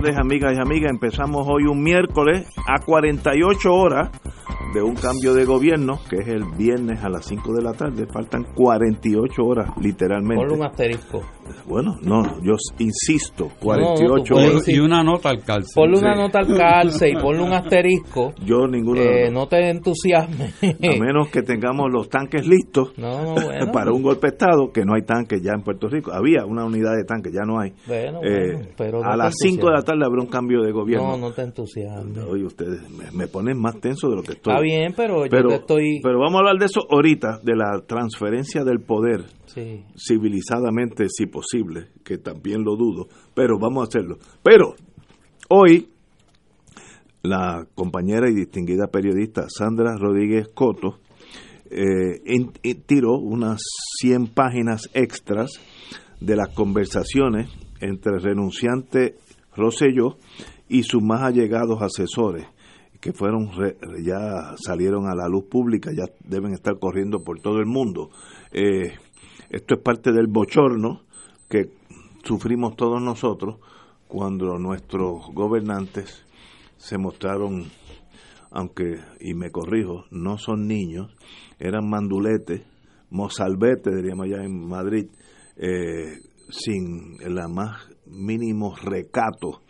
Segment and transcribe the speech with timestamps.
[0.00, 0.90] Tardes, amigas y amigas.
[0.90, 4.08] Empezamos hoy un miércoles a 48 horas
[4.74, 8.06] de un cambio de gobierno, que es el viernes a las 5 de la tarde.
[8.12, 10.36] Faltan 48 horas, literalmente.
[10.36, 11.22] Ponle un asterisco.
[11.66, 14.68] Bueno, no, yo insisto, 48 No, no, horas.
[14.68, 15.72] Y una nota al calce.
[15.74, 16.20] Ponle una Sí.
[16.20, 18.32] nota al calce y ponle un asterisco.
[18.44, 20.54] Yo ninguno Eh, no te entusiasmes.
[20.62, 23.72] A menos que tengamos los tanques listos No, no, bueno.
[23.72, 26.12] para un golpe de Estado, que no hay tanques ya en Puerto Rico.
[26.12, 27.72] Había una unidad de tanques, ya no hay.
[27.88, 30.70] Bueno, Eh, bueno, pero no a las 5 de la tarde habrá un cambio de
[30.70, 31.16] gobierno.
[31.16, 32.24] No, no te entusiasmes.
[32.28, 34.49] Oye, ustedes me, me ponen más tenso de lo que estoy.
[34.50, 36.00] Está bien, pero yo pero, te estoy...
[36.02, 39.84] pero vamos a hablar de eso ahorita, de la transferencia del poder Sí.
[39.96, 44.18] civilizadamente, si posible, que también lo dudo, pero vamos a hacerlo.
[44.42, 44.74] Pero
[45.48, 45.88] hoy
[47.22, 51.00] la compañera y distinguida periodista Sandra Rodríguez Coto
[51.70, 53.60] eh, en- en- tiró unas
[54.00, 55.50] 100 páginas extras
[56.20, 57.48] de las conversaciones
[57.80, 59.16] entre el renunciante
[59.54, 60.16] Rosselló
[60.68, 62.46] y sus más allegados asesores
[63.00, 63.50] que fueron
[64.04, 68.10] ya salieron a la luz pública, ya deben estar corriendo por todo el mundo.
[68.52, 68.92] Eh,
[69.48, 71.02] esto es parte del bochorno
[71.48, 71.70] que
[72.22, 73.56] sufrimos todos nosotros
[74.06, 76.26] cuando nuestros gobernantes
[76.76, 77.64] se mostraron,
[78.50, 81.14] aunque, y me corrijo, no son niños,
[81.58, 82.62] eran manduletes,
[83.10, 85.06] mozalbetes, diríamos allá en Madrid,
[85.56, 86.18] eh,
[86.50, 89.62] sin el más mínimo recato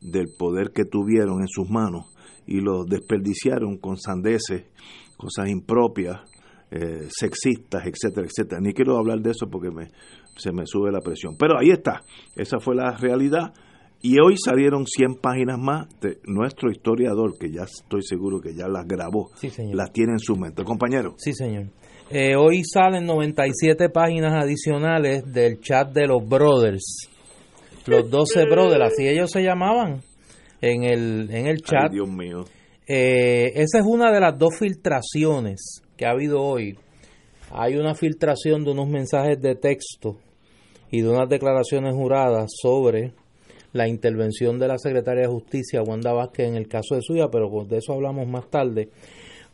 [0.00, 2.14] del poder que tuvieron en sus manos
[2.48, 4.64] y lo desperdiciaron con sandeces,
[5.16, 6.16] cosas impropias,
[6.70, 8.60] eh, sexistas, etcétera, etcétera.
[8.60, 9.88] Ni quiero hablar de eso porque me,
[10.36, 11.36] se me sube la presión.
[11.38, 12.02] Pero ahí está,
[12.36, 13.52] esa fue la realidad.
[14.00, 18.68] Y hoy salieron 100 páginas más de nuestro historiador, que ya estoy seguro que ya
[18.68, 19.74] las grabó, Sí, señor.
[19.74, 20.62] las tiene en su mente.
[20.64, 21.66] Compañero, Sí, señor.
[22.10, 27.08] Eh, hoy salen 97 páginas adicionales del chat de los brothers.
[27.86, 30.00] Los 12 brothers, así ellos se llamaban
[30.60, 31.92] en el, en el ay, chat.
[31.92, 32.44] Dios mío,
[32.86, 36.78] Eh, esa es una de las dos filtraciones que ha habido hoy.
[37.50, 40.16] Hay una filtración de unos mensajes de texto
[40.90, 43.12] y de unas declaraciones juradas sobre
[43.72, 47.48] la intervención de la secretaria de Justicia, Wanda Vázquez, en el caso de suya, pero
[47.64, 48.88] de eso hablamos más tarde.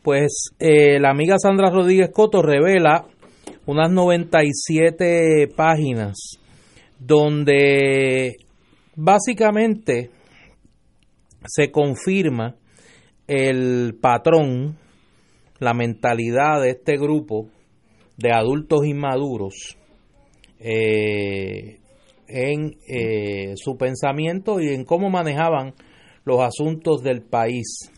[0.03, 3.07] Pues eh, la amiga Sandra Rodríguez Coto revela
[3.67, 6.15] unas 97 páginas
[6.99, 8.37] donde
[8.95, 10.11] básicamente
[11.45, 12.57] se confirma
[13.27, 14.77] el patrón,
[15.59, 17.49] la mentalidad de este grupo
[18.17, 19.77] de adultos inmaduros
[20.59, 21.81] eh,
[22.29, 25.75] en eh, su pensamiento y en cómo manejaban
[26.25, 27.91] los asuntos del país.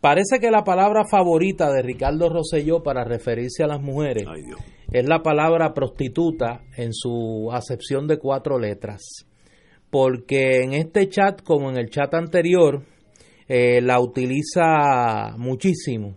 [0.00, 4.42] Parece que la palabra favorita de Ricardo Rosselló para referirse a las mujeres ay
[4.90, 9.26] es la palabra prostituta en su acepción de cuatro letras.
[9.90, 12.82] Porque en este chat, como en el chat anterior,
[13.48, 16.16] eh, la utiliza muchísimo.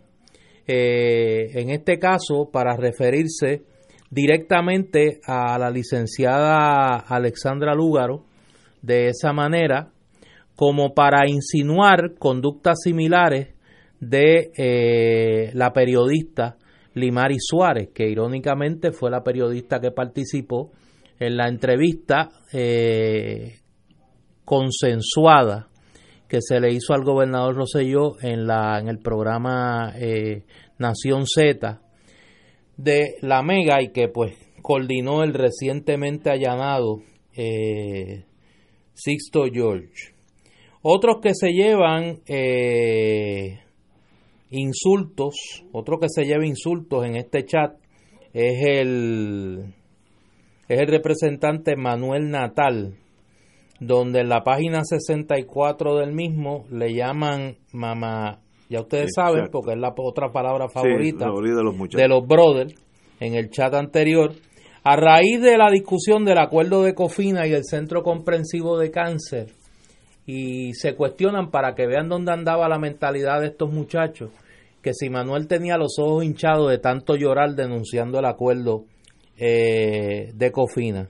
[0.67, 3.63] Eh, en este caso, para referirse
[4.09, 8.25] directamente a la licenciada Alexandra Lúgaro,
[8.81, 9.91] de esa manera,
[10.55, 13.55] como para insinuar conductas similares
[13.99, 16.57] de eh, la periodista
[16.95, 20.71] Limari Suárez, que irónicamente fue la periodista que participó
[21.19, 22.29] en la entrevista
[24.51, 25.69] consensuada
[26.27, 30.43] que se le hizo al gobernador Rosselló en, la, en el programa eh,
[30.77, 31.79] Nación Z
[32.75, 36.97] de la Mega y que pues coordinó el recientemente allanado
[37.33, 38.25] eh,
[38.93, 40.13] Sixto George.
[40.81, 43.57] Otros que se llevan eh,
[44.49, 47.77] insultos, otro que se lleva insultos en este chat
[48.33, 49.75] es el
[50.67, 52.97] es el representante Manuel Natal,
[53.81, 58.39] donde en la página 64 del mismo le llaman mamá,
[58.69, 61.99] ya ustedes saben, porque es la otra palabra Sí, favorita favorita de los muchachos.
[62.01, 62.75] de los brothers
[63.19, 64.33] en el chat anterior,
[64.83, 69.47] a raíz de la discusión del acuerdo de Cofina y el Centro Comprensivo de Cáncer,
[70.27, 74.29] y se cuestionan para que vean dónde andaba la mentalidad de estos muchachos
[74.83, 78.85] que si Manuel tenía los ojos hinchados de tanto llorar denunciando el acuerdo
[79.37, 81.09] eh, de Cofina.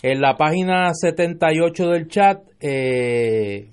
[0.00, 3.68] En la página 78 del chat eh,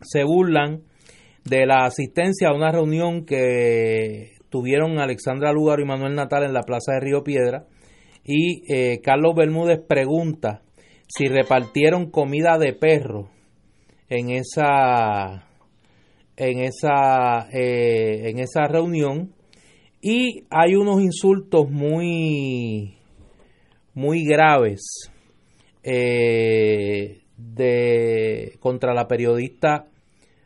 [0.00, 0.82] se burlan
[1.44, 6.62] de la asistencia a una reunión que tuvieron Alexandra Lugaro y Manuel Natal en la
[6.62, 7.66] Plaza de Río Piedra.
[8.24, 10.62] Y eh, Carlos Bermúdez pregunta
[11.06, 13.30] si repartieron comida de perro
[14.08, 15.46] en esa
[16.36, 19.34] en esa eh, en esa reunión.
[20.00, 22.96] Y hay unos insultos muy
[23.94, 25.11] muy graves
[25.82, 29.86] eh, de contra la periodista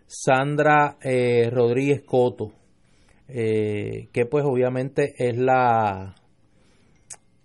[0.06, 2.52] Sandra eh, Rodríguez Coto
[3.28, 6.14] que pues obviamente es la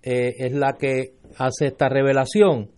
[0.03, 2.69] es la que hace esta revelación.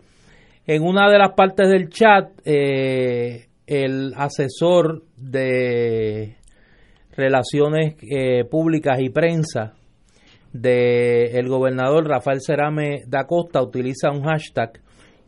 [0.65, 6.37] En una de las partes del chat el asesor de
[7.15, 9.73] relaciones eh, públicas y prensa
[10.51, 14.82] del gobernador Rafael Cerame da Costa utiliza un hashtag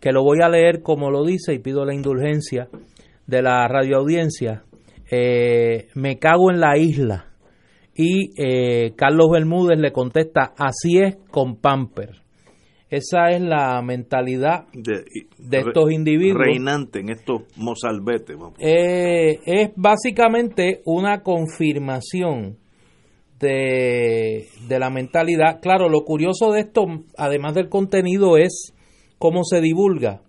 [0.05, 2.69] que lo voy a leer como lo dice y pido la indulgencia
[3.25, 4.63] de la radioaudiencia.
[5.09, 7.33] Eh, me cago en la isla.
[7.95, 12.21] Y eh, Carlos Bermúdez le contesta, así es con Pamper.
[12.87, 15.05] Esa es la mentalidad de,
[15.57, 16.45] estos individuos.
[16.45, 18.37] Reinante en estos mozalbetes.
[18.59, 22.57] Eh, es básicamente una confirmación
[23.39, 25.59] de, la mentalidad.
[25.61, 26.85] Claro, lo curioso de esto,
[27.17, 28.74] además del contenido, es
[29.25, 30.21] cómo se divulga.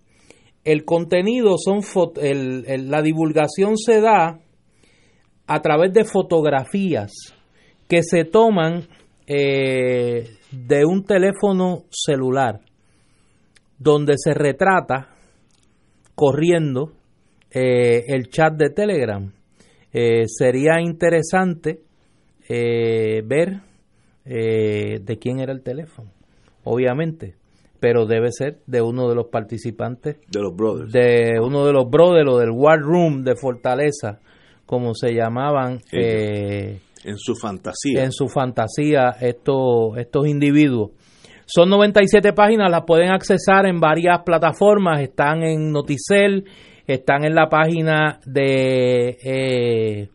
[0.65, 1.81] El contenido son
[2.15, 4.41] la divulgación se da
[5.47, 7.13] a través de fotografías
[7.89, 8.89] que se toman
[9.27, 12.61] eh, de un teléfono celular
[13.79, 15.11] donde se retrata
[16.15, 16.95] corriendo
[17.51, 19.31] eh, el chat de Telegram.
[19.93, 21.83] Eh, sería interesante
[22.49, 23.61] ver
[24.25, 26.11] de quién era el teléfono,
[26.65, 27.35] obviamente,
[27.79, 30.17] pero debe ser de uno de los participantes.
[30.29, 30.93] De los brothers.
[30.93, 34.21] De uno de los brothers o del War Room de Fortaleza,
[34.65, 38.05] como se llamaban en su fantasía.
[38.05, 40.91] En su fantasía estos, estos individuos.
[41.47, 46.45] Son 97 páginas, las pueden accesar en varias plataformas, están en Noticel,
[46.87, 50.09] están en la página de, eh,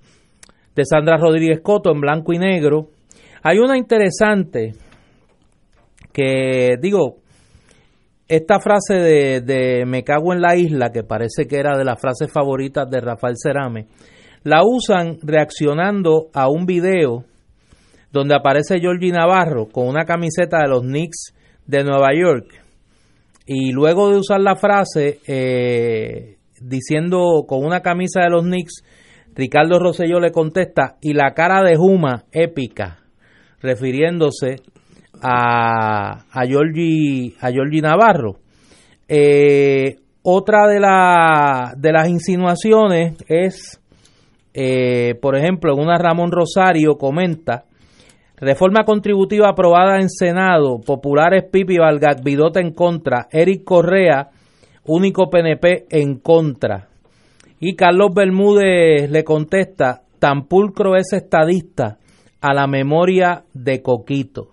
[0.76, 2.90] de Sandra Rodríguez Coto en blanco y negro.
[3.44, 4.74] Hay una interesante
[6.12, 7.21] que, digo,
[8.32, 12.00] esta frase de, de me cago en la isla, que parece que era de las
[12.00, 13.88] frases favoritas de Rafael Cerame,
[14.44, 17.26] la usan reaccionando a un video
[18.14, 21.34] donde aparece Georgie Navarro con una camiseta de los Knicks
[21.68, 22.46] de Nueva York.
[23.46, 28.84] Y luego de usar la frase eh, diciendo con una camisa de los Knicks,
[29.36, 33.00] Ricardo Rosselló le contesta, y la cara de Juma épica,
[33.62, 34.56] refiriéndose
[35.22, 38.38] a, a, Georgie, a Georgie Navarro.
[39.08, 43.82] Eh, otra de, la, de las insinuaciones es
[44.54, 47.64] eh, por ejemplo, una Ramón Rosario comenta,
[48.38, 54.30] reforma contributiva aprobada en Senado, populares Pipi Valgat, Vidota en contra, Eric Correa,
[54.86, 56.90] único PNP en contra.
[57.60, 61.98] Y Carlos Bermúdez le contesta, tan pulcro es estadista
[62.42, 64.50] a la memoria de Coquito.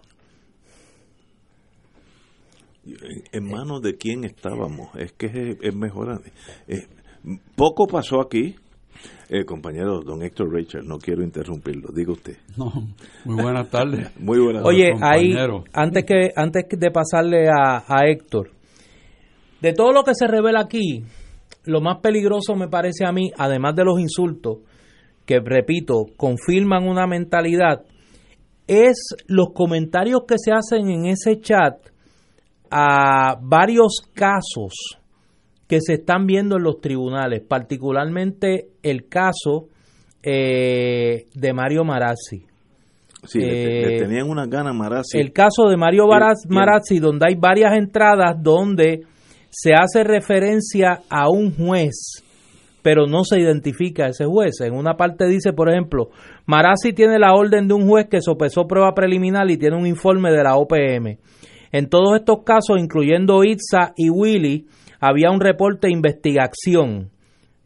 [3.33, 4.89] ¿En manos de quién estábamos?
[4.97, 6.23] Es que es, mejor.
[6.67, 6.87] Eh,
[7.57, 8.55] poco pasó aquí
[9.29, 12.37] eh, compañero don Héctor Richard, no quiero interrumpirlo, diga usted.
[12.57, 12.73] No,
[13.25, 14.11] muy buenas tardes.
[14.19, 15.35] muy buenas Oye, ahí,
[15.73, 18.51] antes, que, antes de pasarle a, a Héctor,
[19.61, 21.05] de todo lo que se revela aquí,
[21.65, 24.59] lo más peligroso me parece a mí, además de los insultos,
[25.27, 27.83] que repito, confirman una mentalidad,
[28.67, 31.75] es los comentarios que se hacen en ese chat
[32.71, 34.99] a varios casos
[35.67, 39.69] que se están viendo en los tribunales, particularmente el caso
[40.23, 42.45] eh, de Mario Marazzi.
[43.25, 45.19] Sí, le, eh, tenían una gana Marazzi.
[45.19, 46.07] El caso de Mario
[46.49, 49.03] Marazzi, donde hay varias entradas donde
[49.51, 52.25] se hace referencia a un juez,
[52.83, 54.61] pero no se identifica a ese juez.
[54.61, 56.11] En una parte dice, por ejemplo,
[56.47, 60.31] Marazzi tiene la orden de un juez que sopesó prueba preliminar y tiene un informe
[60.31, 61.19] de la OPM.
[61.73, 64.67] En todos estos casos, incluyendo Itza y Willy,
[65.01, 67.11] había un reporte de investigación.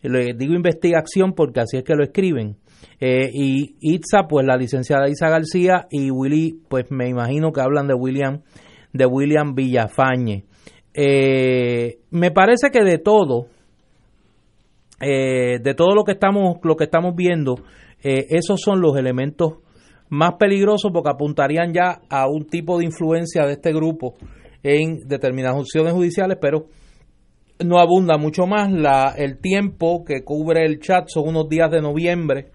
[0.02, 2.56] Le digo investigación porque así es que lo escriben.
[3.00, 7.87] Eh, y Itza, pues la licenciada Isa García y Willy, pues me imagino que hablan
[7.87, 8.42] de William,
[8.92, 10.44] de William Villafañe.
[10.94, 13.47] Eh, me parece que de todo,
[15.00, 17.54] eh, de todo lo que estamos, lo que estamos viendo,
[18.04, 19.62] esos son los elementos
[20.12, 24.16] más peligrosos porque apuntarían ya a un tipo de influencia de este grupo
[24.62, 26.66] en determinadas opciones judiciales, pero
[27.64, 28.71] no abunda mucho más.
[28.71, 32.50] La, el tiempo que cubre el chat son unos días de noviembre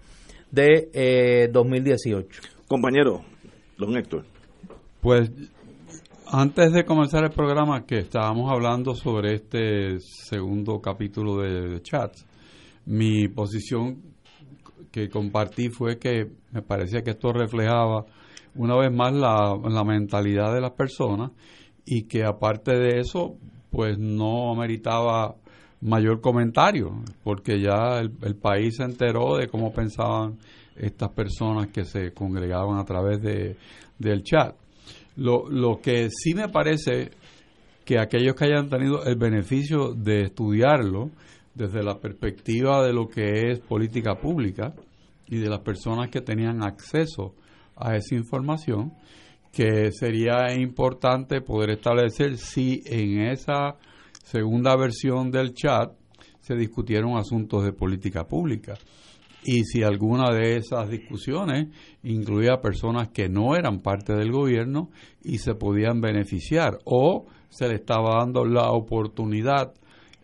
[0.52, 2.42] de eh, 2018.
[2.68, 3.24] Compañero,
[3.76, 4.24] don Héctor.
[5.00, 5.28] Pues
[6.26, 12.12] antes de comenzar el programa que estábamos hablando sobre este segundo capítulo de, chat,
[12.86, 14.00] mi posición
[14.90, 18.06] que compartí fue que me parecía que esto reflejaba
[18.54, 21.30] una vez más la, la mentalidad de las personas
[21.84, 23.36] y que aparte de eso,
[23.70, 25.36] pues no ameritaba
[25.80, 30.38] mayor comentario, porque ya el, el, país se enteró de cómo pensaban
[30.76, 33.56] estas personas que se congregaban a través de,
[33.98, 34.56] del chat.
[35.16, 37.10] Lo, lo que sí me parece
[37.84, 41.10] que aquellos que hayan tenido el beneficio de estudiarlo
[41.58, 44.74] desde la perspectiva de lo que es política pública
[45.26, 47.34] y de las personas que tenían acceso
[47.76, 48.92] a esa información,
[49.52, 53.76] que sería importante poder establecer si en esa
[54.24, 55.92] segunda versión del chat
[56.40, 58.74] se discutieron asuntos de política pública.
[59.44, 61.68] Y si alguna de esas discusiones
[62.04, 64.90] incluía personas que no eran parte del gobierno
[65.22, 69.72] y se podían beneficiar o se le estaba dando la oportunidad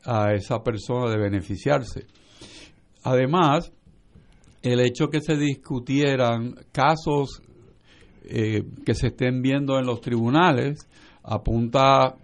[0.04, 2.06] a esa persona de beneficiarse.
[3.02, 3.72] Además,
[4.62, 7.42] el hecho que se discutieran casos
[8.24, 10.88] eh, que se estén viendo en los tribunales
[11.22, 12.16] apunta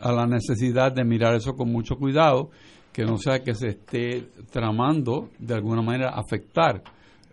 [0.00, 2.50] a la necesidad de mirar eso con mucho cuidado,
[2.92, 6.82] que no sea que se esté tramando de alguna manera afectar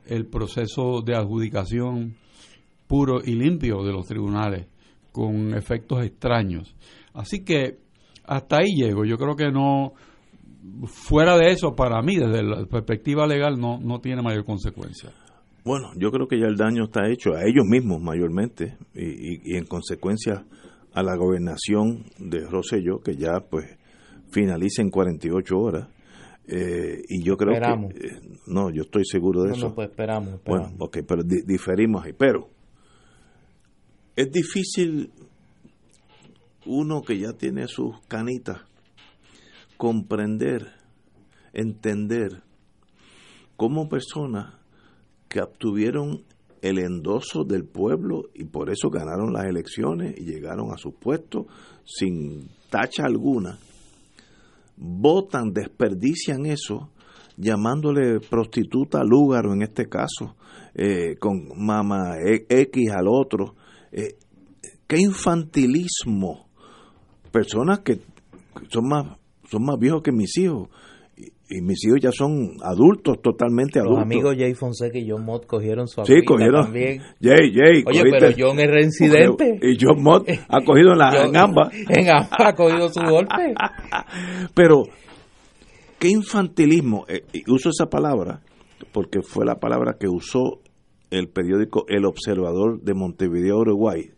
[0.05, 2.15] el proceso de adjudicación
[2.87, 4.67] puro y limpio de los tribunales
[5.11, 6.75] con efectos extraños.
[7.13, 7.79] Así que
[8.25, 9.05] hasta ahí llego.
[9.05, 9.93] Yo creo que no,
[10.85, 15.11] fuera de eso, para mí, desde la perspectiva legal, no, no tiene mayor consecuencia.
[15.63, 19.57] Bueno, yo creo que ya el daño está hecho a ellos mismos mayormente y, y,
[19.57, 20.43] en consecuencia
[20.93, 23.65] a la gobernación de Rosselló, que ya pues
[24.31, 25.87] finaliza en 48 horas.
[26.47, 27.93] Eh, y yo creo esperamos.
[27.93, 28.07] que...
[28.07, 29.67] Eh, no, yo estoy seguro de no, eso.
[29.69, 30.71] No, pues esperamos, esperamos.
[30.71, 32.13] Bueno, ok, pero di diferimos ahí.
[32.13, 32.49] Pero
[34.15, 35.11] es difícil
[36.65, 38.61] uno que ya tiene sus canitas
[39.77, 40.73] comprender,
[41.53, 42.43] entender
[43.57, 44.53] cómo personas
[45.27, 46.23] que obtuvieron
[46.61, 51.47] el endoso del pueblo y por eso ganaron las elecciones y llegaron a sus puestos
[51.83, 53.57] sin tacha alguna,
[54.77, 56.91] votan, desperdician eso,
[57.37, 60.35] llamándole prostituta al lugar, en este caso,
[60.75, 63.55] eh, con mamá X al otro.
[63.91, 64.15] Eh,
[64.85, 66.50] ¿Qué infantilismo?
[67.31, 67.99] Personas que
[68.69, 69.17] son más,
[69.49, 70.69] son más viejos que mis hijos
[71.49, 73.99] y mis hijos ya son adultos, totalmente adultos.
[73.99, 76.63] Los amigos Jay Fonseca y John Mott cogieron su Sí, cogieron.
[76.63, 77.01] también.
[77.21, 77.83] Jay, Jay.
[77.85, 79.59] Oye, pero John es reincidente.
[79.61, 81.73] Y John Mott ha cogido en, la, John, en ambas.
[81.89, 83.53] En ambas ha cogido su golpe.
[84.53, 84.83] pero,
[85.99, 87.05] qué infantilismo.
[87.09, 88.41] Eh, uso esa palabra
[88.93, 90.61] porque fue la palabra que usó
[91.09, 94.11] el periódico El Observador de Montevideo, Uruguay,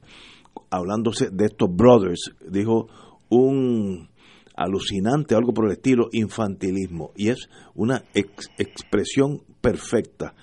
[0.69, 2.31] hablándose de estos brothers.
[2.47, 2.87] Dijo
[3.35, 4.09] un
[4.55, 7.11] alucinante, algo por el estilo, infantilismo.
[7.15, 10.33] Y es una ex expresión perfecta.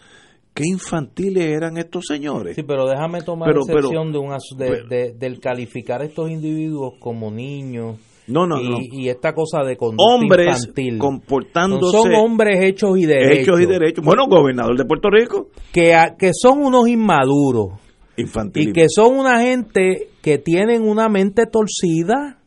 [0.52, 2.56] ¿Qué infantiles eran estos señores?
[2.56, 6.28] Sí, pero déjame tomar Pero- excepción pero- de una, de, de- del calificar a estos
[6.28, 8.78] individuos como niños No, no, y, no.
[8.80, 10.98] y esta cosa de conducta Hombres infantil.
[10.98, 13.38] No comportándose son hombres hechos y derechos.
[13.42, 14.04] hechos y derechos.
[14.04, 17.78] Bueno, gobernador de Puerto Rico, Que, a- que son unos inmaduros
[18.16, 18.74] y infantilismo.
[18.74, 22.38] que son una gente que tienen una mente torcida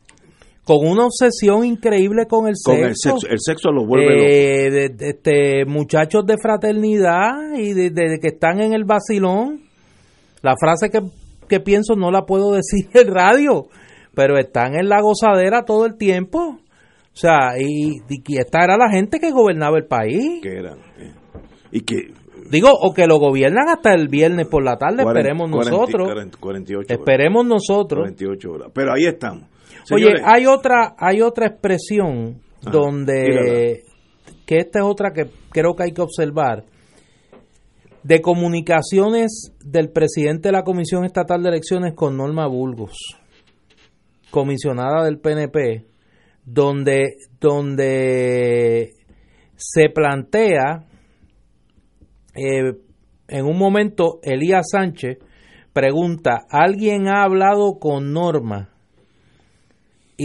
[0.66, 2.86] con una obsesión increíble con el con sexo.
[2.88, 4.66] el sexo, el sexo los vuelve.
[4.68, 9.62] Eh, de- de- este, muchachos de fraternidad y de, de que están en el vacilón.
[10.42, 11.00] La frase que,
[11.48, 13.66] que pienso no la puedo decir en radio,
[14.16, 16.40] pero están en la gozadera todo el tiempo.
[16.58, 20.42] O sea, y, y esta era la gente que gobernaba el país.
[20.42, 21.12] que eran eh,
[21.72, 21.96] y que
[22.50, 26.08] Digo, o que lo gobiernan hasta el viernes por la tarde, 40, esperemos 40, nosotros.
[26.08, 28.02] 40, 48 horas, Esperemos nosotros.
[28.02, 28.68] 48 horas.
[28.76, 29.46] Pero ahí estamos.
[29.92, 33.84] Oye, hay otra, hay otra expresión donde
[34.46, 36.66] que esta es otra que creo que hay que observar
[38.04, 42.98] de comunicaciones del presidente de la Comisión Estatal de Elecciones con Norma Burgos,
[44.30, 45.86] comisionada del PNP,
[46.46, 48.94] donde donde
[49.56, 50.86] se plantea
[52.36, 52.74] eh,
[53.28, 55.18] en un momento Elías Sánchez
[55.72, 58.73] pregunta, ¿alguien ha hablado con Norma?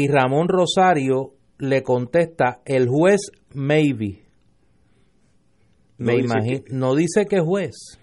[0.00, 3.21] Y Ramón Rosario le contesta, el juez
[3.52, 4.23] maybe.
[5.99, 7.99] Me dice imagino, no dice que juez,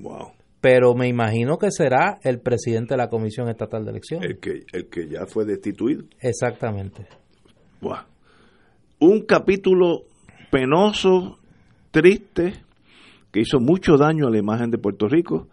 [0.00, 0.32] Wow.
[0.60, 4.28] pero me imagino que será el presidente de la Comisión Estatal de Elecciones.
[4.30, 6.02] El que, el que ya fue destituido.
[6.20, 7.06] Exactamente.
[7.80, 8.04] Buah.
[8.98, 10.02] Un capítulo
[10.50, 11.38] penoso,
[11.92, 12.54] triste,
[13.30, 15.46] que hizo mucho daño a la imagen de Puerto Rico.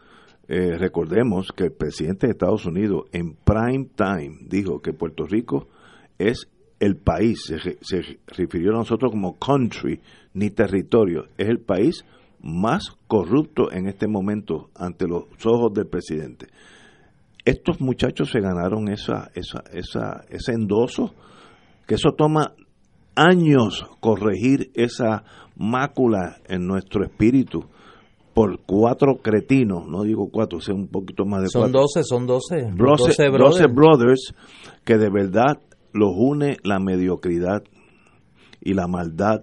[0.48, 5.68] Eh, recordemos que el presidente de Estados Unidos en prime time dijo que Puerto Rico
[6.18, 10.02] es el país, se, se refirió a nosotros como country,
[10.34, 12.06] ni territorio, es el país
[12.42, 16.48] más corrupto en este momento ante los ojos del presidente.
[17.44, 21.14] Estos muchachos se ganaron esa, esa, esa, ese endoso
[21.88, 22.54] que eso toma
[23.16, 25.24] años corregir esa
[25.56, 27.66] mácula en nuestro espíritu
[28.34, 31.82] por cuatro cretinos, no digo cuatro, sea un poquito más de Son cuatro.
[31.82, 32.56] 12, son 12.
[32.76, 33.60] 12, 12, brothers.
[33.60, 34.36] 12 brothers
[34.84, 35.58] que de verdad
[35.96, 37.64] los une la mediocridad
[38.62, 39.42] y la maldad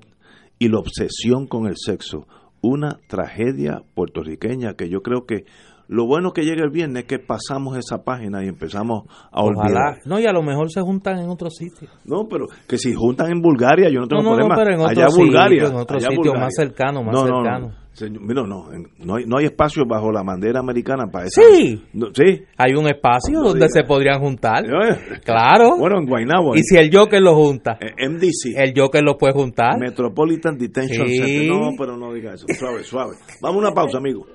[0.58, 2.26] y la obsesión con el sexo.
[2.60, 5.46] Una tragedia puertorriqueña que yo creo que
[5.88, 9.66] lo bueno que llega el viernes es que pasamos esa página y empezamos a olvidar.
[9.72, 9.98] Ojalá.
[10.06, 11.88] No, y a lo mejor se juntan en otro sitio.
[12.04, 14.56] No, pero que si juntan en Bulgaria, yo no tengo No, no, no, problema.
[14.56, 16.40] pero en otro allá sitio, Bulgaria, en otro allá sitio Bulgaria.
[16.44, 17.72] más cercano, más no, no, cercano.
[17.92, 18.68] No, Señor, mira, no,
[19.04, 21.42] no, hay, no hay espacio bajo la bandera americana para eso.
[21.42, 21.82] Sí.
[22.14, 22.42] sí.
[22.56, 23.80] Hay un espacio No donde diga.
[23.82, 24.64] se podrían juntar.
[24.64, 25.76] Eh, Claro.
[25.76, 26.56] Bueno, en Guaynabo.
[26.56, 28.54] y si el Joker lo junta, en MDC.
[28.56, 29.78] el Joker lo puede juntar.
[29.78, 31.16] Metropolitan Detention Sí.
[31.18, 31.48] Center.
[31.48, 32.46] No, pero no diga eso.
[32.58, 33.12] Suave, suave.
[33.42, 34.26] Vamos a una pausa, amigo.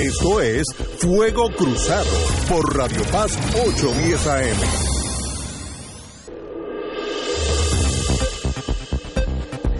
[0.00, 0.64] Esto es
[0.98, 2.08] Fuego Cruzado
[2.48, 4.89] por Radio Paz 810 AM.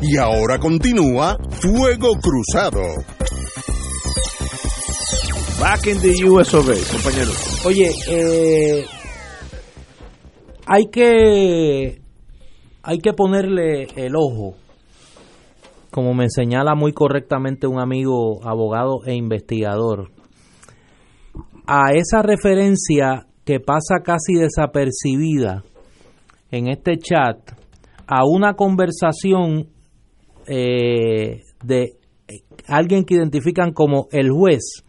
[0.02, 2.80] Y ahora continúa Fuego Cruzado.
[5.60, 7.30] Back in the US of A, compañero.
[7.66, 8.86] Oye, eh,
[10.66, 12.00] hay que
[12.82, 14.56] hay que ponerle el ojo,
[15.90, 20.10] como me señala muy correctamente un amigo abogado e investigador,
[21.66, 25.62] a esa referencia que pasa casi desapercibida
[26.50, 27.36] en este chat
[28.06, 29.68] a una conversación
[30.52, 31.92] eh, de
[32.66, 34.84] alguien que identifican como el juez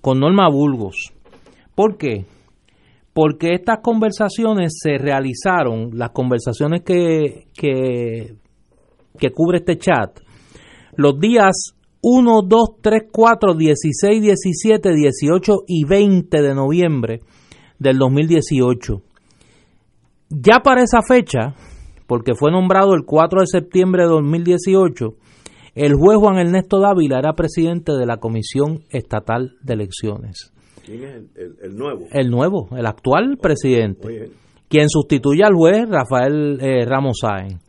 [0.00, 1.12] con Norma Burgos.
[1.74, 2.24] ¿Por qué?
[3.12, 8.36] Porque estas conversaciones se realizaron, las conversaciones que
[9.34, 10.20] cubre este chat,
[10.96, 17.20] los días 1, 2, 3, 4, 16, 17, 18 y 20 de noviembre
[17.78, 19.02] del 2018.
[20.30, 21.54] Ya para esa fecha,
[22.12, 25.14] porque fue nombrado el 4 de septiembre de 2018,
[25.74, 30.52] el juez Juan Ernesto Dávila era presidente de la Comisión Estatal de Elecciones.
[30.84, 32.06] ¿Quién es el, el- el nuevo?
[32.12, 34.30] El nuevo, el actual presidente, Oye,
[34.68, 37.62] quien sustituye al juez Rafael eh, Ramos Sáenz,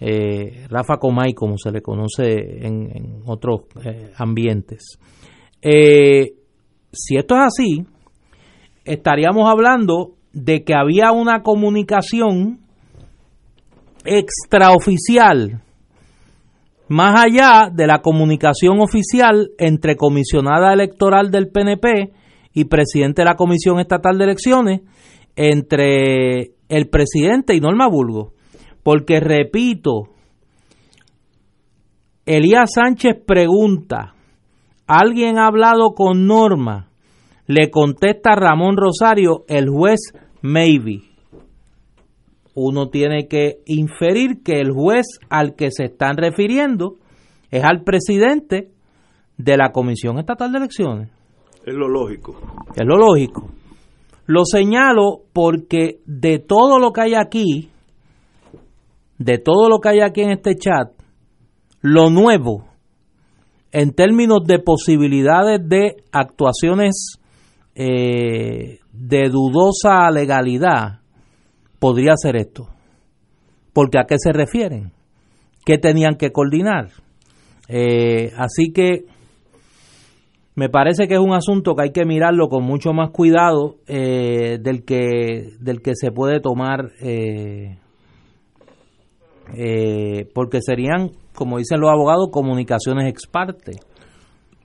[0.00, 4.98] eh, Rafa Comay, como se le conoce en, en otros eh, ambientes.
[5.62, 6.32] Eh,
[6.90, 7.86] si esto es así,
[8.84, 12.65] estaríamos hablando de que había una comunicación
[14.06, 15.62] extraoficial
[16.88, 22.12] más allá de la comunicación oficial entre comisionada electoral del PNP
[22.54, 24.80] y presidente de la Comisión Estatal de Elecciones,
[25.34, 28.32] entre el presidente y Norma Burgos.
[28.82, 30.10] Porque, repito,
[32.24, 34.14] Elías Sánchez pregunta,
[34.86, 36.88] ¿alguien ha hablado con Norma?
[37.46, 41.15] Le contesta Ramón Rosario, el juez maybe
[42.56, 46.96] uno tiene que inferir que el juez al que se están refiriendo
[47.50, 48.70] es al presidente
[49.36, 51.10] de la Comisión Estatal de Elecciones.
[51.64, 52.34] es lo lógico.
[52.74, 53.50] Es lo lógico.
[54.24, 57.70] Lo señalo porque de todo lo que hay aquí,
[59.18, 60.90] de todo lo que hay aquí en este chat,
[61.82, 62.64] lo nuevo,
[63.70, 67.18] en términos de posibilidades de actuaciones
[67.74, 71.00] eh, de dudosa legalidad,
[71.78, 72.68] podría ser esto.
[73.72, 74.92] Porque a qué se refieren,
[75.64, 76.90] qué tenían que coordinar.
[77.68, 79.04] Eh, así que
[80.54, 84.58] me parece que es un asunto que hay que mirarlo con mucho más cuidado eh,
[84.60, 87.76] del que del que se puede tomar eh,
[89.54, 93.72] eh, porque serían como dicen los abogados comunicaciones ex parte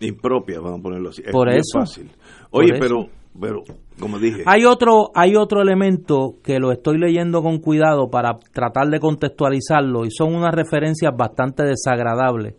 [0.01, 1.21] Impropia, vamos a ponerlo así.
[1.23, 1.79] Es Por eso.
[1.79, 2.09] fácil.
[2.49, 3.63] Oye, Por pero, pero,
[3.99, 8.89] como dije, hay otro hay otro elemento que lo estoy leyendo con cuidado para tratar
[8.89, 12.55] de contextualizarlo y son unas referencias bastante desagradables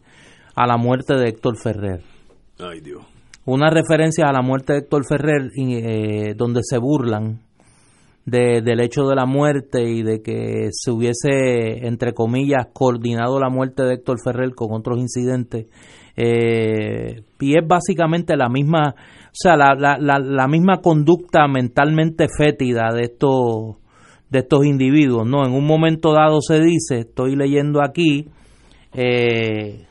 [0.55, 2.03] a la muerte de Héctor Ferrer.
[2.59, 3.03] Ay Dios,
[3.45, 7.41] una referencia a la muerte de Héctor Ferrer eh, donde se burlan
[8.25, 13.83] del hecho de la muerte y de que se hubiese, entre comillas, coordinado la muerte
[13.83, 15.67] de Héctor Ferrer con otros incidentes.
[16.17, 18.95] Eh, y es básicamente la misma,
[19.33, 23.77] sea, la, la, la, misma conducta mentalmente fétida de estos,
[24.31, 25.45] de estos individuos, ¿no?
[25.47, 28.29] En un momento dado se dice, estoy leyendo aquí,
[28.92, 29.87] eh,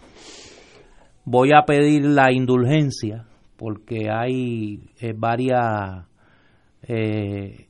[1.26, 3.26] voy a pedir la indulgencia
[3.62, 6.08] porque hay eh, varias
[6.82, 7.68] eh,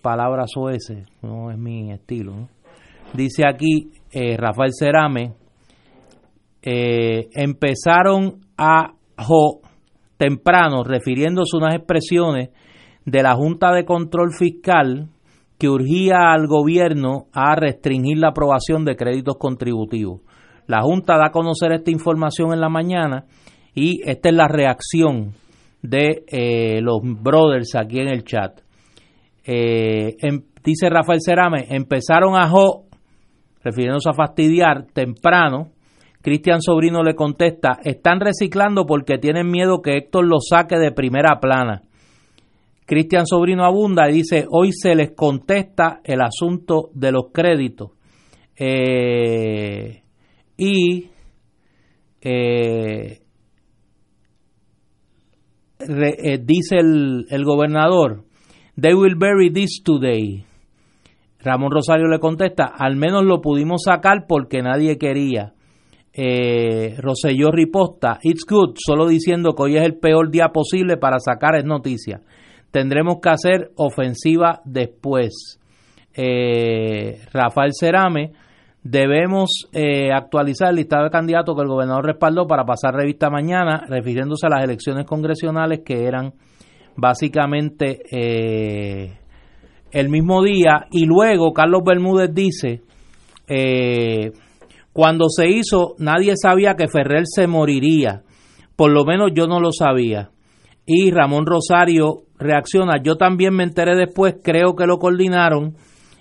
[0.00, 2.48] palabras ese no es mi estilo.
[3.12, 5.34] Dice aquí eh, Rafael Cerame,
[6.62, 8.94] empezaron a
[10.16, 12.50] temprano, refiriéndose a unas expresiones
[13.04, 15.08] de la Junta de Control Fiscal
[15.58, 20.20] que urgía al gobierno a restringir la aprobación de créditos contributivos.
[20.66, 23.24] La Junta da a conocer esta información en la mañana
[23.74, 25.32] y esta es la reacción
[25.82, 28.60] de eh, los brothers aquí en el chat.
[29.44, 32.86] Eh, em, dice Rafael Cerame, empezaron a jo,
[33.62, 35.68] refiriéndose a fastidiar temprano.
[36.26, 41.38] Cristian Sobrino le contesta, están reciclando porque tienen miedo que Héctor lo saque de primera
[41.38, 41.82] plana.
[42.84, 47.92] Cristian Sobrino abunda y dice, hoy se les contesta el asunto de los créditos.
[48.58, 50.02] Eh,
[50.56, 51.10] y
[52.22, 53.20] eh,
[55.78, 58.24] eh, dice el, el gobernador,
[58.74, 60.44] They will bury this today.
[61.38, 65.52] Ramón Rosario le contesta, al menos lo pudimos sacar porque nadie quería.
[66.18, 71.18] Eh, Roselló riposta, it's good, solo diciendo que hoy es el peor día posible para
[71.18, 72.22] sacar es noticia.
[72.70, 75.60] Tendremos que hacer ofensiva después.
[76.14, 78.32] Eh, Rafael Cerame,
[78.82, 83.84] debemos eh, actualizar el listado de candidatos que el gobernador respaldó para pasar revista mañana,
[83.86, 86.32] refiriéndose a las elecciones congresionales que eran
[86.96, 89.18] básicamente eh,
[89.90, 90.86] el mismo día.
[90.90, 92.82] Y luego Carlos Bermúdez dice,
[93.48, 94.32] eh,
[94.96, 98.22] cuando se hizo nadie sabía que Ferrer se moriría,
[98.76, 100.30] por lo menos yo no lo sabía.
[100.86, 105.76] Y Ramón Rosario reacciona, yo también me enteré después, creo que lo coordinaron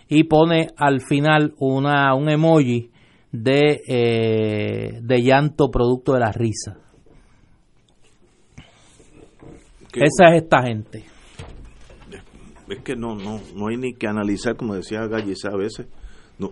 [0.10, 2.92] y pone al final una, un emoji
[3.32, 6.78] de, eh, de llanto producto de la risa.
[9.94, 11.06] Esa es esta gente.
[12.68, 15.88] Es que no, no, no hay ni que analizar, como decía Gallisa a veces,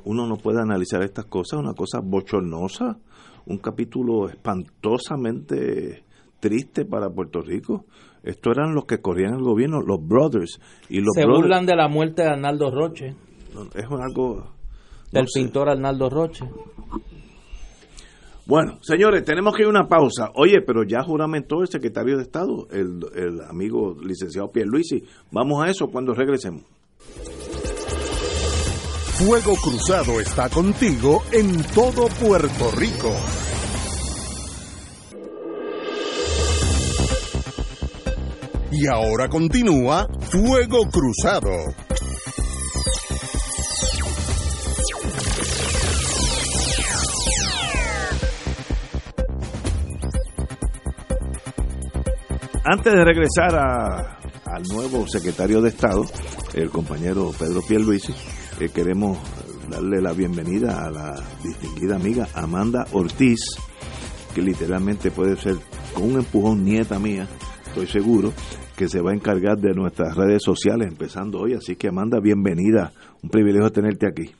[0.06, 2.98] uno no puede analizar estas cosas, una cosa bochornosa,
[3.46, 6.04] un capítulo espantosamente
[6.40, 7.86] triste para Puerto Rico.
[8.24, 10.60] Estos eran los que corrían el gobierno, los brothers.
[10.90, 13.16] Y los Se burlan de la muerte de Arnaldo Roche.
[13.76, 14.52] es algo...
[15.12, 16.46] Del pintor Arnaldo Roche.
[18.46, 20.32] Bueno, señores, tenemos que ir a una pausa.
[20.36, 25.04] Oye, pero ya juramentó el secretario de Estado, el, el amigo licenciado Pierluisi.
[25.32, 26.64] Vamos a eso cuando regresemos.
[29.26, 33.10] Fuego Cruzado está contigo en todo Puerto Rico.
[38.70, 41.52] Y ahora continúa Fuego Cruzado.
[52.66, 56.04] Antes de regresar al nuevo secretario de Estado,
[56.54, 58.14] el compañero Pedro Pierluisi,
[58.60, 59.18] eh, queremos
[59.70, 63.40] darle la bienvenida a la distinguida amiga Amanda Ortiz,
[64.34, 65.56] que literalmente puede ser
[65.94, 67.28] con un empujón nieta mía,
[67.68, 68.34] estoy seguro,
[68.76, 71.54] que se va a encargar de nuestras redes sociales empezando hoy.
[71.54, 74.32] Así que Amanda, bienvenida, un privilegio tenerte aquí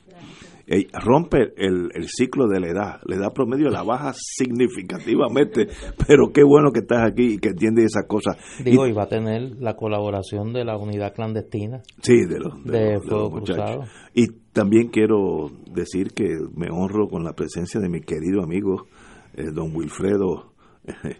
[0.92, 5.68] rompe el, ciclo de la edad, la edad promedio la baja significativamente,
[6.06, 8.36] pero qué bueno que estás aquí y que entiendes esas cosas.
[8.64, 11.82] Digo, y, va a tener la colaboración de la unidad clandestina.
[12.02, 12.98] Sí, de los, de,
[13.30, 13.88] muchachos.
[14.14, 18.86] Y también quiero decir que me honro con la presencia de mi querido amigo,
[19.34, 20.52] eh, don Wilfredo.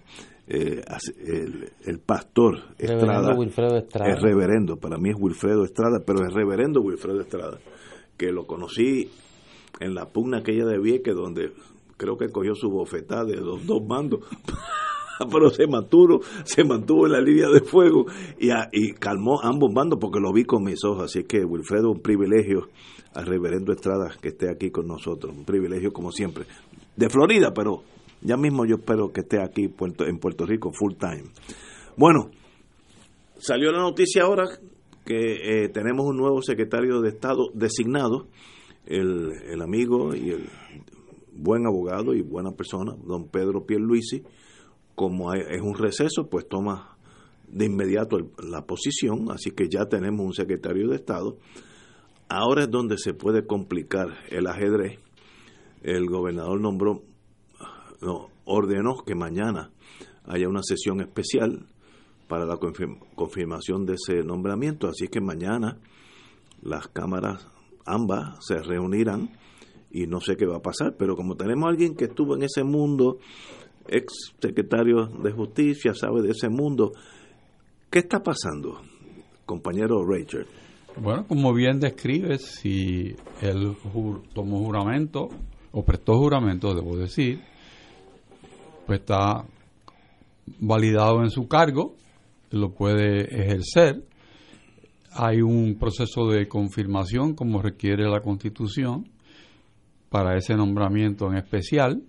[0.47, 0.83] Eh,
[1.87, 4.13] el, pastor Estrada, Wilfredo Estrada.
[4.13, 7.61] Es reverendo, para mí es Wilfredo Estrada, pero es reverendo Wilfredo Estrada,
[8.19, 9.09] que lo conocí
[9.81, 11.53] en la pugna aquella de Vieques, donde
[11.97, 14.21] creo que cogió su bofetada de los dos bandos,
[15.31, 18.07] pero se mantuvo, se mantuvo en la línea de fuego
[18.39, 21.05] y, y, calmó ambos bandos porque lo vi con mis ojos.
[21.05, 22.69] Así que, Wilfredo, un privilegio
[23.15, 26.45] al reverendo Estrada que esté aquí con nosotros, un privilegio como siempre.
[26.97, 27.83] De Florida, pero
[28.21, 31.25] ya mismo yo espero que esté aquí en Puerto Rico full time.
[31.97, 32.31] Bueno,
[33.39, 34.45] salió la noticia ahora
[35.05, 38.27] que eh, tenemos un nuevo secretario de Estado designado
[38.87, 40.49] el, el amigo y el
[41.33, 44.23] buen abogado y buena persona, don Pedro Pierluisi,
[44.95, 46.97] como es un receso, pues toma
[47.49, 51.37] de inmediato la posición, así que ya tenemos un secretario de Estado.
[52.29, 54.99] Ahora es donde se puede complicar el ajedrez.
[55.83, 57.03] El gobernador nombró,
[58.01, 59.71] no, ordenó que mañana
[60.25, 61.67] haya una sesión especial
[62.29, 65.79] para la confirmación de ese nombramiento, así que mañana
[66.63, 67.47] las cámaras
[67.87, 69.31] ambas se reunirán
[69.91, 72.43] y no sé qué va a pasar, pero como tenemos a alguien que estuvo en
[72.43, 73.19] ese mundo,
[73.89, 76.93] ex secretario de justicia, sabe de ese mundo,
[77.91, 78.81] ¿qué está pasando,
[79.47, 80.47] compañero Richard?
[80.97, 83.77] Bueno, como bien describes, si él
[84.33, 85.29] tomó juramento,
[85.73, 87.41] o prestó juramento, debo decir,
[88.87, 89.45] pues está
[90.61, 91.97] validado en su cargo,
[92.51, 94.05] lo puede ejercer.
[95.17, 99.09] Hay un proceso de confirmación como requiere la Constitución
[100.11, 102.03] para ese nombramiento en especial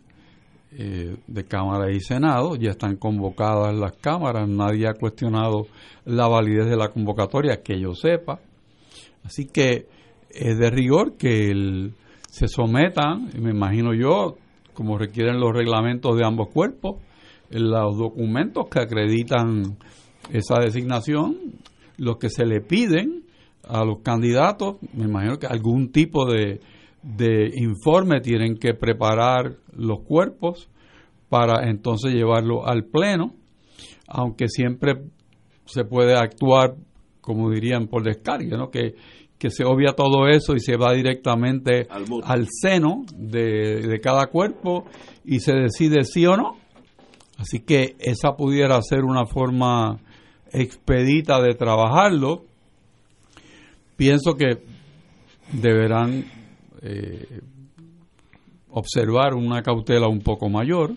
[0.72, 2.56] eh, de Cámara y Senado.
[2.56, 5.68] Ya están convocadas las cámaras, nadie ha cuestionado
[6.04, 8.40] la validez de la convocatoria, que yo sepa.
[9.24, 9.88] Así que
[10.30, 11.92] es de rigor que
[12.30, 14.36] se sometan, me imagino yo,
[14.74, 17.02] como requieren los reglamentos de ambos cuerpos,
[17.52, 19.78] los documentos que acreditan
[20.32, 21.38] esa designación,
[21.98, 23.24] los que se le piden
[23.68, 26.60] a los candidatos, me imagino que algún tipo de,
[27.02, 30.70] de informe tienen que preparar los cuerpos
[31.30, 33.34] para entonces llevarlo al pleno,
[34.08, 35.02] aunque siempre
[35.66, 36.76] se puede actuar,
[37.22, 38.70] como dirían, por descarga, ¿no?
[38.70, 38.96] que,
[39.38, 44.86] que se obvia todo eso y se va directamente al, seno de, de, cada cuerpo
[45.24, 46.58] y se decide sí o no.
[47.38, 50.00] Así que esa pudiera ser una forma
[50.56, 52.46] expedita de trabajarlo.
[53.98, 54.64] Pienso que
[55.52, 56.26] deberán
[56.82, 57.42] eh,
[58.70, 60.96] observar una cautela un poco mayor.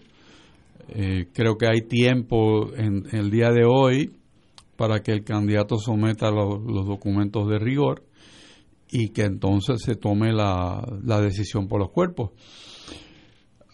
[0.88, 4.12] Eh, creo que hay tiempo en, el día de hoy
[4.76, 8.04] para que el candidato someta los documentos de rigor
[8.90, 12.30] y que entonces se tome la, la decisión por los cuerpos.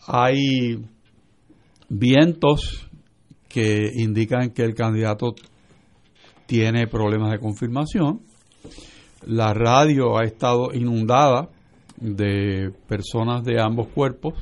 [0.06, 0.82] Hay
[1.88, 2.88] vientos
[3.48, 5.34] que indican que el candidato
[6.46, 8.20] tiene problemas de confirmación.
[9.26, 11.48] La radio ha estado inundada
[11.96, 14.35] de personas de ambos cuerpos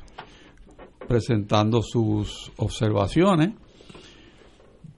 [1.06, 3.50] presentando sus observaciones.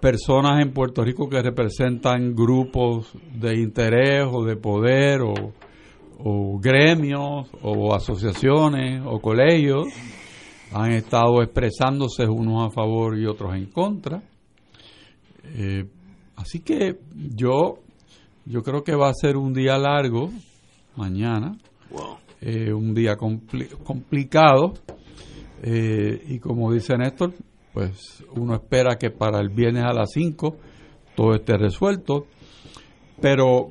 [0.00, 5.52] Personas en Puerto Rico que representan grupos de interés o de poder o,
[6.60, 9.88] gremios o asociaciones o colegios
[10.72, 14.22] han estado expresándose unos a favor y otros en contra.
[15.56, 15.84] Eh,
[16.36, 17.78] así que yo,
[18.44, 20.30] yo creo que va a ser un día largo
[20.96, 21.56] mañana,
[22.40, 24.74] eh, un día complicado
[25.62, 27.32] eh, y como dice Néstor,
[27.72, 30.56] pues uno espera que para el viernes a las 5
[31.16, 32.26] todo esté resuelto,
[33.20, 33.70] pero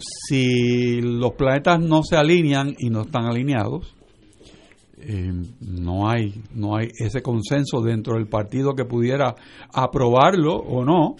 [0.00, 3.94] si los planetas no se alinean y no están alineados,
[4.98, 9.34] eh, no hay no hay ese consenso dentro del partido que pudiera
[9.72, 11.16] aprobarlo o no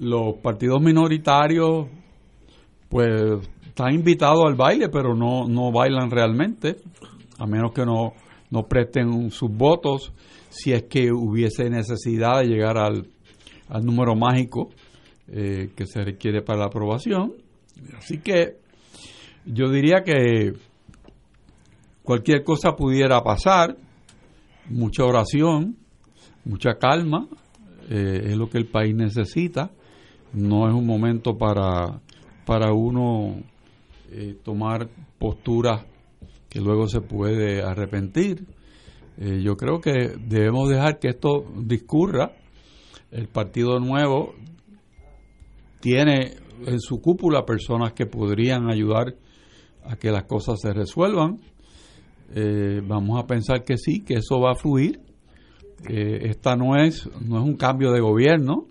[0.00, 1.86] los partidos minoritarios
[2.88, 6.76] pues están invitados al baile pero no no bailan realmente
[7.38, 8.14] a menos que no
[8.50, 10.12] no presten sus votos
[10.48, 13.06] si es que hubiese necesidad de llegar al,
[13.68, 14.70] al número mágico
[15.28, 17.34] eh, que se requiere para la aprobación
[17.96, 18.56] así que
[19.44, 20.52] yo diría que
[22.02, 23.76] cualquier cosa pudiera pasar,
[24.68, 25.76] mucha oración,
[26.44, 27.28] mucha calma,
[27.88, 29.70] eh, es lo que el país necesita.
[30.32, 32.00] No es un momento para,
[32.46, 33.36] para uno
[34.10, 34.88] eh, tomar
[35.18, 35.84] posturas
[36.48, 38.46] que luego se puede arrepentir.
[39.18, 42.32] Eh, yo creo que debemos dejar que esto discurra.
[43.10, 44.34] El Partido Nuevo
[45.80, 49.14] tiene en su cúpula personas que podrían ayudar
[49.84, 51.38] a que las cosas se resuelvan
[52.32, 55.00] eh, vamos a pensar que sí, que eso va a fluir.
[55.88, 58.66] esta no es, no es un cambio de gobierno,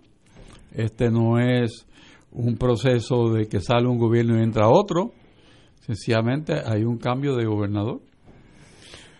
[0.73, 1.85] este no es
[2.31, 5.11] un proceso de que sale un gobierno y entra otro,
[5.81, 8.01] sencillamente hay un cambio de gobernador.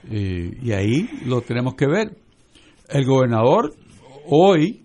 [0.10, 2.18] Eh, y ahí lo tenemos que ver.
[2.88, 3.74] El gobernador
[4.28, 4.84] hoy,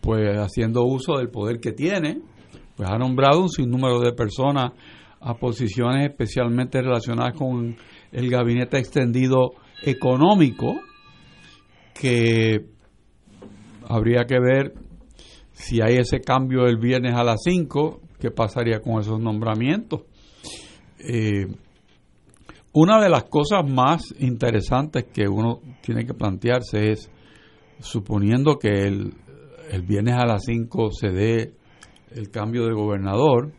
[0.00, 2.20] pues haciendo uso del poder que tiene,
[2.76, 4.72] pues ha nombrado un sinnúmero de personas
[5.20, 7.76] a posiciones especialmente relacionadas con
[8.10, 9.52] el gabinete extendido
[9.84, 10.80] económico,
[11.94, 12.66] que
[13.88, 14.74] habría que ver
[15.62, 20.02] si hay ese cambio el viernes a las 5, qué pasaría con esos nombramientos.
[20.98, 21.46] Eh,
[22.72, 27.10] una de las cosas más interesantes que uno tiene que plantearse es,
[27.78, 29.14] suponiendo que el,
[29.70, 31.54] el viernes a las 5 se dé
[32.10, 33.52] el cambio de gobernador,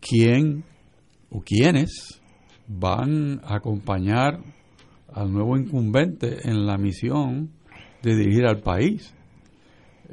[0.00, 0.64] ¿quién
[1.30, 2.20] o quiénes
[2.66, 4.40] van a acompañar
[5.12, 7.52] al nuevo incumbente en la misión
[8.02, 9.14] de dirigir al país?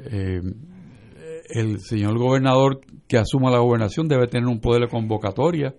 [0.06, 0.40] Eh,
[1.50, 5.74] el señor gobernador que asuma la gobernación debe tener un poder de convocatoria,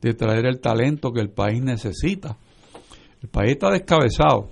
[0.00, 2.36] de traer el talento que el país necesita.
[3.22, 4.50] El país está descabezado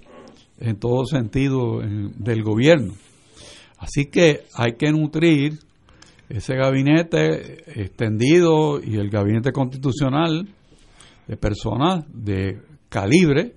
[0.58, 2.94] en todo sentido del gobierno.
[3.78, 5.58] Así que hay que nutrir
[6.28, 10.48] ese gabinete extendido y el gabinete constitucional
[11.28, 13.54] de personas de calibre,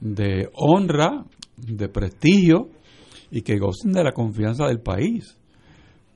[0.00, 1.24] de honra,
[1.56, 2.70] de prestigio
[3.32, 5.38] y que gocen de la confianza del país.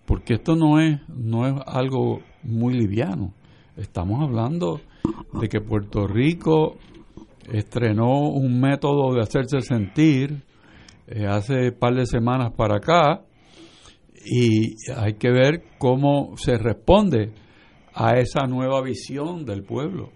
[0.05, 3.33] Porque esto no es, no es algo muy liviano.
[3.77, 4.83] Estamos hablando
[5.41, 6.77] de que Puerto Rico
[7.51, 10.43] estrenó un método de hacerse sentir
[11.07, 13.23] eh, hace par de semanas para acá
[14.25, 17.33] y hay que ver cómo se responde
[17.95, 20.11] a esa nueva visión del pueblo.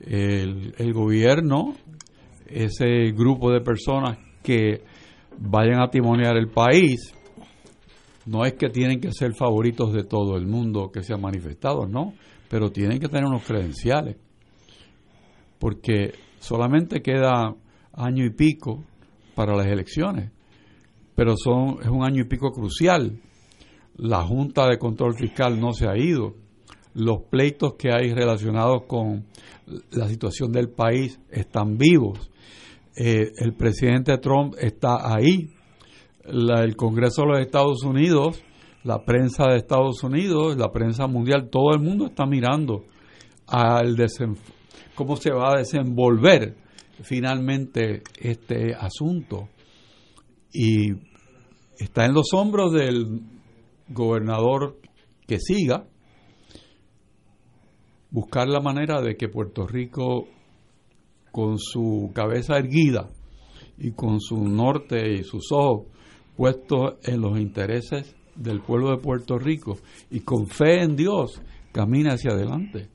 [0.00, 1.74] El, el gobierno,
[2.46, 4.82] ese grupo de personas que
[5.38, 7.14] vayan a timonear el país,
[8.26, 11.86] no es que tienen que ser favoritos de todo el mundo que se ha manifestado,
[11.86, 12.14] no,
[12.48, 14.16] pero tienen que tener unos credenciales,
[15.58, 17.54] porque solamente queda
[17.92, 18.84] año y pico
[19.34, 20.30] para las elecciones,
[21.14, 23.20] pero son, es un año y pico crucial.
[23.96, 26.34] La Junta de Control Fiscal no se ha ido.
[26.94, 29.26] Los pleitos que hay relacionados con
[29.92, 32.30] la situación del país están vivos.
[32.96, 35.50] Eh, el presidente Trump está ahí.
[36.26, 38.42] el Congreso de los Estados Unidos,
[38.82, 42.84] la prensa de Estados Unidos, la prensa mundial, todo el mundo está mirando
[43.46, 43.96] al
[44.94, 46.56] cómo se va a desenvolver
[47.02, 49.48] finalmente este asunto.
[50.52, 50.92] Y
[51.78, 53.20] está en los hombros del
[53.88, 54.78] gobernador
[55.26, 55.86] que siga
[58.10, 60.28] buscar la manera de que Puerto Rico,
[61.34, 63.08] con su cabeza erguida
[63.76, 65.88] y con su norte y sus ojos
[66.36, 69.78] puestos en los intereses del pueblo de Puerto Rico
[70.12, 71.42] y con fe en Dios,
[71.72, 72.86] camine hacia adelante.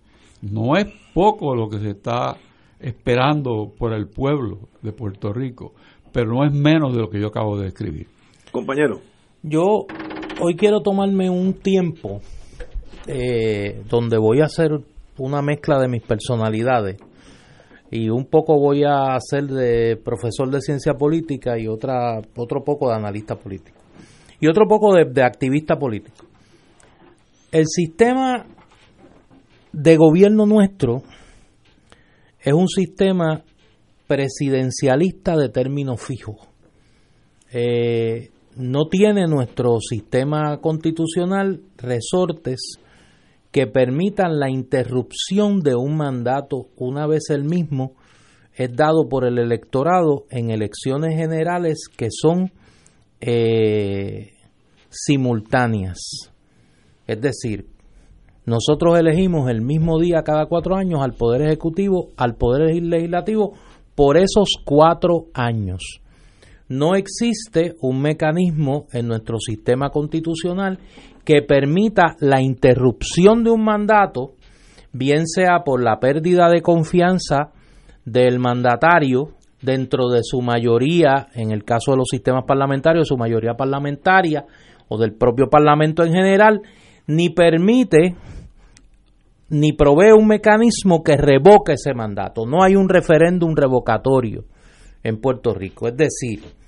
[0.42, 2.38] No es poco lo que se está
[2.80, 5.74] esperando por el pueblo de Puerto Rico,
[6.14, 8.08] pero no es menos de lo que yo acabo de describir.
[8.54, 9.02] Compañero.
[9.44, 9.86] Yo
[10.40, 12.22] hoy quiero tomarme un tiempo
[13.06, 14.80] eh, donde voy a hacer
[15.18, 17.02] una mezcla de mis personalidades
[17.92, 22.90] y un poco voy a hacer de profesor de ciencia política y otra otro poco
[22.90, 23.78] de analista político
[24.40, 26.26] y otro poco de activista político.
[27.52, 28.46] El sistema
[29.74, 31.04] de gobierno nuestro
[32.40, 33.44] es un sistema
[34.08, 36.38] presidencialista de términos fijos.
[37.52, 42.80] Eh, no tiene nuestro sistema constitucional resortes
[43.52, 47.94] que permitan la interrupción de un mandato una vez el mismo
[48.54, 52.52] es dado por el electorado en elecciones generales que son
[53.22, 54.34] eh,
[54.90, 56.00] simultáneas.
[57.08, 57.68] Es decir,
[58.46, 63.54] nosotros elegimos el mismo día cada cuatro años al Poder Ejecutivo, al Poder Legislativo,
[63.96, 66.02] por esos cuatro años.
[66.70, 70.78] No existe un mecanismo en nuestro sistema constitucional
[71.26, 74.34] que permita la interrupción de un mandato,
[74.94, 77.52] bien sea por la pérdida de confianza
[78.06, 79.32] del mandatario
[79.64, 84.46] dentro de su mayoría, en el caso de los sistemas parlamentarios, su mayoría parlamentaria
[84.90, 86.62] o del propio Parlamento en general,
[87.08, 88.16] ni permite
[89.50, 92.46] ni provee un mecanismo que revoque ese mandato.
[92.46, 94.46] No hay un referéndum revocatorio
[95.04, 95.88] en Puerto Rico.
[95.88, 96.59] Es decir,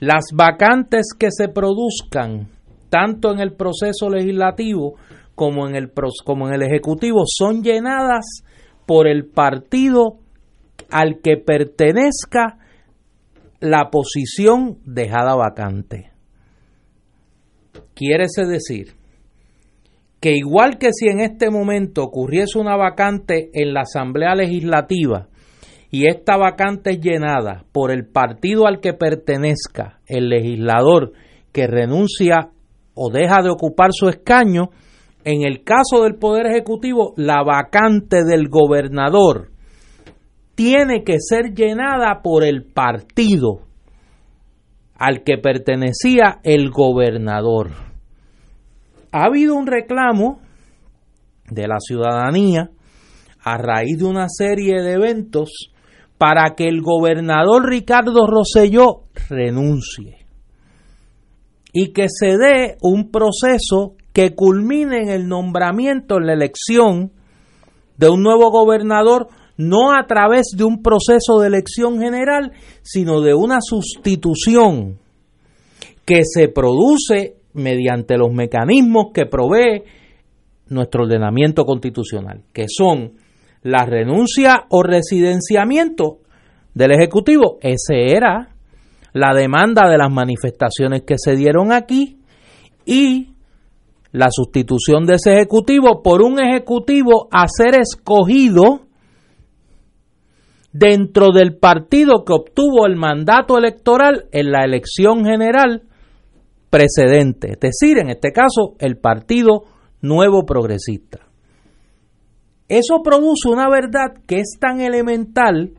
[0.00, 2.48] las vacantes que se produzcan
[2.90, 4.94] tanto en el proceso legislativo
[5.34, 5.92] como en el,
[6.24, 8.42] como en el ejecutivo son llenadas
[8.86, 10.18] por el partido
[10.90, 12.58] al que pertenezca
[13.60, 16.10] la posición dejada vacante.
[17.94, 18.94] Quiere decir
[20.20, 25.28] que igual que si en este momento ocurriese una vacante en la Asamblea Legislativa
[25.90, 31.12] y esta vacante es llenada por el partido al que pertenezca el legislador
[31.52, 32.50] que renuncia
[32.94, 34.70] o deja de ocupar su escaño,
[35.24, 39.50] en el caso del Poder Ejecutivo, la vacante del gobernador
[40.54, 43.60] tiene que ser llenada por el partido
[44.98, 47.70] al que pertenecía el gobernador.
[49.12, 50.40] Ha habido un reclamo
[51.50, 52.70] de la ciudadanía
[53.44, 55.75] a raíz de una serie de eventos
[56.18, 60.16] para que el gobernador Ricardo Rosselló renuncie.
[61.78, 67.12] y que se dé un proceso que culmine en el nombramiento, en la elección
[67.98, 73.34] de un nuevo gobernador, no a través de un proceso de elección general, sino de
[73.34, 74.98] una sustitución
[76.06, 79.82] que se produce mediante los mecanismos que provee
[80.68, 83.12] nuestro ordenamiento constitucional, que son
[83.66, 86.18] la renuncia o residenciamiento
[86.72, 87.58] del Ejecutivo.
[87.60, 88.50] Ese era
[89.12, 92.20] la demanda de las manifestaciones que se dieron aquí
[92.84, 93.30] y
[94.12, 98.82] la sustitución de ese Ejecutivo por un Ejecutivo a ser escogido
[100.72, 105.82] dentro del partido que obtuvo el mandato electoral en la elección general
[106.70, 109.62] precedente, es decir, en este caso, el Partido
[110.02, 111.25] Nuevo Progresista.
[112.68, 115.72] Eso produce una verdad que es tan elemental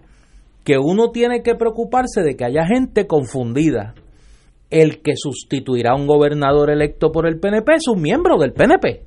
[0.63, 3.93] que uno tiene que preocuparse de que haya gente confundida.
[4.69, 9.05] El que sustituirá a un gobernador electo por el PNP es un miembro del PNP.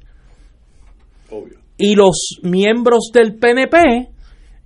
[1.76, 4.10] Y los miembros del PNP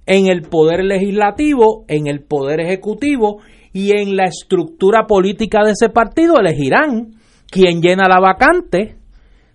[0.06, 3.40] en el poder legislativo, en el poder ejecutivo
[3.72, 7.14] y en la estructura política de ese partido elegirán
[7.50, 8.96] quien llena la vacante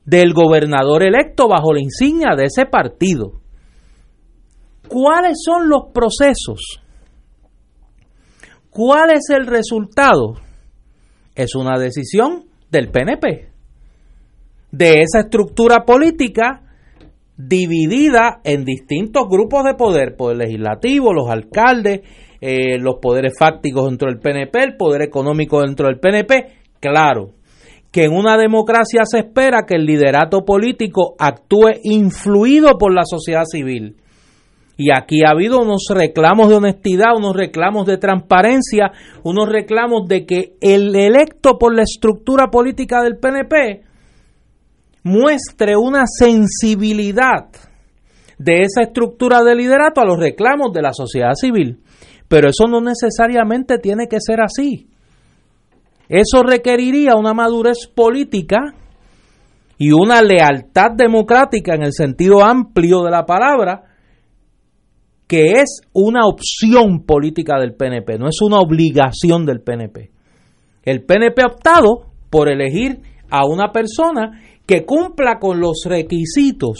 [0.06, 3.40] del gobernador electo bajo la insignia de ese partido.
[4.90, 6.82] ¿Cuáles son los procesos?
[8.72, 10.34] ¿Cuál es el resultado?
[11.36, 13.50] Es una decisión del PNP,
[14.72, 16.64] de esa estructura política
[17.38, 22.02] dividida en distintos grupos de poder, poder legislativo, los alcaldes,
[22.42, 26.48] eh, los poderes fácticos dentro del PNP, el poder económico dentro del PNP.
[26.80, 27.34] Claro,
[27.92, 33.44] que en una democracia se espera que el liderato político actúe influido por la sociedad
[33.46, 33.98] civil
[34.80, 40.26] y aquí ha habido unos reclamos de honestidad, unos reclamos de transparencia, unos reclamos de
[40.26, 43.84] que el electo por la estructura política del PNP
[45.04, 47.50] muestre una sensibilidad
[48.38, 51.82] de esa estructura de liderato a los reclamos de la sociedad civil.
[52.30, 54.88] Pero eso no necesariamente tiene que ser así.
[56.08, 58.76] Eso requeriría una madurez política
[59.78, 63.89] y una lealtad democrática en el sentido amplio de la palabra
[65.30, 70.10] que es una opción política del PNP, no es una obligación del PNP.
[70.84, 73.00] El PNP ha optado por elegir
[73.30, 76.80] a una persona que cumpla con los requisitos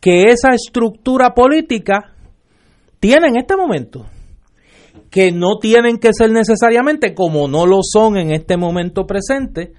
[0.00, 2.14] que esa estructura política
[2.98, 4.06] tiene en este momento,
[5.10, 9.72] que no tienen que ser necesariamente, como no lo son en este momento presente,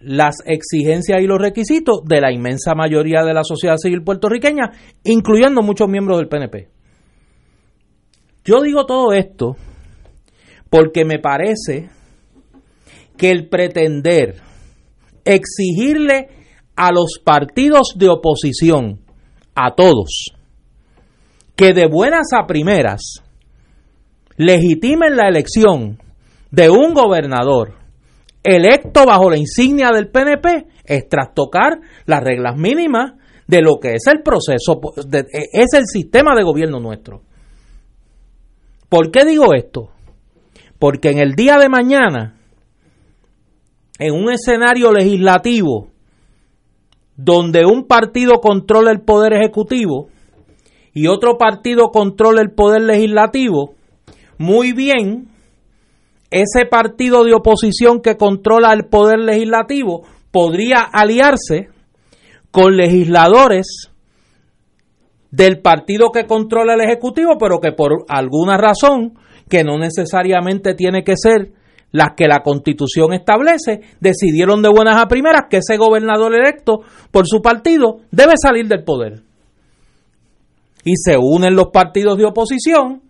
[0.00, 4.70] las exigencias y los requisitos de la inmensa mayoría de la sociedad civil puertorriqueña,
[5.04, 6.68] incluyendo muchos miembros del PNP.
[8.44, 9.56] Yo digo todo esto
[10.70, 11.90] porque me parece
[13.16, 14.36] que el pretender
[15.24, 16.28] exigirle
[16.76, 19.00] a los partidos de oposición,
[19.54, 20.32] a todos,
[21.56, 23.24] que de buenas a primeras
[24.36, 25.98] legitimen la elección
[26.52, 27.77] de un gobernador
[28.42, 33.12] electo bajo la insignia del PNP es trastocar las reglas mínimas
[33.46, 34.80] de lo que es el proceso,
[35.12, 37.22] e, es el sistema de gobierno nuestro.
[38.88, 39.90] ¿Por qué digo esto?
[40.78, 42.36] Porque en el día de mañana,
[43.98, 45.88] en un escenario legislativo
[47.16, 50.08] donde un partido controla el poder ejecutivo
[50.94, 53.74] y otro partido controla el poder legislativo,
[54.38, 55.28] muy bien
[56.30, 61.68] ese partido de oposición que controla el poder legislativo podría aliarse
[62.50, 63.90] con legisladores
[65.30, 69.14] del partido que controla el Ejecutivo, pero que por alguna razón,
[69.48, 71.52] que no necesariamente tiene que ser
[71.90, 77.26] las que la Constitución establece, decidieron de buenas a primeras que ese gobernador electo por
[77.26, 79.22] su partido debe salir del poder.
[80.84, 83.07] Y se unen los partidos de oposición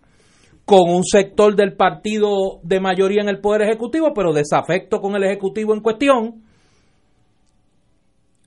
[0.69, 5.25] con un sector del partido de mayoría en el Poder Ejecutivo, pero desafecto con el
[5.25, 6.43] Ejecutivo en cuestión,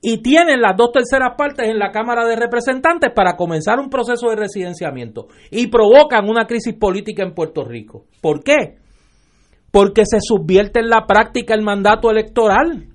[0.00, 4.28] y tienen las dos terceras partes en la Cámara de Representantes para comenzar un proceso
[4.28, 8.04] de residenciamiento y provocan una crisis política en Puerto Rico.
[8.20, 8.76] ¿Por qué?
[9.72, 12.86] Porque se subvierte en la práctica el mandato electoral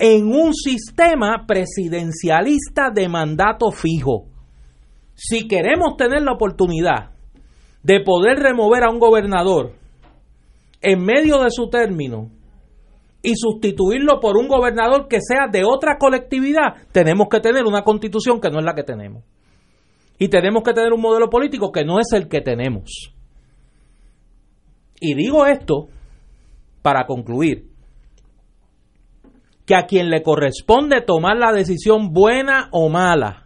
[0.00, 4.24] en un sistema presidencialista de mandato fijo.
[5.14, 7.13] Si queremos tener la oportunidad
[7.84, 9.72] de poder remover a un gobernador
[10.80, 12.30] en medio de su término
[13.22, 18.40] y sustituirlo por un gobernador que sea de otra colectividad, tenemos que tener una constitución
[18.40, 19.22] que no es la que tenemos.
[20.18, 23.14] Y tenemos que tener un modelo político que no es el que tenemos.
[25.00, 25.88] Y digo esto
[26.82, 27.70] para concluir,
[29.66, 33.43] que a quien le corresponde tomar la decisión buena o mala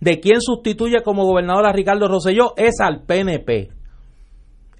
[0.00, 3.70] de quién sustituye como gobernador a Ricardo Rosselló es al PNP.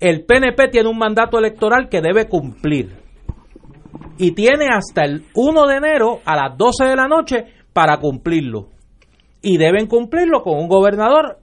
[0.00, 2.96] El PNP tiene un mandato electoral que debe cumplir
[4.16, 8.68] y tiene hasta el 1 de enero a las 12 de la noche para cumplirlo.
[9.42, 11.38] Y deben cumplirlo con un gobernador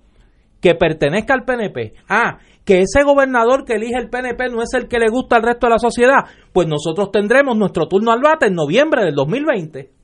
[0.62, 1.94] que pertenezca al PNP.
[2.10, 5.44] Ah, que ese gobernador que elige el PNP no es el que le gusta al
[5.44, 9.97] resto de la sociedad, pues nosotros tendremos nuestro turno al bate en noviembre del 2020.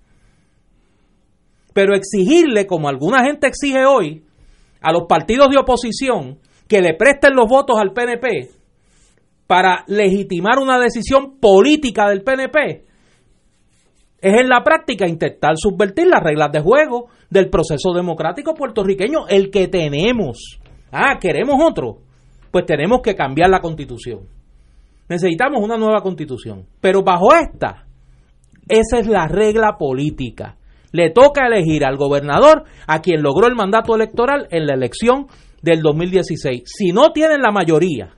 [1.74, 4.24] Pero exigirle, como alguna gente exige hoy,
[4.82, 8.50] a los partidos de oposición que le presten los votos al PNP
[9.48, 12.86] para legitimar una decisión política del PNP,
[14.22, 19.52] es en la práctica intentar subvertir las reglas de juego del proceso democrático puertorriqueño, el
[19.52, 20.60] que tenemos.
[20.92, 21.98] Ah, queremos otro.
[22.50, 24.22] Pues tenemos que cambiar la constitución.
[25.10, 26.66] Necesitamos una nueva constitución.
[26.80, 27.86] Pero bajo esta,
[28.70, 30.56] esa es la regla política.
[30.94, 35.28] Le toca elegir al gobernador a quien logró el mandato electoral en la elección
[35.62, 36.62] del 2016.
[36.66, 38.14] Si no tienen la mayoría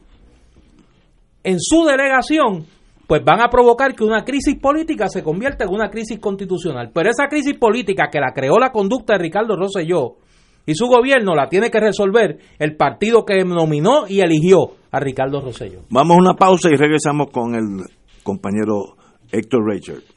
[1.44, 2.66] en su delegación,
[3.08, 6.92] pues van a provocar que una crisis política se convierta en una crisis constitucional.
[6.94, 10.18] Pero esa crisis política que la creó la conducta de Ricardo Rosselló
[10.66, 15.42] y su gobierno la tiene que resolver el partido que nominó y eligió a Ricardo
[15.42, 15.82] Rosselló.
[15.90, 17.86] Vamos a una pausa y regresamos con el
[18.24, 18.96] compañero
[19.32, 20.15] Héctor Richard.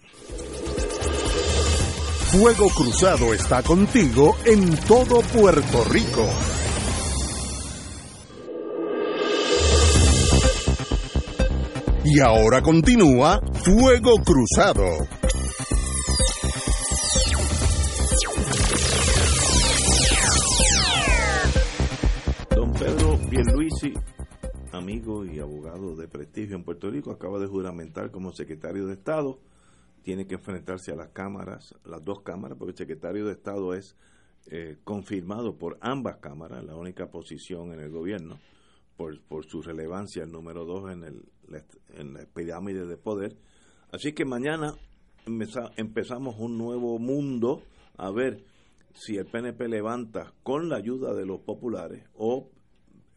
[2.30, 6.26] Fuego Cruzado está contigo en todo Puerto Rico.
[12.04, 14.84] Y ahora continúa Fuego Cruzado.
[22.54, 23.94] Don Pedro Pierluisi,
[24.72, 29.38] amigo y abogado de prestigio en Puerto Rico, acaba de juramentar como secretario de Estado.
[30.02, 33.96] Tiene que enfrentarse a las cámaras, las dos cámaras, porque el secretario de Estado es
[34.46, 38.38] eh, confirmado por ambas cámaras, la única posición en el gobierno
[38.96, 41.22] por, por su relevancia, el número dos en, el,
[41.94, 43.36] en la pirámide de poder.
[43.92, 44.74] Así que mañana
[45.76, 47.62] empezamos un nuevo mundo
[47.96, 48.44] a ver
[48.94, 52.50] si el PNP levanta con la ayuda de los populares o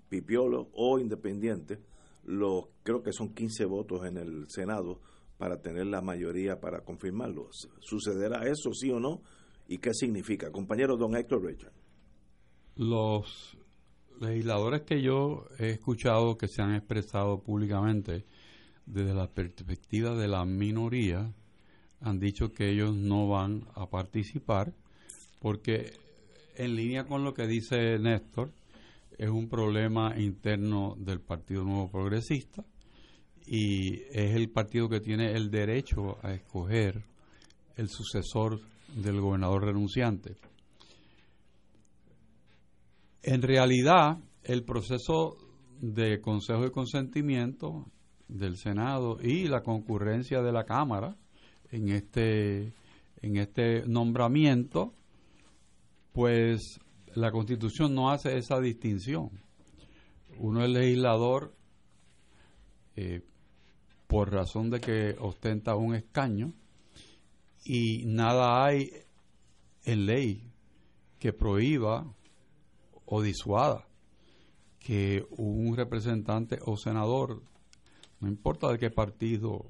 [0.09, 1.79] pipiolos o independientes,
[2.25, 4.99] los, creo que son 15 votos en el Senado
[5.41, 7.49] para tener la mayoría para confirmarlo.
[7.79, 9.23] ¿Sucederá eso, sí o no?
[9.67, 10.51] ¿Y qué significa?
[10.51, 11.73] Compañero don Héctor Richard.
[12.75, 13.57] Los
[14.19, 18.23] legisladores que yo he escuchado que se han expresado públicamente
[18.85, 21.33] desde la perspectiva de la minoría
[22.01, 24.71] han dicho que ellos no van a participar
[25.39, 25.91] porque
[26.55, 28.51] en línea con lo que dice Néstor
[29.17, 32.63] es un problema interno del Partido Nuevo Progresista
[33.45, 37.03] y es el partido que tiene el derecho a escoger
[37.75, 38.59] el sucesor
[38.95, 40.35] del gobernador renunciante.
[43.23, 45.37] En realidad, el proceso
[45.79, 47.85] de consejo de consentimiento
[48.27, 51.15] del Senado y la concurrencia de la Cámara
[51.71, 52.73] en este,
[53.21, 54.93] en este nombramiento,
[56.13, 56.79] pues
[57.13, 59.29] la Constitución no hace esa distinción.
[60.37, 61.53] Uno es legislador
[62.95, 63.21] eh,
[64.11, 66.51] por razón de que ostenta un escaño
[67.63, 68.91] y nada hay
[69.85, 70.51] en ley
[71.17, 72.13] que prohíba
[73.05, 73.87] o disuada
[74.79, 77.41] que un representante o senador,
[78.19, 79.67] no importa de qué partido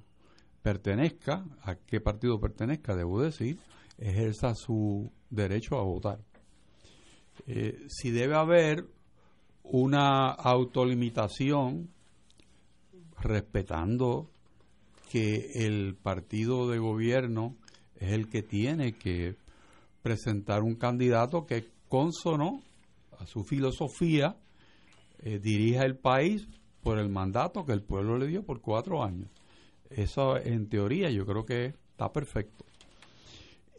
[0.63, 3.59] pertenezca, a qué partido pertenezca, debo decir,
[3.99, 6.17] ejerza su derecho a votar.
[7.45, 8.87] Eh, si debe haber
[9.61, 11.91] una autolimitación
[13.21, 14.29] respetando
[15.11, 17.55] que el partido de gobierno
[17.95, 19.35] es el que tiene que
[20.01, 22.61] presentar un candidato que consono
[23.19, 24.35] a su filosofía,
[25.19, 26.47] eh, dirija el país
[26.81, 29.29] por el mandato que el pueblo le dio por cuatro años.
[29.89, 32.65] Eso en teoría yo creo que está perfecto.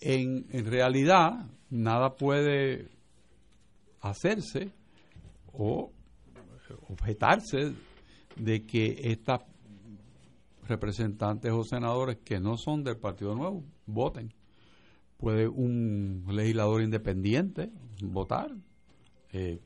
[0.01, 2.88] En, en realidad nada puede
[4.01, 4.70] hacerse
[5.53, 5.90] o
[6.88, 7.72] objetarse
[8.36, 9.42] de que estas
[10.66, 14.32] representantes o senadores que no son del Partido Nuevo voten.
[15.16, 17.70] Puede un legislador independiente
[18.00, 18.50] votar,
[19.32, 19.60] eh,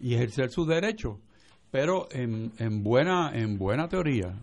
[0.00, 1.20] y ejercer su derecho.
[1.70, 4.34] Pero en, en, buena, en buena teoría,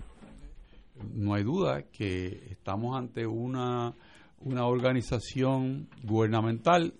[1.13, 3.93] no hay duda que estamos ante una,
[4.39, 6.93] una organización gubernamental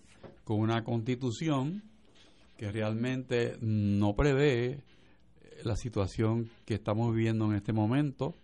[0.44, 1.84] con una constitución
[2.58, 4.84] que realmente no prevé
[5.64, 8.36] la situación que estamos viviendo en este momento.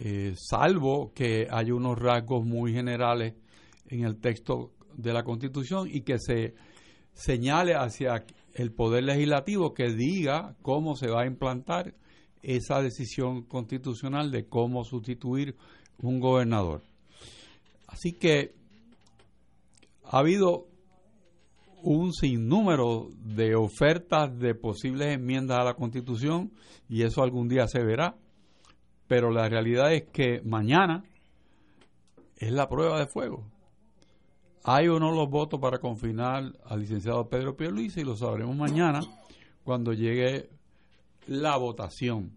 [0.00, 3.34] eh, salvo que hay unos rasgos muy generales
[3.88, 6.54] en el texto de la Constitución y que se
[7.14, 11.94] señale hacia el Poder Legislativo que diga cómo se va a implantar
[12.42, 15.56] esa decisión constitucional de cómo sustituir
[15.98, 16.82] un gobernador.
[17.86, 18.54] Así que
[20.04, 20.68] ha habido
[21.86, 26.52] un sinnúmero de ofertas de posibles enmiendas a la Constitución
[26.88, 28.16] y eso algún día se verá,
[29.06, 31.04] pero la realidad es que mañana
[32.36, 33.46] es la prueba de fuego.
[34.64, 38.02] ¿Hay o no los votos para confinar al licenciado Pedro Pierluisi?
[38.02, 39.00] Lo sabremos mañana
[39.62, 40.50] cuando llegue
[41.28, 42.32] la votación.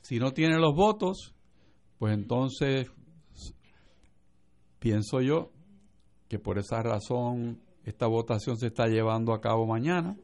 [0.00, 1.34] Si no tiene los votos,
[1.98, 2.88] pues entonces
[4.78, 5.50] pienso yo
[6.28, 10.16] que por esa razón esta votación se está llevando a cabo mañana,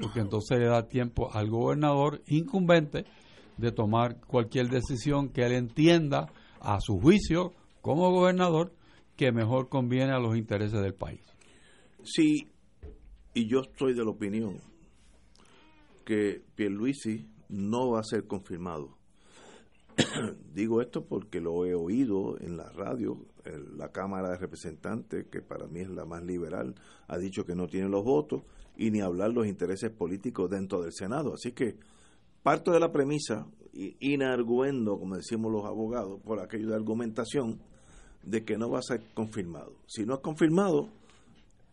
[0.00, 3.04] porque entonces le da tiempo al gobernador incumbente
[3.58, 8.72] de tomar cualquier decisión que él entienda a su juicio como gobernador
[9.16, 11.20] que mejor conviene a los intereses del país.
[12.02, 12.48] Sí,
[13.34, 14.56] y yo estoy de la opinión
[16.06, 18.97] que Pierluisi no va a ser confirmado.
[20.54, 23.18] Digo esto porque lo he oído en la radio,
[23.76, 26.74] la Cámara de Representantes, que para mí es la más liberal,
[27.06, 28.42] ha dicho que no tiene los votos
[28.76, 31.34] y ni hablar los intereses políticos dentro del Senado.
[31.34, 31.76] Así que
[32.42, 37.60] parto de la premisa, inarguendo, como decimos los abogados, por aquello de argumentación,
[38.22, 39.72] de que no va a ser confirmado.
[39.86, 40.88] Si no es confirmado,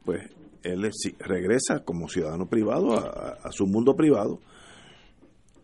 [0.03, 0.29] pues
[0.63, 4.39] él regresa como ciudadano privado a, su mundo privado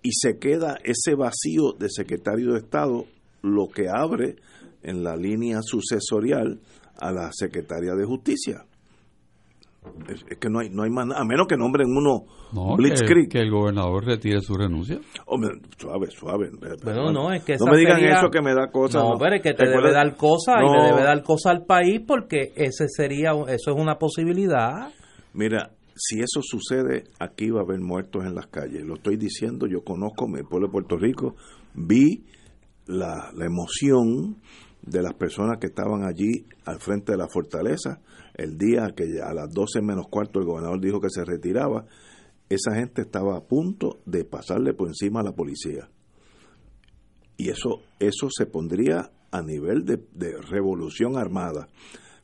[0.02, 3.06] y se queda ese vacío de secretario de Estado,
[3.42, 4.36] lo que abre
[4.84, 6.60] en la línea sucesorial
[7.00, 8.66] a la secretaria de Justicia.
[10.08, 13.30] Es, que no hay, no hay más nada, a menos que nombren uno no, Blitzkrieg.
[13.30, 15.00] Que, el gobernador retire su renuncia.
[15.26, 16.52] Hombre, suave, suave.
[16.84, 19.04] Bueno, no, es que no me digan eso que me da cosas.
[19.04, 22.02] No, pero es que te debe dar cosas y le debe dar cosas al país
[22.06, 24.92] porque ese sería, eso es una posibilidad.
[25.34, 25.72] Mira,
[26.04, 28.84] si eso sucede, aquí va a haber muertos en las calles.
[28.84, 31.36] Lo estoy diciendo, yo conozco mi pueblo de Puerto Rico,
[31.76, 32.26] vi
[32.88, 34.42] la, emoción
[34.82, 38.02] de las personas que estaban allí al frente de la fortaleza
[38.34, 41.86] el día que a las 12 menos cuarto el gobernador dijo que se retiraba,
[42.50, 45.88] esa gente estaba a punto de pasarle por encima a la policía.
[47.38, 50.02] Y eso, eso se pondría a nivel de
[50.50, 51.68] revolución armada.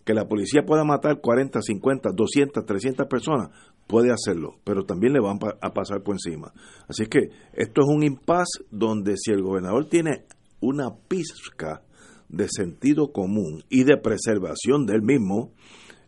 [0.07, 3.49] Que la policía pueda matar 40, 50, 200, 300 personas,
[3.87, 6.53] puede hacerlo, pero también le van a pasar por encima.
[6.87, 10.23] Así que esto es un impasse donde si el gobernador tiene
[10.61, 11.81] una pizca
[12.29, 15.51] de sentido común y de preservación del mismo,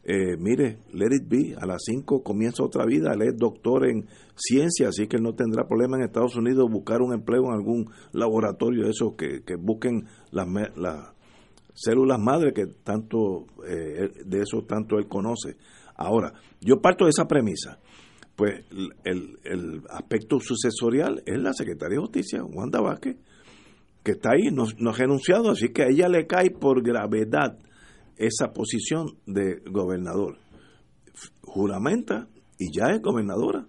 [0.05, 4.07] eh, mire, let it be, a las 5 comienza otra vida, él es doctor en
[4.33, 7.89] ciencia, así que él no tendrá problema en Estados Unidos buscar un empleo en algún
[8.13, 10.47] laboratorio de esos que, busquen las,
[10.77, 11.18] las
[11.80, 15.55] células madre que tanto, eh, de eso tanto él conoce.
[15.95, 17.80] Ahora, yo parto de esa premisa,
[18.36, 18.65] pues
[19.03, 23.17] el, el aspecto sucesorial es la Secretaría de Justicia, Wanda Vázquez,
[24.03, 27.57] que está ahí, no, no ha renunciado, así que a ella le cae por gravedad
[28.17, 30.38] esa posición de gobernador.
[31.41, 32.27] Juramenta
[32.57, 33.65] y ya es gobernadora.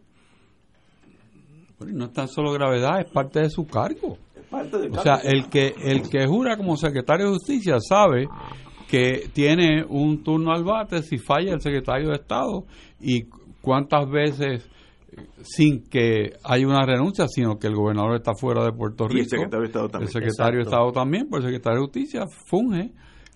[1.80, 4.18] no es tan solo gravedad, es parte de su cargo.
[4.52, 8.28] O sea, el que, el que jura como secretario de justicia sabe
[8.88, 12.64] que tiene un turno al bate si falla el secretario de Estado
[13.00, 13.26] y
[13.60, 14.68] cuántas veces
[15.42, 19.18] sin que haya una renuncia, sino que el gobernador está fuera de Puerto Rico.
[19.18, 20.08] Y el secretario de Estado también.
[20.08, 22.92] El secretario de Estado también, pues el secretario de Justicia funge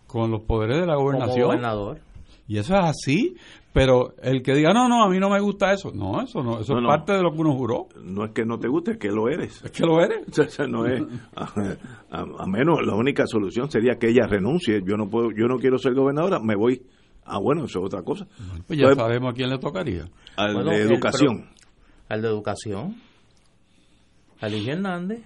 [0.06, 1.46] con los poderes de la gobernación.
[1.46, 2.00] gobernador.
[2.46, 3.36] Y eso es así,
[3.74, 6.60] pero el que diga, no, no, a mí no me gusta eso, no, eso no,
[6.60, 7.88] eso es parte de lo que uno juró.
[8.04, 9.64] No es que no te guste, es que lo eres.
[9.64, 10.20] Es que lo eres.
[10.68, 11.02] no es,
[11.34, 14.80] a, menos la única solución sería que ella renuncie.
[14.86, 16.82] Yo no puedo, yo no quiero ser gobernadora, me voy.
[17.24, 18.28] Ah, bueno, eso es otra cosa.
[18.68, 20.04] Pues ya sabemos a quién le tocaría.
[20.36, 21.50] Al de educación.
[22.08, 22.94] al de educación.
[24.40, 25.24] A Luis Hernández.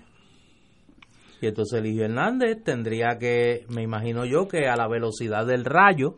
[1.43, 6.15] Y entonces Eligio Hernández tendría que, me imagino yo, que a la velocidad del rayo,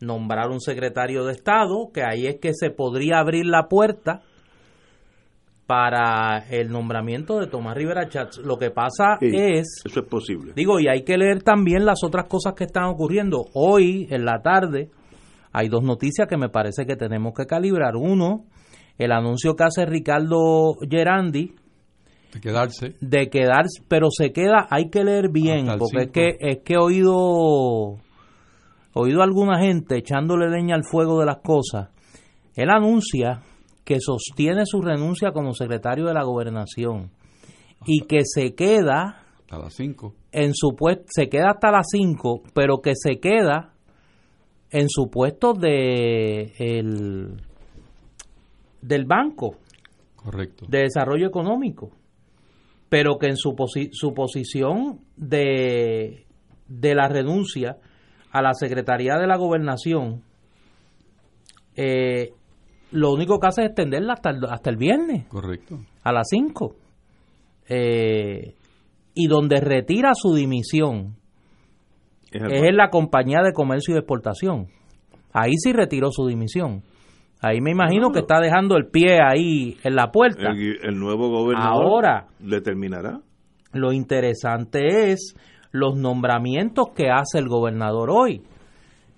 [0.00, 4.22] nombrar un secretario de Estado, que ahí es que se podría abrir la puerta
[5.66, 8.38] para el nombramiento de Tomás Rivera Chats.
[8.38, 9.82] Lo que pasa es...
[9.84, 10.52] Eso es posible.
[10.56, 13.44] Digo, y hay que leer también las otras cosas que están ocurriendo.
[13.52, 14.90] Hoy, en la tarde,
[15.52, 17.96] hay dos noticias que me parece que tenemos que calibrar.
[17.96, 18.46] Uno,
[18.96, 21.54] el anuncio que hace Ricardo Gerandi,
[22.32, 22.94] de quedarse.
[23.00, 26.78] De quedarse, pero se queda, hay que leer bien, porque es que, es que he
[26.78, 27.96] oído,
[28.94, 31.88] oído a alguna gente echándole leña al fuego de las cosas.
[32.54, 33.42] Él anuncia
[33.84, 37.10] que sostiene su renuncia como secretario de la gobernación
[37.86, 40.14] y que se queda Hasta las 5.
[40.32, 43.72] En su puesto, se queda hasta las 5, pero que se queda
[44.70, 47.40] en su puesto de el,
[48.82, 49.56] del banco
[50.16, 50.66] Correcto.
[50.68, 51.90] de desarrollo económico,
[52.88, 56.26] pero que en su, posi- su posición de,
[56.68, 57.78] de la renuncia
[58.32, 60.22] a la Secretaría de la Gobernación,
[61.76, 62.30] eh,
[62.90, 65.78] lo único que hace es extenderla hasta el, hasta el viernes, Correcto.
[66.02, 66.74] a las 5.
[67.68, 68.54] Eh,
[69.14, 71.16] y donde retira su dimisión
[72.32, 74.68] Es en la compañía de comercio y exportación.
[75.32, 76.82] Ahí sí retiró su dimisión.
[77.40, 80.50] Ahí me imagino que está dejando el pie ahí en la puerta.
[80.50, 82.26] el, el nuevo gobernador Ahora.
[82.38, 83.20] determinará.
[83.72, 85.36] Lo interesante es
[85.72, 88.42] los nombramientos que hace el gobernador hoy,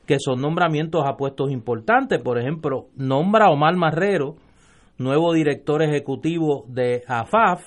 [0.06, 2.20] que son nombramientos a puestos importantes.
[2.20, 4.36] Por ejemplo, nombra a Omar Marrero,
[4.98, 7.62] nuevo director ejecutivo de AFAF,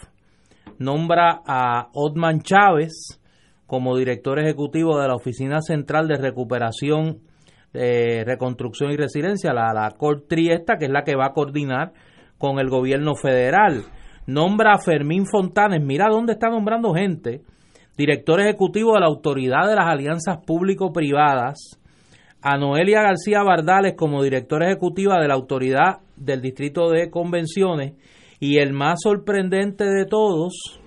[0.77, 3.19] nombra a Otman Chávez
[3.65, 7.19] como director ejecutivo de la Oficina Central de Recuperación,
[7.73, 11.93] eh, Reconstrucción y Resiliencia, la, la CORTRI esta, que es la que va a coordinar
[12.37, 13.83] con el gobierno federal.
[14.27, 17.41] Nombra a Fermín Fontanes, mira dónde está nombrando gente,
[17.97, 21.79] director ejecutivo de la Autoridad de las Alianzas Público-Privadas,
[22.41, 27.93] a Noelia García Bardales como directora ejecutiva de la Autoridad del Distrito de Convenciones
[28.39, 30.81] y el más sorprendente de todos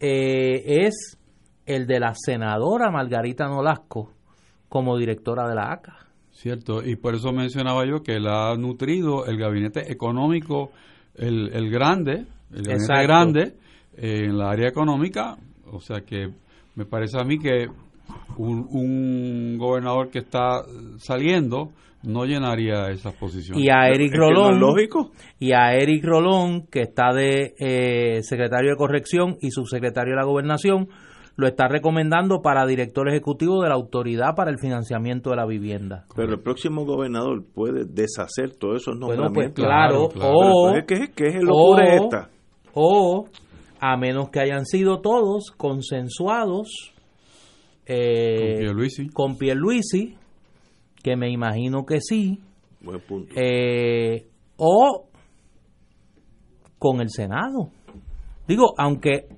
[0.00, 1.18] eh, es
[1.66, 4.10] el de la senadora Margarita Nolasco
[4.70, 5.98] como directora de la ACA.
[6.30, 10.70] Cierto, y por eso mencionaba yo que él ha nutrido el gabinete económico,
[11.14, 13.02] el, el grande, el gabinete Exacto.
[13.02, 13.40] grande
[13.98, 15.36] eh, en la área económica,
[15.72, 16.28] o sea que
[16.76, 17.66] me parece a mí que
[18.38, 20.62] un, un gobernador que está
[20.98, 21.70] saliendo
[22.02, 23.62] no llenaría esas posiciones.
[23.62, 25.10] Y a Eric Es que no es Rolón lógico.
[25.38, 30.24] y a Eric Rolón, que está de eh, secretario de corrección y subsecretario de la
[30.24, 30.88] gobernación,
[31.36, 36.06] lo está recomendando para director ejecutivo de la Autoridad para el Financiamiento de la Vivienda.
[36.16, 39.54] Pero el próximo gobernador puede deshacer todos esos Bueno, nombramientos.
[39.56, 40.32] pues claro, claro.
[40.34, 42.28] o, pues, ¿qué, qué es locura o- esta?
[42.74, 43.24] o
[43.80, 46.68] a menos que hayan sido todos consensuados
[47.86, 49.08] eh, Con Pierluisi.
[49.08, 50.16] con Pierluisi,
[51.02, 52.38] que me imagino que sí,
[52.82, 53.32] Buen punto.
[53.36, 54.26] eh,
[54.56, 55.08] o
[56.78, 57.70] con el Senado.
[58.46, 59.28] Digo, aunque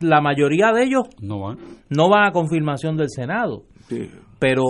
[0.00, 1.58] la mayoría de ellos No van.
[1.90, 4.08] no van a confirmación del Senado, Sí,
[4.38, 4.62] pero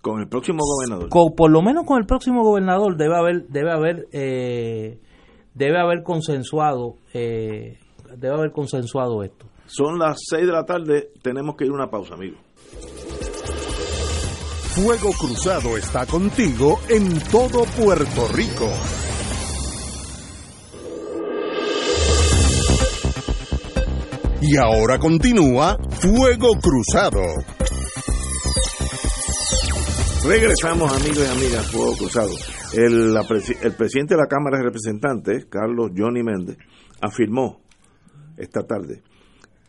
[0.00, 1.08] con el próximo gobernador.
[1.10, 5.00] con- por lo menos con el próximo gobernador debe haber debe haber eh,
[5.54, 7.78] debe haber consensuado eh,
[8.16, 9.46] debe haber consensuado esto.
[9.66, 12.36] Son las 6 de la tarde, tenemos que ir a una pausa, amigo.
[14.74, 18.70] Fuego Cruzado está contigo en todo Puerto Rico.
[24.40, 27.22] Y ahora continúa Fuego Cruzado.
[30.26, 32.61] Regresamos, amigos y amigas, Fuego Cruzado.
[32.74, 36.56] El, la el presidente de la Cámara de Representantes, Carlos Johnny Méndez,
[37.00, 37.60] afirmó
[38.36, 39.02] esta tarde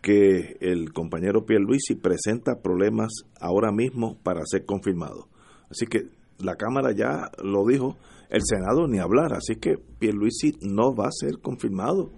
[0.01, 5.27] que el compañero Pierluisi presenta problemas ahora mismo para ser confirmado.
[5.69, 7.97] Así que la Cámara ya lo dijo,
[8.29, 12.09] el Senado ni hablar, así que Pierluisi no va a ser confirmado.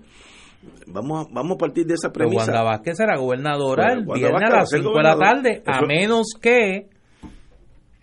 [0.87, 2.51] Vamos a, vamos a partir de esa Pero premisa.
[2.51, 5.81] Wanda Vázquez será gobernadora Bueno, el viernes a las ser 5 de la tarde, a
[5.85, 6.89] menos que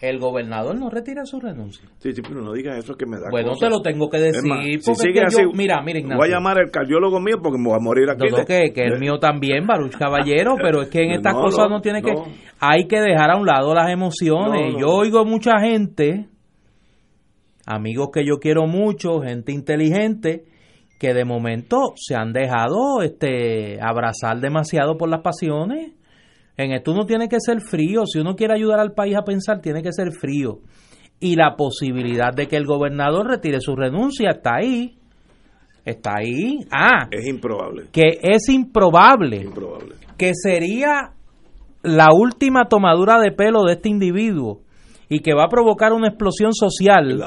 [0.03, 1.89] el gobernador no retire su renuncia.
[1.99, 3.67] Sí, sí, pero no digas eso que me da Bueno, cosa.
[3.67, 4.43] te lo tengo que decir.
[4.49, 6.19] Más, si porque es sigue que así, yo- mira, mira, Ignacio.
[6.19, 8.27] voy a llamar al cardiólogo mío porque me voy a morir aquí.
[8.29, 11.41] De- que, que el mío también, Baruch Caballero, pero es que en No, estas no,
[11.41, 12.13] cosas no tiene que...
[12.13, 12.25] no.
[12.61, 14.61] Hay que dejar a un lado las emociones.
[14.67, 14.79] No, no.
[14.81, 16.27] Yo oigo mucha gente,
[17.67, 20.45] amigos que yo quiero mucho, gente inteligente,
[20.99, 25.93] que de momento se han dejado este abrazar demasiado por las pasiones.
[26.63, 28.05] En esto uno tiene que ser frío.
[28.07, 30.59] Si uno quiere ayudar al país a pensar, tiene que ser frío.
[31.21, 34.97] Y la posibilidad de que el gobernador retire su renuncia está ahí.
[35.85, 36.59] Está ahí.
[36.71, 37.85] Ah, Es improbable.
[37.93, 39.95] que es improbable, Improbable.
[40.17, 41.13] que sería
[41.83, 44.61] la última tomadura de pelo de este individuo
[45.09, 47.21] y que va a provocar una explosión social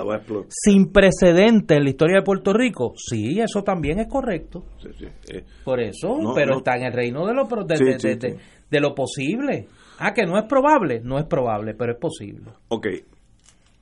[0.49, 2.93] sin precedente en la historia de Puerto Rico.
[2.97, 4.63] Sí, eso también es correcto.
[4.81, 5.05] Sí, sí.
[5.33, 6.57] Eh, Por eso, No, pero no.
[6.57, 8.37] está en el reino de lo, de, Sí, de- sí, de- de- sí.
[8.71, 9.67] de lo posible.
[9.99, 12.51] Ah, que no es probable, no es probable, pero es posible.
[12.69, 12.87] ok.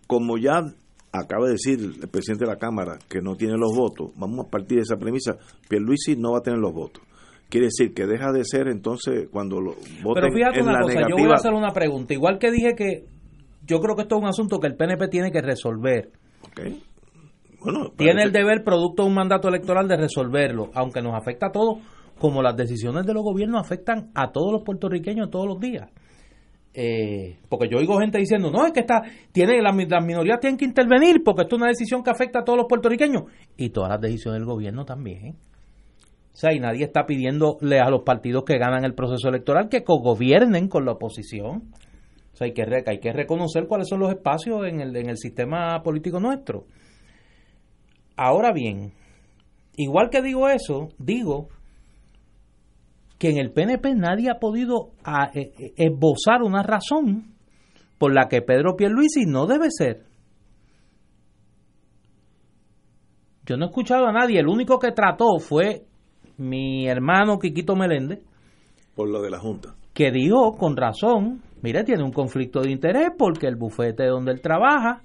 [0.08, 0.62] Como ya
[1.12, 4.50] acaba de decir el presidente de la Cámara que no tiene los votos, vamos a
[4.50, 5.38] partir de esa premisa.
[5.70, 7.04] Pierluisi no va a tener los votos.
[7.50, 9.72] Quiere decir que deja de ser entonces cuando lo
[10.04, 12.14] voten Pero fíjate en una la cosa, yo voy a hacer una pregunta.
[12.14, 13.06] Igual que dije que
[13.66, 16.12] yo creo que esto es un asunto que el PNP tiene que resolver.
[17.62, 21.52] Bueno, Tiene el deber, producto de un mandato electoral, de resolverlo, aunque nos afecta a
[21.52, 21.78] todos
[22.20, 25.90] como las decisiones de los gobiernos afectan a todos los puertorriqueños todos los días.
[26.76, 30.58] Eh, porque yo oigo gente diciendo, no, es que está, tiene, las, las minorías tienen
[30.58, 33.24] que intervenir porque esto es una decisión que afecta a todos los puertorriqueños.
[33.58, 35.36] Y todas las decisiones del gobierno también.
[36.34, 39.84] O sea, y nadie está pidiéndole a los partidos que ganan el proceso electoral que
[39.84, 41.72] cogobiernen con la oposición.
[42.34, 45.18] O sea, hay que, hay que reconocer cuáles son los espacios en el, en el
[45.18, 46.66] sistema político nuestro.
[48.16, 48.94] Ahora bien,
[49.76, 51.50] igual que digo eso, digo
[53.20, 54.92] que en el PNP nadie ha podido
[55.34, 57.36] e, e, esbozar una razón
[57.98, 60.04] por la que Pedro Pierluisi no debe ser.
[63.46, 65.86] Yo no he escuchado a nadie, el único que trató fue
[66.38, 68.20] mi hermano Quiquito Meléndez.
[68.96, 69.76] Por lo de la Junta.
[69.94, 74.42] Que dijo con razón, mire, tiene un conflicto de interés porque el bufete donde él
[74.42, 75.02] trabaja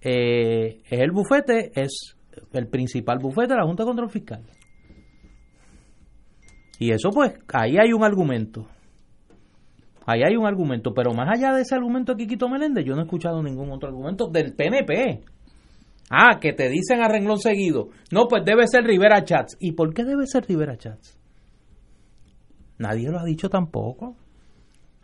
[0.00, 2.16] eh, es el bufete, es
[2.52, 4.42] el principal bufete de la Junta de Control Fiscal.
[6.78, 8.66] Y eso pues, ahí hay un argumento.
[10.04, 13.02] Ahí hay un argumento, pero más allá de ese argumento de Quiquito Meléndez, yo no
[13.02, 15.22] he escuchado ningún otro argumento del PNP.
[16.10, 17.88] Ah, que te dicen a renglón seguido.
[18.10, 19.56] No, pues debe ser Rivera Chats.
[19.60, 21.18] ¿Y por qué debe ser Rivera Chats?
[22.82, 24.16] Nadie lo ha dicho tampoco.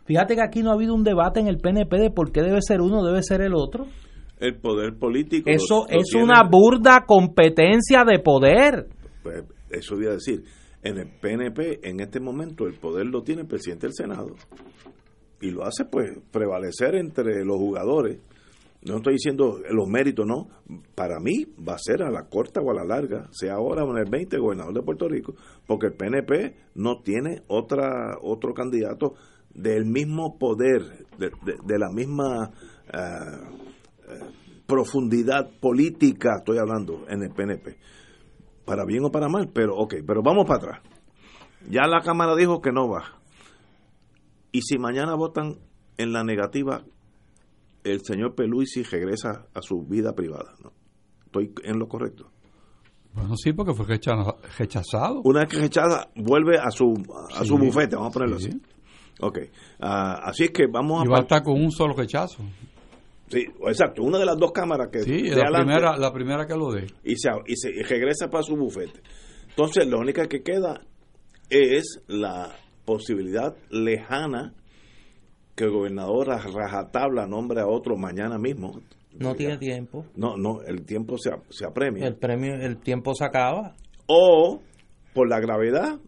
[0.03, 2.61] Fíjate que aquí no ha habido un debate en el PNP de por qué debe
[2.61, 3.85] ser uno, debe ser el otro.
[4.37, 5.49] El poder político.
[5.49, 8.87] Eso es una burda competencia de poder.
[9.23, 10.43] Pues eso voy a decir.
[10.83, 14.35] En el PNP, en este momento, el poder lo tiene el presidente del Senado.
[15.41, 18.19] Y lo hace, pues, prevalecer entre los jugadores
[18.81, 20.47] no estoy diciendo los méritos, no.
[20.95, 23.91] Para mí va a ser a la corta o a la larga, sea ahora o
[23.91, 25.35] en el 20, gobernador de Puerto Rico,
[25.67, 29.15] porque el PNP no tiene otra otro candidato
[29.53, 32.51] del mismo poder, de, la misma
[32.93, 32.99] eh,
[34.07, 34.19] eh,
[34.65, 37.77] profundidad política, estoy hablando, en el PNP.
[38.63, 40.81] Para bien o para mal, pero ok, pero vamos para atrás.
[41.69, 43.19] Ya la Cámara dijo que no va.
[44.51, 45.57] Y si mañana votan
[45.97, 46.83] en la negativa,
[47.91, 50.53] el señor Peluisi regresa a su vida privada.
[50.63, 50.73] ¿no?
[51.25, 52.31] ¿Estoy en lo correcto?
[53.13, 55.21] Bueno, sí, porque fue rechazado.
[55.23, 56.93] Una vez que rechaza, vuelve a su,
[57.35, 58.49] a su bufete, vamos a ponerlo así.
[59.21, 59.39] Ok,
[59.81, 61.05] ah, así es que vamos a...
[61.05, 62.43] Y va a estar con un solo rechazo.
[63.27, 65.01] Sí, exacto, una de las dos cámaras que...
[65.01, 66.87] Sí, la, primera, la primera que lo dé.
[67.03, 69.01] Y se, y se regresa para su bufete.
[69.49, 70.81] Entonces, lo única que queda
[71.49, 74.53] es la posibilidad lejana
[75.59, 78.79] que el gobernador a rajatabla nombre a otro mañana mismo.
[79.11, 80.05] No tiene tiempo.
[80.15, 82.07] No, no, el tiempo se, se apremia.
[82.07, 83.75] El premio, el tiempo se acaba.
[84.07, 84.61] O,
[85.13, 85.99] por la gravedad,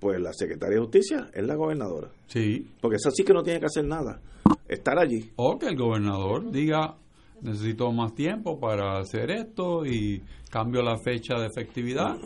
[0.00, 2.10] pues la secretaria de Justicia es la gobernadora.
[2.26, 2.66] Sí.
[2.80, 4.20] Porque esa sí que no tiene que hacer nada.
[4.66, 5.30] Estar allí.
[5.36, 6.96] O que el gobernador diga,
[7.42, 12.16] necesito más tiempo para hacer esto y cambio la fecha de efectividad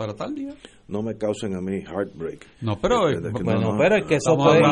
[0.00, 0.54] para tal día.
[0.88, 2.46] No me causen a mí heartbreak.
[2.62, 3.02] No, pero,
[3.44, 4.62] bueno, pero es que eso puede,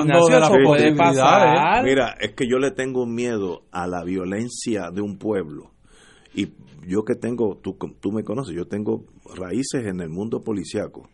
[0.64, 1.85] puede pasar.
[1.85, 5.72] Mira, es que yo le tengo miedo a la violencia de un pueblo.
[6.35, 6.55] Y
[6.87, 9.05] yo que tengo, tú, tú me conoces, yo tengo
[9.37, 11.11] raíces en el mundo policiaco.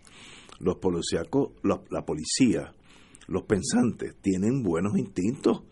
[0.60, 2.72] Los policíacos, la policía,
[3.26, 5.64] los pensantes, tienen buenos instintos.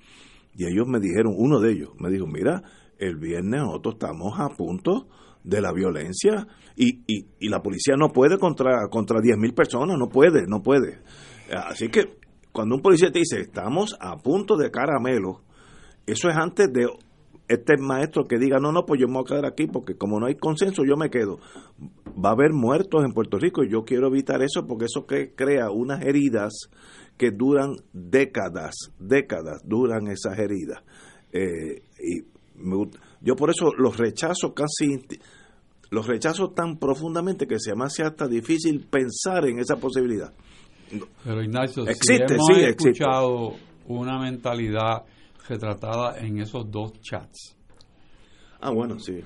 [0.56, 2.60] Y ellos me dijeron, uno de ellos me dijo, mira,
[2.98, 5.06] el viernes nosotros estamos a punto
[5.44, 10.08] de la violencia y, y, y la policía no puede contra, contra 10.000 personas, no
[10.08, 10.98] puede, no puede.
[11.50, 12.16] Así que
[12.52, 15.40] cuando un policía te dice, estamos a punto de caramelo,
[16.06, 16.86] eso es antes de
[17.48, 20.18] este maestro que diga, no, no, pues yo me voy a quedar aquí porque como
[20.18, 21.38] no hay consenso, yo me quedo.
[22.22, 25.34] Va a haber muertos en Puerto Rico y yo quiero evitar eso porque eso que
[25.34, 26.52] crea unas heridas
[27.16, 30.82] que duran décadas, décadas duran esas heridas.
[31.32, 32.24] Eh, y
[33.20, 34.98] yo por eso los rechazo casi,
[35.92, 40.32] los rechazo tan profundamente que se me hace hasta difícil pensar en esa posibilidad.
[41.22, 43.54] Pero Ignacio, existe, si hemos escuchado
[43.86, 45.02] una mentalidad
[45.46, 47.58] retratada en esos dos chats.
[48.58, 49.20] Ah, bueno, sí.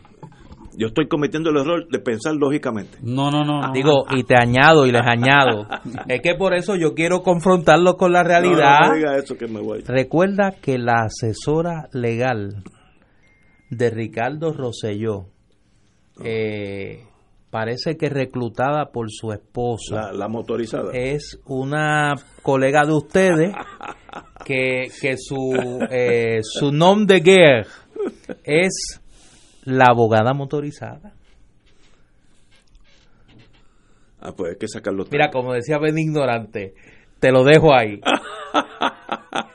[0.77, 2.99] Yo estoy cometiendo el error de pensar lógicamente.
[3.01, 3.73] No, no, no.
[3.73, 5.69] Digo, y te añado y les añado.
[6.09, 8.97] es que por eso yo quiero confrontarlo con la realidad.
[9.17, 9.83] eso que me voy.
[9.87, 12.65] Recuerda que la asesora legal
[13.71, 15.29] de Ricardo Rosselló,
[16.25, 17.05] eh,
[17.51, 20.13] parece que reclutada por su esposa.
[20.13, 20.93] La, motorizada.
[20.93, 23.55] Es una colega de ustedes
[24.45, 25.55] que, que su,
[25.91, 27.67] eh, su nombre de guerra
[28.45, 29.01] es
[29.65, 31.13] la abogada motorizada.
[34.21, 35.05] Ah, pues hay que sacarlo.
[35.11, 36.75] Mira, como decía Ben Ignorante,
[37.21, 38.01] te lo dejo ahí.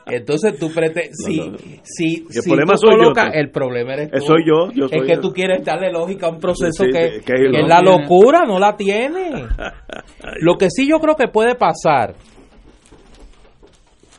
[0.06, 1.58] Entonces tú pretendes, si, no.
[1.84, 3.41] si, El si problema tú soy yo, colocas, entonces.
[3.41, 4.20] el problema eres tú.
[4.22, 5.22] soy yo, yo soy es que yo.
[5.22, 8.76] tú quieres darle lógica a un proceso Sí, que, que- es la locura, no la
[8.76, 9.45] tiene.
[10.41, 12.16] Lo que sí yo creo que puede pasar,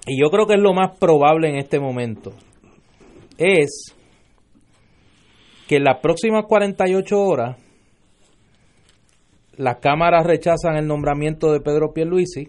[0.07, 2.33] y yo creo que es lo más probable en este momento,
[3.39, 3.95] es
[5.69, 7.57] que en las próximas 48 horas
[9.57, 12.49] las cámaras rechazan el nombramiento de Pedro Pierluisi.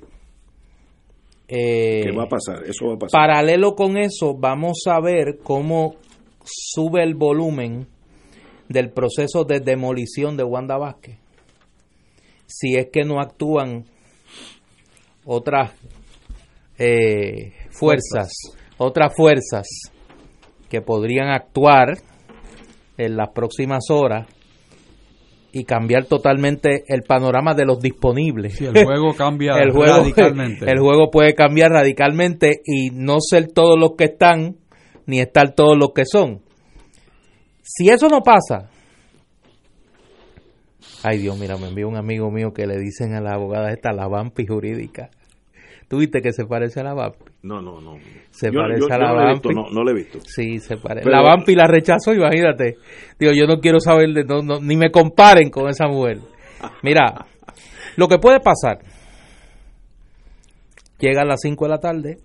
[1.47, 2.63] Eh, ¿Qué va a pasar?
[2.65, 3.19] Eso va a pasar.
[3.19, 5.95] Paralelo con eso, vamos a ver cómo
[6.43, 7.87] sube el volumen
[8.69, 11.17] del proceso de demolición de Wanda Vázquez.
[12.47, 13.85] Si es que no actúan
[15.25, 15.71] otras
[16.77, 18.31] eh, fuerzas,
[18.77, 19.67] otras fuerzas
[20.69, 21.99] que podrían actuar
[22.97, 24.27] en las próximas horas
[25.55, 30.65] y cambiar totalmente el panorama de los disponibles Si el juego cambia el juego, radicalmente.
[30.69, 34.57] el juego puede cambiar radicalmente y no ser todos los que están,
[35.05, 36.41] ni estar todos los que son.
[37.61, 38.71] Si eso no pasa,
[41.03, 43.93] ay Dios, mira, me envió un amigo mío que le dicen a la abogada esta
[43.93, 45.11] la vampi jurídica.
[45.93, 47.19] ¿Tú viste que se parece a la vampi?
[47.43, 47.99] No, no, no.
[48.31, 49.53] Se Yo- parece yo- a yo la no visto, vampi.
[49.53, 50.17] no, no lo he visto.
[50.25, 51.03] Sí, se parece.
[51.03, 52.77] Pero- la vampi la rechazó, imagínate.
[53.19, 56.17] Digo, yo no quiero saber, de, no, no, ni me comparen con esa mujer.
[56.81, 57.27] Mira,
[57.95, 58.79] lo que puede pasar,
[60.97, 62.17] llega a las 5 de la tarde,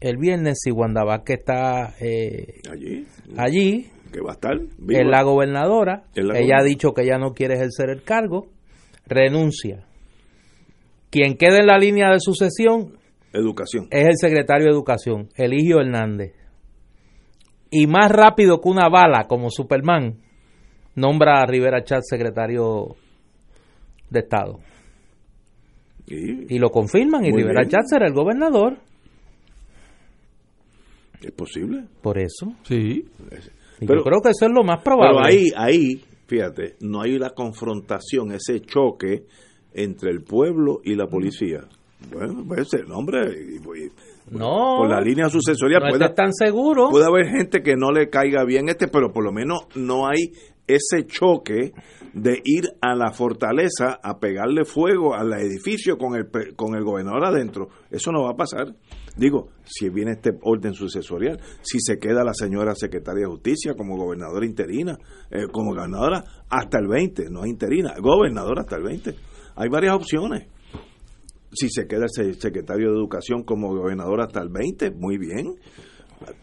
[0.00, 3.06] el viernes, si Vázquez está eh, Allí,
[3.36, 4.58] allí, que va a estar.
[4.78, 5.00] viva.
[5.02, 8.46] es la gobernadora, Es la ella ha dicho que ya no quiere ejercer el cargo,
[9.06, 9.84] renuncia.
[11.10, 12.96] Quien quede en la línea de sucesión
[13.32, 13.88] Educación.
[13.90, 16.34] es el secretario de Educación, Eligio Hernández.
[17.70, 20.18] Y más rápido que una bala, como Superman,
[20.94, 22.96] nombra a Rivera Chat secretario
[24.10, 24.60] de Estado.
[26.06, 27.70] Y Y lo confirman, y Rivera bien.
[27.70, 28.76] Chat será el gobernador.
[31.22, 31.84] es posible.
[32.02, 32.52] Por eso.
[32.64, 33.04] Sí.
[33.80, 35.20] Y Pero- yo creo que eso es lo más probable.
[35.24, 39.24] Pero ahí, ahí, fíjate, no hay la confrontación, ese choque
[39.72, 41.60] entre el pueblo y la policía.
[42.10, 43.90] Bueno, pues el hombre, y- y-
[44.30, 46.88] no, por la línea sucesoria no puede, tan seguro.
[46.90, 50.32] puede haber gente que no le caiga bien este, pero por lo menos no hay
[50.66, 51.72] ese choque
[52.14, 57.24] de ir a la fortaleza a pegarle fuego al edificio con el, con el gobernador
[57.26, 57.68] adentro.
[57.90, 58.74] Eso no va a pasar.
[59.16, 63.96] Digo, si viene este orden sucesorial, si se queda la señora secretaria de justicia como
[63.96, 64.96] gobernadora interina,
[65.30, 69.14] eh, como gobernadora hasta el 20, no interina, gobernadora hasta el 20.
[69.56, 70.46] Hay varias opciones.
[71.52, 75.54] Si se queda el se- secretario de educación como gobernador hasta el 20, muy bien.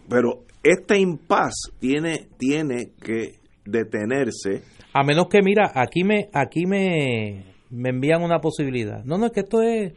[0.09, 3.35] Pero este impas tiene, tiene que
[3.65, 4.61] detenerse.
[4.93, 9.03] A menos que, mira, aquí me, aquí me, me envían una posibilidad.
[9.05, 9.93] No, no, es que esto es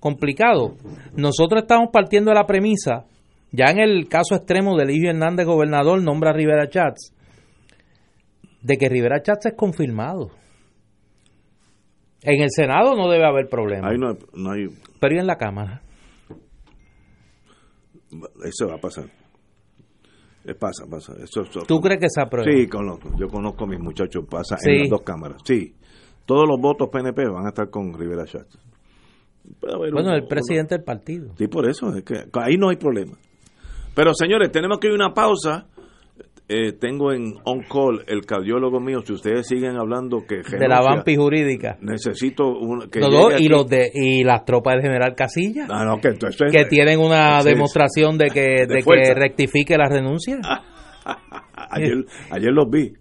[0.00, 0.76] complicado.
[1.16, 3.06] Nosotros estamos partiendo de la premisa,
[3.52, 7.12] ya en el caso extremo de Eligio Hernández, gobernador, nombra a Rivera Chats,
[8.62, 10.30] de que Rivera Chats es confirmado.
[12.24, 14.66] En el Senado no debe haber problema, Ahí no, no hay.
[15.00, 15.82] pero ¿y en la Cámara?
[18.44, 19.04] Eso va a pasar.
[20.46, 21.14] Eh, Pasa, pasa.
[21.22, 22.50] Eso, eso- ¿Tú crees que se aprueba?
[22.50, 23.10] Sí, conozco.
[23.18, 24.24] Yo conozco a mis muchachos.
[24.30, 24.70] Pasa Sí.
[24.70, 25.38] en las dos cámaras.
[25.44, 25.74] Sí.
[26.26, 28.24] Todos los votos PNP van a estar con Rivera
[29.76, 31.34] haber Bueno, uno- el presidente del partido.
[31.36, 33.12] Sí, por eso, es que ahí no hay problema.
[33.94, 35.66] Pero señores, tenemos que ir a una pausa.
[36.46, 39.00] Eh, tengo en on call el cardiólogo mío.
[39.02, 41.78] Si ustedes siguen hablando que De la vampi jurídica.
[41.80, 43.48] necesito un, que Los llegue dos, y aquí.
[43.48, 45.66] los de y las tropas del general Casilla.
[45.70, 49.88] Ah, no, que entonces- que tienen una Sí, demostración de que, de que rectifique la
[49.88, 50.38] renuncia.
[51.70, 52.92] ayer, ayer los vi.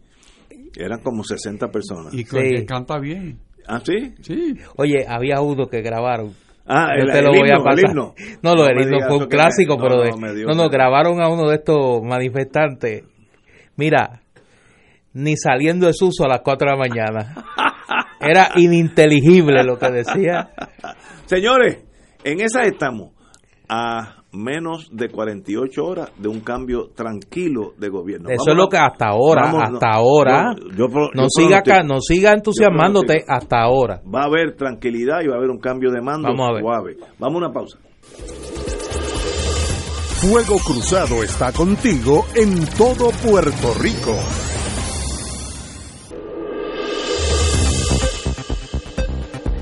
[0.77, 2.13] Eran como 60 personas.
[2.13, 2.35] Y Sí.
[2.37, 3.39] que canta bien.
[3.67, 4.13] ¿Ah, sí?
[4.21, 4.55] Sí.
[4.77, 6.31] Oye, había uno que grabaron.
[6.65, 7.89] Ah, Yo el, te lo el voy a el pasar.
[7.89, 8.13] himno.
[8.41, 10.01] No, lo del me himno digas fue un me- clásico, no, pero no,
[10.33, 13.03] de- no, no, grabaron a uno de estos manifestantes.
[13.75, 14.21] Mira,
[15.13, 17.45] ni saliendo de Suso a las 4 de la mañana.
[18.19, 20.51] Era ininteligible lo que decía.
[21.25, 21.83] Señores,
[22.23, 23.11] en esa estamos.
[23.69, 28.29] A menos de 48 horas de un cambio tranquilo de gobierno.
[28.29, 30.55] Eso Vamos es lo que hasta ahora, vamos, hasta no, ahora.
[30.75, 34.01] yo- no siga acá, no siga entusiasmándote hasta ahora.
[34.13, 36.61] Va a haber tranquilidad y va a haber un cambio de mando Vamos a ver.
[36.61, 36.97] suave.
[37.19, 37.77] Vamos a una pausa.
[40.23, 44.17] Fuego Cruzado está contigo en todo Puerto Rico.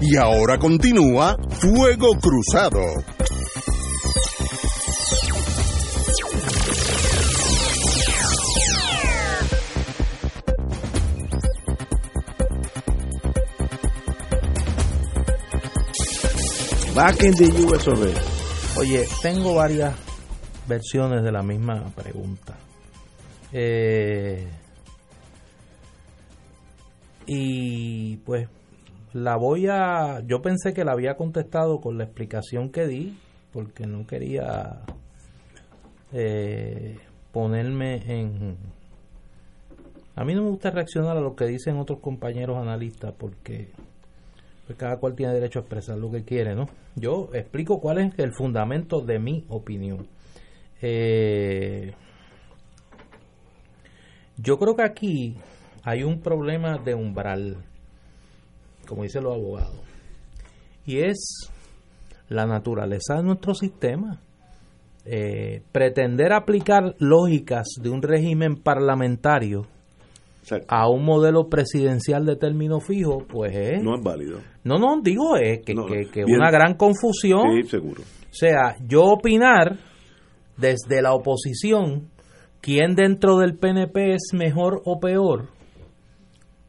[0.02, 2.80] Y ahora continúa Fuego Cruzado.
[16.94, 17.88] Back in the US.
[18.78, 20.11] Oye, tengo varias
[20.72, 22.56] versiones de la misma pregunta.
[23.52, 24.48] Eh,
[27.28, 28.48] y pues
[29.12, 30.22] la voy a...
[30.26, 33.18] Yo pensé que la había contestado con la explicación que di,
[33.52, 34.82] porque no quería
[36.14, 36.98] eh,
[37.34, 38.56] ponerme en...
[40.16, 43.72] A mí no me gusta reaccionar a lo que dicen otros compañeros analistas, porque
[44.68, 46.70] pues, cada cual tiene derecho a expresar lo que quiere, ¿no?
[46.96, 50.08] Yo explico cuál es el fundamento de mi opinión.
[50.82, 51.94] Eh,
[54.38, 55.38] yo creo que aquí
[55.84, 57.58] hay un problema de umbral,
[58.88, 59.80] como dicen los abogados,
[60.86, 61.52] y es
[62.30, 64.20] la naturaleza de nuestro sistema.
[65.04, 69.66] Eh, pretender aplicar lógicas de un régimen parlamentario
[70.68, 73.84] a un modelo presidencial de término fijo, pues es...
[73.84, 74.40] No es válido.
[74.64, 75.74] No, no, digo es que,
[76.12, 77.62] que, una gran confusión.
[77.62, 78.02] Sí, seguro.
[78.02, 79.78] O sea, yo opinar
[80.62, 82.10] desde la oposición
[82.62, 85.50] quién dentro del PNP es mejor o peor,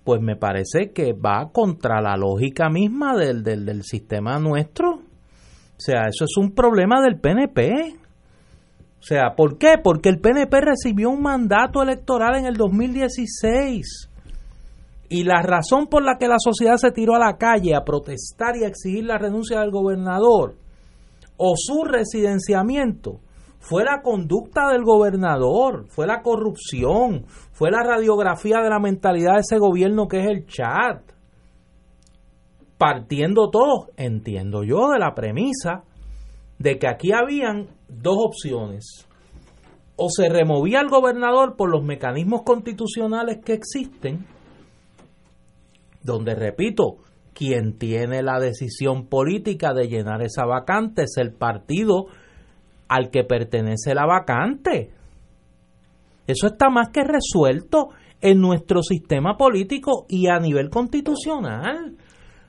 [0.05, 4.95] pues me parece que va contra la lógica misma del, del, del sistema nuestro.
[4.95, 7.71] O sea, eso es un problema del PNP.
[8.99, 9.75] O sea, ¿por qué?
[9.83, 14.09] Porque el PNP recibió un mandato electoral en el 2016.
[15.09, 18.57] Y la razón por la que la sociedad se tiró a la calle a protestar
[18.57, 20.55] y a exigir la renuncia del gobernador
[21.37, 23.21] o su residenciamiento
[23.63, 29.41] fue la conducta del gobernador, fue la corrupción, fue la radiografía de la mentalidad de
[29.41, 31.01] ese gobierno que es el chat.
[32.77, 35.85] Partiendo todos, entiendo yo, de la premisa
[36.59, 39.07] de que aquí habían dos opciones.
[39.95, 44.27] O se removía el gobernador por los mecanismos constitucionales que existen,
[46.03, 46.97] donde, repito,
[47.33, 52.07] quien tiene la decisión política de llenar esa vacante es el partido
[52.93, 54.91] al que pertenece la vacante.
[56.27, 57.89] Eso está más que resuelto
[58.21, 61.97] en nuestro sistema político y a nivel constitucional.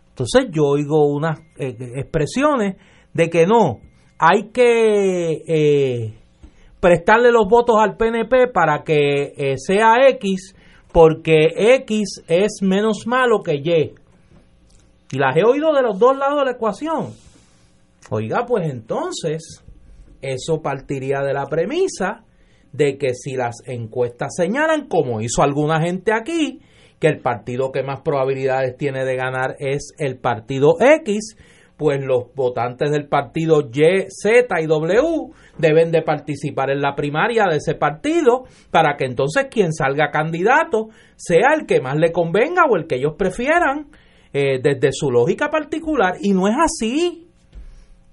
[0.10, 2.76] Entonces yo oigo unas eh, expresiones
[3.14, 3.80] de que no,
[4.20, 6.14] hay que eh,
[6.82, 10.56] prestarle los votos al PNP para que eh, sea X,
[10.92, 13.94] porque X es menos malo que Y.
[15.12, 17.14] Y las he oído de los dos lados de la ecuación.
[18.10, 19.64] Oiga, pues entonces,
[20.24, 22.24] eso partiría de la premisa
[22.72, 26.62] de que si las encuestas señalan, como hizo alguna gente aquí,
[27.00, 31.36] que el partido que más probabilidades tiene de ganar es el partido X,
[31.78, 35.02] pues los votantes del partido Y, Z y W
[35.58, 40.90] deben de participar en la primaria de ese partido para que entonces quien salga candidato
[41.16, 43.88] sea el que más le convenga o el que ellos prefieran
[44.32, 46.16] eh, desde su lógica particular.
[46.22, 47.28] Y no es así.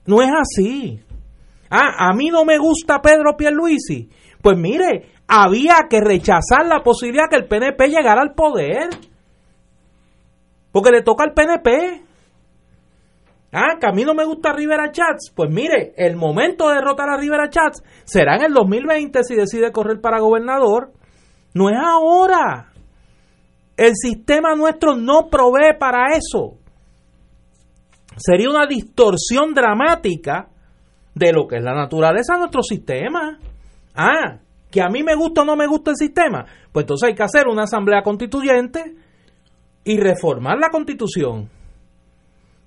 [0.06, 1.00] No es así.
[1.71, 4.11] Ah, a mí no me gusta Pedro Pierluisi.
[4.43, 8.89] Pues mire, había que rechazar la posibilidad que el PNP llegara al poder.
[10.73, 12.03] Porque le toca al PNP.
[13.53, 15.33] Ah, que a mí no me gusta Rivera Chats.
[15.35, 19.73] Pues mire, el momento de derrotar a Rivera Chats será en el 2020 si decide
[19.73, 20.93] correr para gobernador.
[21.55, 22.73] No es ahora.
[23.77, 26.59] El sistema nuestro no provee para eso.
[28.16, 30.49] Sería una distorsión dramática
[31.14, 33.38] de lo que es la naturaleza de nuestro sistema.
[33.94, 34.38] Ah,
[34.70, 36.44] que a mí me gusta o no me gusta el sistema.
[36.72, 38.94] Pues entonces hay que hacer una asamblea constituyente
[39.84, 41.48] y reformar la constitución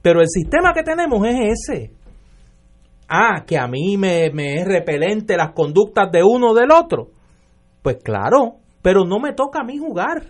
[0.03, 1.91] pero el sistema que tenemos es ese.
[3.07, 7.07] Ah, que a mí me, me es repelente las conductas de uno o del otro.
[7.81, 10.23] Pues claro, pero no me toca a mí jugar.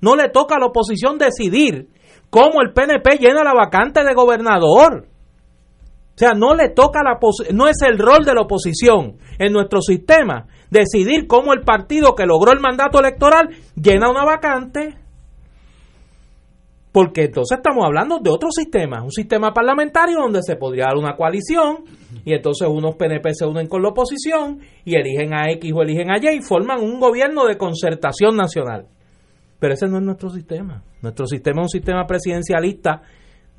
[0.00, 1.90] No le toca a la oposición decidir
[2.30, 5.06] cómo el PNP llena la vacante de gobernador.
[6.16, 7.18] O sea, no le toca la
[7.52, 12.24] no es el rol de la oposición en nuestro sistema decidir cómo el partido que
[12.24, 14.96] logró el mandato electoral llena una vacante.
[16.90, 21.16] Porque entonces estamos hablando de otro sistema, un sistema parlamentario donde se podría dar una
[21.16, 21.84] coalición
[22.24, 26.10] y entonces unos PNP se unen con la oposición y eligen a X o eligen
[26.10, 28.86] a Y y forman un gobierno de concertación nacional.
[29.58, 30.82] Pero ese no es nuestro sistema.
[31.02, 33.02] Nuestro sistema es un sistema presidencialista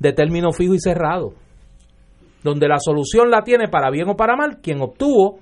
[0.00, 1.34] de término fijo y cerrado,
[2.42, 5.40] donde la solución la tiene para bien o para mal quien obtuvo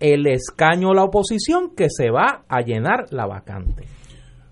[0.00, 3.86] el escaño o la oposición que se va a llenar la vacante.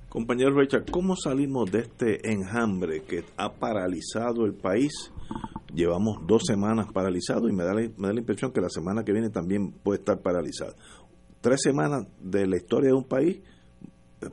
[0.08, 5.12] Compañero Richard, ¿cómo salimos de este enjambre que ha paralizado el país?
[5.74, 9.04] Llevamos dos semanas paralizados y me da, la, me da la impresión que la semana
[9.04, 10.74] que viene también puede estar paralizado.
[11.40, 13.40] Tres semanas de la historia de un país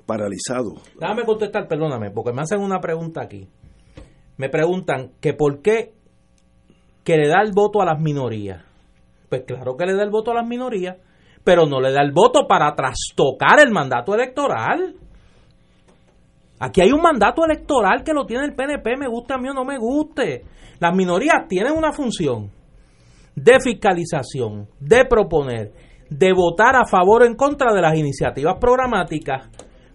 [0.06, 0.76] paralizado.
[0.99, 3.48] Déjame contestar, perdóname, porque me hacen una pregunta aquí.
[4.38, 5.94] Me preguntan que por qué
[7.06, 8.64] que le da el voto a las minorías.
[9.30, 10.98] Pues claro que le da el voto a las minorías,
[11.44, 14.95] pero no le da el voto para trastocar el mandato electoral.
[16.60, 19.53] Aquí hay un mandato electoral que lo tiene el PNP, me gusta a mí o
[19.53, 20.44] no me guste.
[20.80, 22.49] Las minorías tienen una función
[23.36, 25.73] de fiscalización, de proponer,
[26.10, 29.49] de votar a favor o en contra de las iniciativas programáticas,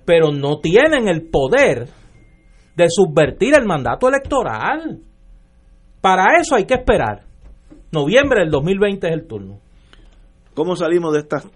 [0.05, 1.89] pero no tienen el poder
[2.77, 5.10] de subvertir el mandato electoral.
[6.01, 7.27] Para eso hay que esperar.
[7.93, 9.59] Noviembre del 2020 es el turno.
[10.55, 11.47] ¿Cómo salimos de estas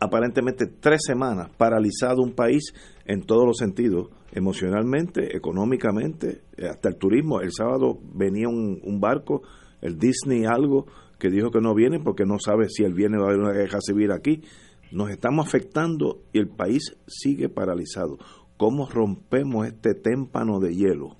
[0.00, 2.72] aparentemente tres semanas paralizado un país
[3.04, 4.08] en todos los sentidos?
[4.32, 7.40] Emocionalmente, económicamente, eh, hasta el turismo.
[7.40, 9.42] El sábado venía un, un barco,
[9.80, 10.86] el Disney algo,
[11.18, 13.52] que dijo que no viene porque no sabe si el viene va a haber una
[13.52, 14.42] guerra civil aquí.
[14.90, 18.18] Nos estamos afectando y el país sigue paralizado.
[18.56, 21.16] ¿Cómo rompemos este témpano de hielo?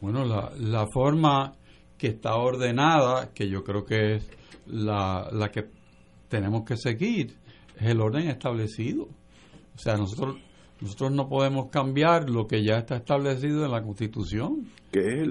[0.00, 1.59] Bueno, la, la forma
[2.00, 4.30] que está ordenada, que yo creo que es
[4.66, 5.66] la, la que
[6.28, 7.36] tenemos que seguir,
[7.78, 9.02] es el orden establecido.
[9.74, 10.36] O sea, nosotros
[10.80, 14.66] nosotros no podemos cambiar lo que ya está establecido en la Constitución.
[14.90, 15.30] Que es el,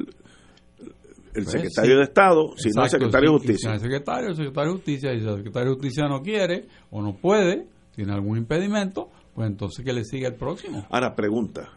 [1.34, 3.70] el pues, secretario de Estado, si no el secretario de Justicia.
[3.70, 6.68] Si el secretario, el secretario de Justicia, y si el secretario de Justicia no quiere
[6.92, 7.66] o no puede,
[7.96, 10.86] tiene algún impedimento, pues entonces que le siga el próximo.
[10.92, 11.68] Ahora, pregunta,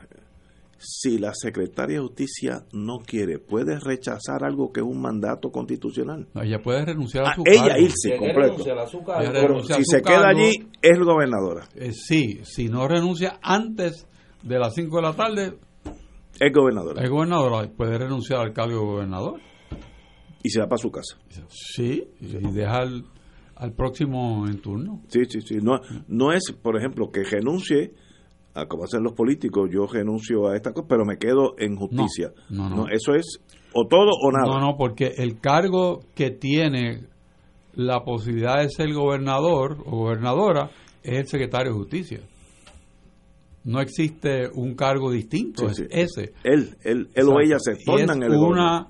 [0.82, 6.26] si la secretaria de Justicia no quiere, ¿puede rechazar algo que es un mandato constitucional?
[6.42, 7.64] ella puede renunciar a ah, su cargo.
[7.64, 8.64] Ella irse completo.
[9.32, 11.68] Pero si se queda allí, es gobernadora.
[11.76, 14.06] Eh, sí, si no renuncia antes
[14.42, 15.58] de las 5 de la tarde,
[16.40, 17.02] es gobernadora.
[17.02, 19.40] Es gobernadora, puede renunciar al cargo de gobernador.
[20.42, 21.16] Y se va para su casa.
[21.48, 23.04] Sí, y deja al,
[23.54, 25.02] al próximo en turno.
[25.06, 25.58] Sí, sí, sí.
[25.62, 27.94] No, no es, por ejemplo, que renuncie
[28.54, 32.32] a como hacen los políticos, yo renuncio a esta cosa, pero me quedo en justicia.
[32.50, 33.40] No, no, Eso es
[33.74, 34.46] o todo o nada.
[34.46, 37.06] No, no, porque el cargo que tiene
[37.74, 40.70] la posibilidad de ser gobernador o gobernadora
[41.02, 42.20] es el secretario de justicia.
[43.64, 46.32] No existe un cargo distinto, es ese.
[46.42, 48.88] Él, él, él o ella se tornan el una,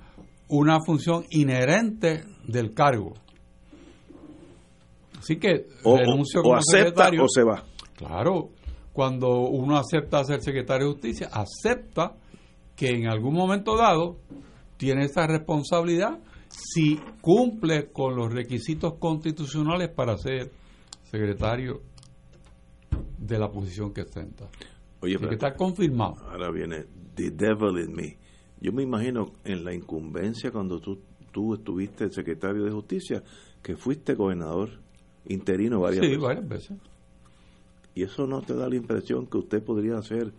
[0.49, 3.13] una función inherente del cargo.
[5.19, 7.63] Así que o, renuncio o, acepta o se va.
[7.95, 8.49] Claro,
[8.93, 12.17] cuando uno acepta ser secretario de justicia, acepta
[12.77, 14.19] que en algún momento dado
[14.77, 20.53] tiene esa responsabilidad si cumple con los requisitos constitucionales para ser
[21.05, 21.83] secretario
[23.19, 24.49] de la posición que ostenta.
[25.01, 26.17] Oye, que está confirmado.
[26.29, 28.19] Ahora viene The Devil in Me.
[28.61, 31.01] Yo me imagino en la incumbencia cuando tú,
[31.33, 33.23] tú estuviste secretario de justicia,
[33.63, 34.71] que fuiste gobernador
[35.27, 36.17] interino varias veces.
[36.17, 36.79] Sí, varias veces.
[37.95, 40.33] Y eso no te da la impresión que usted podría hacer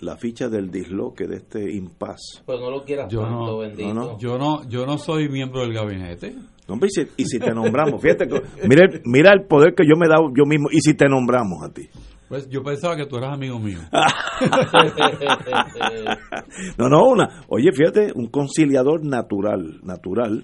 [0.00, 2.42] la ficha del disloque de este impas.
[2.44, 4.18] Pues no lo quieras yo tanto, bendito.
[4.18, 6.34] Yo no, yo no soy miembro del gabinete.
[6.66, 8.24] Hombre, y, si, te nombramos, fíjate,
[8.66, 11.62] mira, mira el poder que yo me he dado yo mismo, y si te nombramos
[11.62, 11.82] a ti.
[12.26, 13.80] Pues yo pensaba que tú eras amigo mío.
[16.78, 17.44] no, no, una.
[17.48, 20.42] Oye, fíjate, un conciliador natural, natural.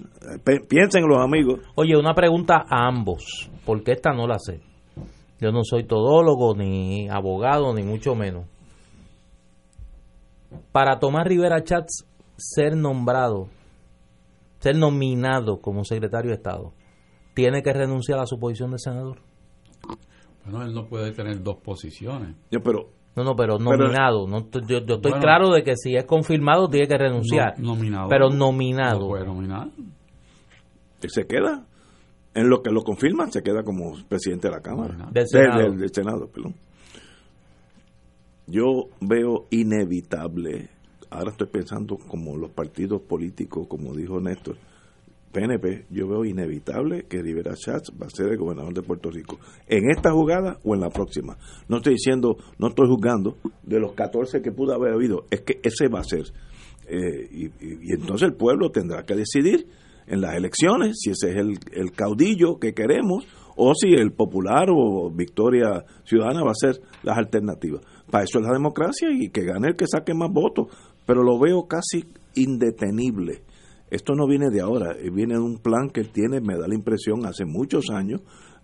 [0.69, 1.61] piensen los amigos.
[1.75, 4.61] Oye, una pregunta a ambos, porque esta no la sé.
[5.41, 8.45] Yo no soy todólogo, ni abogado, ni mucho menos.
[10.71, 12.05] Para Tomás Rivera Chats
[12.37, 13.47] ser nombrado,
[14.59, 16.73] ser nominado como secretario de Estado,
[17.33, 19.17] ¿tiene que renunciar a su posición de senador?
[20.45, 22.35] Bueno, él no puede tener dos posiciones.
[22.51, 24.27] Yo, pero no, no, pero nominado.
[24.27, 27.59] no, yo, estoy claro de que si es confirmado tiene que renunciar.
[27.59, 28.09] nominado.
[28.09, 28.99] Pero nominado.
[28.99, 29.69] No puede nominar.
[30.99, 31.65] Se queda
[32.33, 35.09] en lo que lo confirman, se queda como presidente de la Cámara.
[35.11, 35.71] Del Senado.
[35.73, 36.55] Del, Senado perdón.
[38.47, 40.69] Yo veo inevitable,
[41.09, 44.57] ahora estoy pensando como los partidos políticos, como dijo Néstor,
[45.31, 49.39] PNP, yo veo inevitable que Rivera Schatz va a ser el gobernador de Puerto Rico.
[49.67, 51.37] En esta jugada o en la próxima.
[51.69, 55.61] No estoy diciendo, no estoy juzgando de los 14 que pudo haber habido, es que
[55.63, 56.25] ese va a ser.
[56.87, 59.67] Eh, y entonces el pueblo tendrá que decidir
[60.07, 61.37] en las elecciones, si ese es
[61.71, 63.25] el, caudillo que queremos,
[63.55, 67.81] o si el popular o Victoria Ciudadana va a ser las alternativas.
[68.09, 70.67] Para eso es la democracia y que gane el que saque más votos,
[71.05, 72.05] pero lo veo casi
[72.35, 73.43] indetenible.
[73.89, 76.75] Esto no viene de ahora, eh, viene de un plan que tiene, me da la
[76.75, 78.21] impresión, hace muchos años,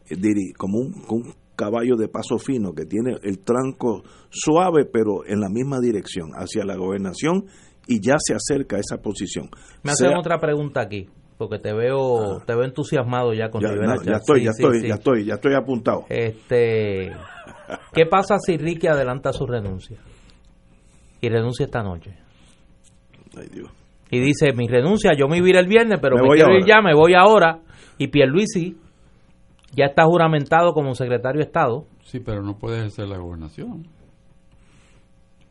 [0.09, 0.15] eh,
[0.57, 5.49] como un, un caballo de paso fino que tiene el tranco suave, pero en la
[5.49, 7.45] misma dirección, hacia la gobernación,
[7.87, 9.49] y ya se acerca a esa posición.
[9.83, 11.07] Me hacen otra pregunta aquí
[11.37, 12.43] porque te veo ah.
[12.45, 13.69] te veo entusiasmado ya con ya,
[14.03, 16.05] ya estoy, ya estoy, ya estoy, ya estoy apuntado.
[16.09, 17.11] Este,
[17.93, 19.99] ¿qué pasa si Ricky adelanta su renuncia?
[21.21, 22.15] Y renuncia esta noche.
[23.35, 23.71] Ay, Dios.
[24.09, 26.65] Y dice, mi renuncia, yo me iba a ir el viernes, pero me, quiero ir
[26.65, 27.59] ya, me voy ahora.
[27.97, 28.77] Y Pierluisi
[29.73, 31.85] Ya está juramentado como secretario de Estado.
[32.03, 33.87] Sí, pero no puede ejercer la gobernación.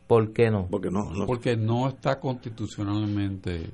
[0.07, 0.67] ¿Por qué no?
[0.71, 1.25] Porque no, no.
[1.25, 3.69] Porque no está constitucionalmente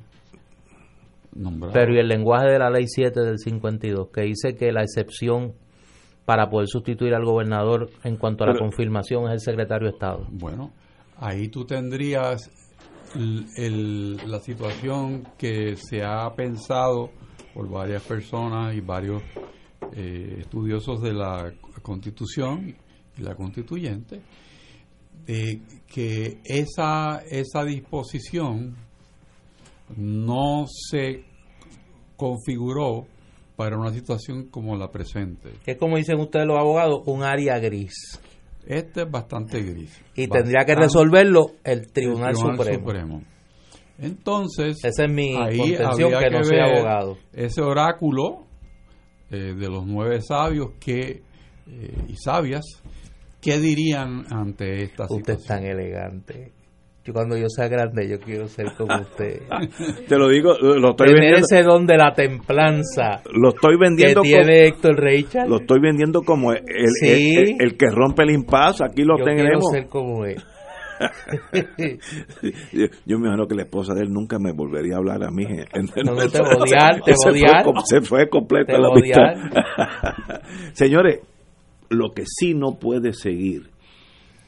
[1.36, 1.74] nombrado.
[1.74, 5.54] Pero y el lenguaje de la ley 7 del 52, que dice que la excepción
[6.26, 10.26] para poder sustituir al gobernador en cuanto a la confirmación es el secretario de Estado.
[10.32, 10.72] Bueno,
[11.18, 12.50] ahí tú tendrías
[13.16, 17.10] el- el- la situación que se ha pensado
[17.54, 19.22] por varias personas y varios
[19.96, 21.54] eh, estudiosos de la
[21.84, 22.74] Constitución
[23.18, 24.22] y la Constituyente,
[25.28, 28.76] de que esa, esa disposición
[29.98, 31.24] no se
[32.16, 33.08] configuró
[33.56, 35.52] para una situación como la presente.
[35.64, 38.20] Que es como dicen ustedes los abogados, un área gris.
[38.66, 40.02] Este es bastante gris.
[40.16, 43.22] Y tendría que resolverlo el el Tribunal, Supremo.
[44.00, 47.18] Entonces, Esa es mi contención, que no soy abogado.
[47.32, 48.48] Ese oráculo
[49.30, 51.22] eh, de los nueve sabios que
[51.68, 52.64] eh, y sabias,
[53.42, 55.48] ¿qué dirían ante esta Usted es situación?
[55.48, 56.52] tan elegante.
[57.06, 59.42] Yo cuando yo sea grande, yo quiero ser como usted.
[60.08, 63.84] Te lo digo, lo estoy Tener vendiendo, ese don de la templanza lo estoy que
[63.84, 65.50] vendiendo como, tiene Héctor Richard.
[65.50, 67.36] lo estoy vendiendo como el, el- Sí.
[67.36, 69.72] el- el que rompe el impas, aquí lo yo quiero tenemos.
[69.72, 70.42] ser como él.
[72.72, 75.32] Yo, yo me imagino que la esposa de él nunca me volvería a hablar a
[75.32, 75.44] mí.
[75.46, 77.66] No, no, te odiar, te odiar.
[77.86, 79.36] Se fue completa Te la va a odiar.
[79.36, 80.42] amistad.
[80.74, 81.20] Señores,
[81.90, 83.64] lo que sí no puede seguir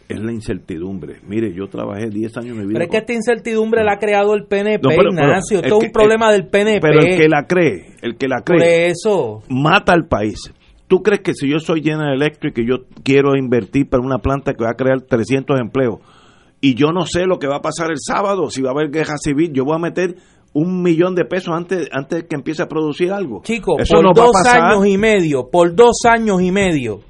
[0.07, 1.18] es la incertidumbre.
[1.27, 2.73] Mire, yo trabajé 10 años en mi vida.
[2.73, 5.57] Pero es que esta incertidumbre la ha creado el PNP, No, pero- Ignacio.
[5.61, 6.80] Esto es que- un problema el- del PNP.
[6.82, 9.41] Pero el que la cree, el que la Por cree, eso.
[9.49, 10.40] mata al país.
[10.88, 14.53] ¿Tú crees que si yo soy General Electric y yo quiero invertir para una planta
[14.53, 15.98] que va a crear 300 empleos
[16.61, 18.91] y yo no sé lo que va a pasar el sábado, si va a haber
[18.91, 20.15] guerra civil, yo voy a meter
[20.53, 23.41] un millón de pesos antes antes de que empiece a producir algo?
[23.44, 27.02] Chicos, Eso por no dos años y medio, por dos años y medio,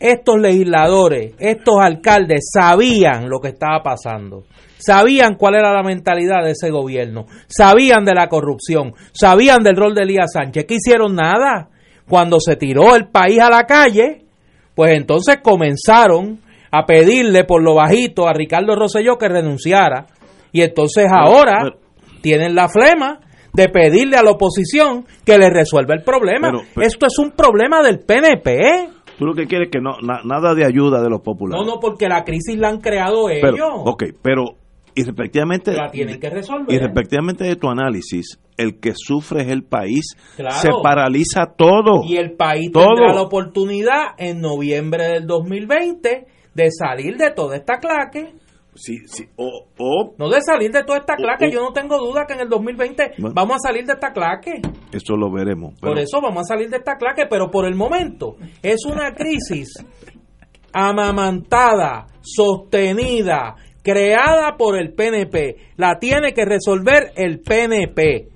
[0.00, 4.44] estos legisladores, estos alcaldes sabían lo que estaba pasando.
[4.78, 7.26] Sabían cuál era la mentalidad de ese gobierno.
[7.48, 8.94] Sabían de la corrupción.
[9.12, 10.64] Sabían del rol de Elías Sánchez.
[10.66, 11.14] ¿Qué hicieron?
[11.14, 11.68] Nada.
[12.08, 14.24] Cuando se tiró el país a la calle,
[14.74, 16.40] pues entonces comenzaron
[16.72, 20.06] a pedirle por lo bajito a Ricardo Rosselló que renunciara.
[20.50, 21.76] Y entonces ahora pero-
[22.22, 23.20] tienen la flema
[23.52, 26.50] de pedirle a la oposición que le resuelva el problema.
[26.74, 28.88] Pero- Esto es un problema del PNP.
[29.20, 31.64] Tú lo que quieres es que no na- nada de ayuda de los populares.
[31.64, 33.42] No, no, porque la crisis la han creado ellos.
[33.52, 34.44] pero, ok, pero
[34.94, 36.74] y respectivamente La tienen que resolver.
[36.74, 40.56] y respectivamente de tu análisis, el que sufre es el país, Claro.
[40.56, 42.02] se paraliza todo.
[42.04, 42.86] Y el país Todo.
[42.96, 48.32] tendrá la oportunidad en noviembre del 2020 de salir de toda esta claque.
[48.82, 51.46] Sí, sí, o, o No de salir de toda esta claque.
[51.46, 53.34] o- Yo no tengo duda que en el 2020 Bueno.
[53.34, 54.62] vamos a salir de esta claque.
[54.90, 55.78] eso lo veremos.
[55.78, 59.68] Por eso vamos a salir de esta claque, pero por el momento es una crisis
[60.72, 65.56] amamantada, sostenida, creada por el PNP.
[65.76, 68.28] La tiene que resolver el PNP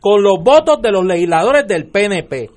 [0.00, 2.50] con los votos de los legisladores del PNP.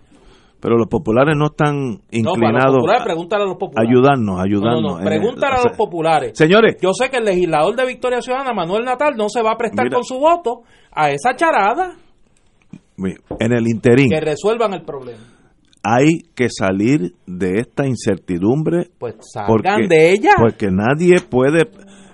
[0.60, 3.90] Pero los populares no están No, inclinados populares, a pregúntale a los populares.
[3.92, 4.82] ayudarnos, No, ayudarnos.
[4.82, 6.32] no, no, pregúntale el- a los populares.
[6.36, 9.58] Señores, Yo sé que el legislador de Victoria Ciudadana, Manuel Natal, no se va a
[9.58, 9.96] prestar Mira.
[9.98, 10.62] con su voto
[10.92, 11.96] a esa charada
[13.40, 15.20] en el interín que resuelvan el problema.
[15.84, 20.32] hay que salir de esta incertidumbre Pues salgan porque, de ella.
[20.40, 21.70] porque nadie puede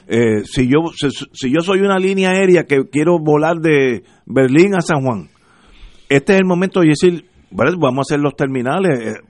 [0.07, 4.76] eh, si yo si, si yo soy una línea aérea que quiero volar de Berlín
[4.76, 5.30] a San Juan
[6.10, 7.26] este es el momento de decir
[7.56, 9.22] "Vale, vamos a hacer los terminales eh,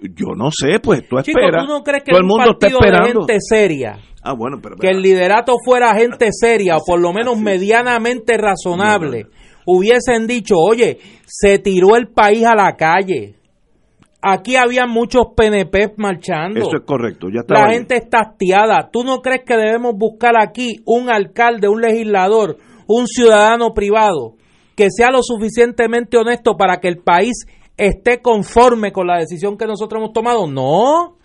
[0.00, 1.66] yo no sé pues tú Chico, esperas.
[1.66, 3.20] ¿tú no crees que todo el un mundo está esperando.
[3.26, 7.38] gente seria, ah bueno pero que el liderato fuera gente seria o por lo menos
[7.38, 9.26] medianamente razonable,
[9.66, 13.34] hubiesen dicho, oye, se tiró el país a la calle.
[14.20, 16.58] Aquí había muchos PNP marchando.
[16.58, 18.90] eso es correcto ya está La gente está hastiada.
[18.90, 22.56] ¿Tú no crees que debemos buscar aquí un alcalde, un legislador,
[22.88, 24.34] un ciudadano privado
[24.78, 27.46] que sea lo suficientemente honesto para que el país
[27.76, 30.46] esté conforme con la decisión que nosotros hemos tomado?
[30.46, 31.16] No.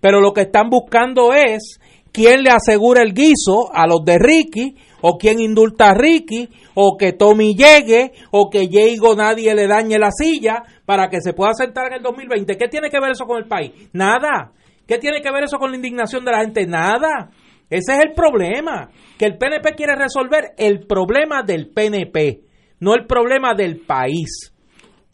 [0.00, 1.78] Pero lo que están buscando es
[2.12, 6.96] quién le asegura el guiso a los de Ricky, o quién indulta a Ricky, o
[6.96, 11.52] que Tommy llegue, o que Diego nadie le dañe la silla para que se pueda
[11.52, 12.56] sentar en el 2020.
[12.56, 13.70] ¿Qué tiene que ver eso con el país?
[13.92, 14.52] Nada.
[14.88, 16.66] ¿Qué tiene que ver eso con la indignación de la gente?
[16.66, 17.28] Nada.
[17.68, 18.88] Ese es el problema.
[19.18, 24.52] Que el PNP quiere resolver el problema del PNP, no el problema del país.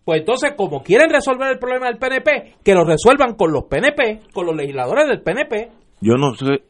[0.05, 4.33] Pues entonces, como quieren resolver el problema del PNP, que lo resuelvan con los PNP,
[4.33, 5.71] con los legisladores del PNP.
[6.01, 6.65] yo no sé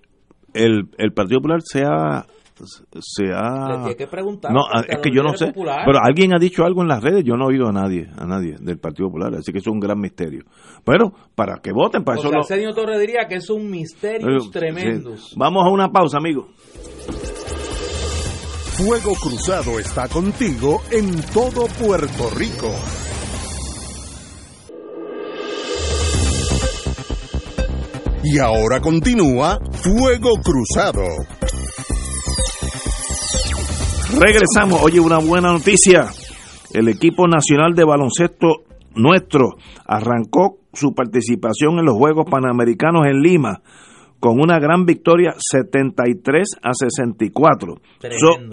[0.54, 2.26] el, el Partido Popular se ha
[3.00, 3.86] se ha...
[3.86, 4.52] Le que preguntar.
[4.52, 5.52] No, es que yo no sé.
[5.54, 8.26] Pero alguien ha dicho algo en las redes, yo no he oído a nadie, a
[8.26, 10.44] nadie del Partido Popular, así que es un gran misterio.
[10.84, 12.28] Pero para que voten, para eso...
[12.28, 12.44] Sea, lo...
[12.44, 15.14] señor Torre diría que es un misterio tremendo.
[15.36, 16.48] Vamos a una pausa, amigo.
[18.82, 22.74] Fuego Cruzado está contigo en todo Puerto Rico.
[28.24, 31.02] Y ahora continúa Fuego Cruzado.
[34.18, 34.80] Regresamos.
[34.82, 36.06] Oye, una buena noticia.
[36.72, 43.60] El equipo nacional de baloncesto nuestro arrancó su participación en los Juegos Panamericanos en Lima
[44.20, 47.80] con una gran victoria 73 a 64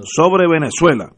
[0.03, 1.11] sobre Venezuela.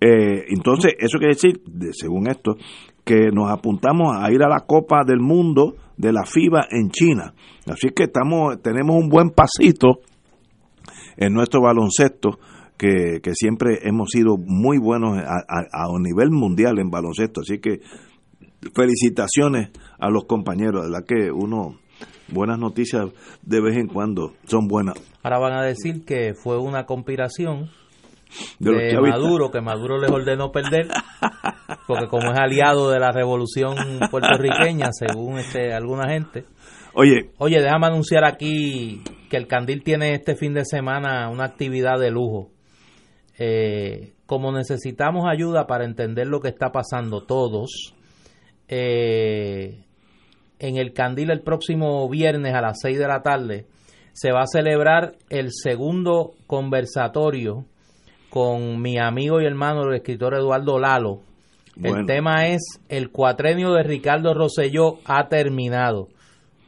[0.00, 1.62] Eh, entonces, eso quiere decir,
[1.92, 2.56] según esto,
[3.04, 7.34] que nos apuntamos a ir a la Copa del Mundo de la FIBA en China.
[7.66, 10.00] Así que estamos, tenemos un buen pasito
[11.16, 12.38] en nuestro baloncesto,
[12.76, 17.40] que, siempre hemos sido muy buenos a, a, nivel mundial en baloncesto.
[17.42, 17.80] Así que
[18.74, 21.76] felicitaciones a los compañeros, la que uno
[22.28, 23.10] buenas noticias
[23.42, 24.94] de vez en cuando son buenas.
[25.22, 27.70] Ahora van a decir que fue una conspiración
[28.58, 30.88] de, Maduro, que Maduro les ordenó perder,
[31.86, 33.76] porque como es aliado de la revolución
[34.10, 36.44] puertorriqueña, según este alguna gente.
[36.94, 41.98] Oye, oye, déjame anunciar aquí que el Candil tiene este fin de semana una actividad
[41.98, 42.50] de lujo.
[43.38, 47.94] Eh, como necesitamos ayuda para entender lo que está pasando todos,
[48.68, 49.84] eh,
[50.58, 53.66] en el Candil el próximo viernes a las 6 de la tarde
[54.14, 57.64] se va a celebrar el segundo conversatorio
[58.30, 61.20] con mi amigo y hermano el escritor Eduardo Lalo.
[61.82, 66.08] El tema es el cuatrenio de Ricardo Rosselló ha terminado.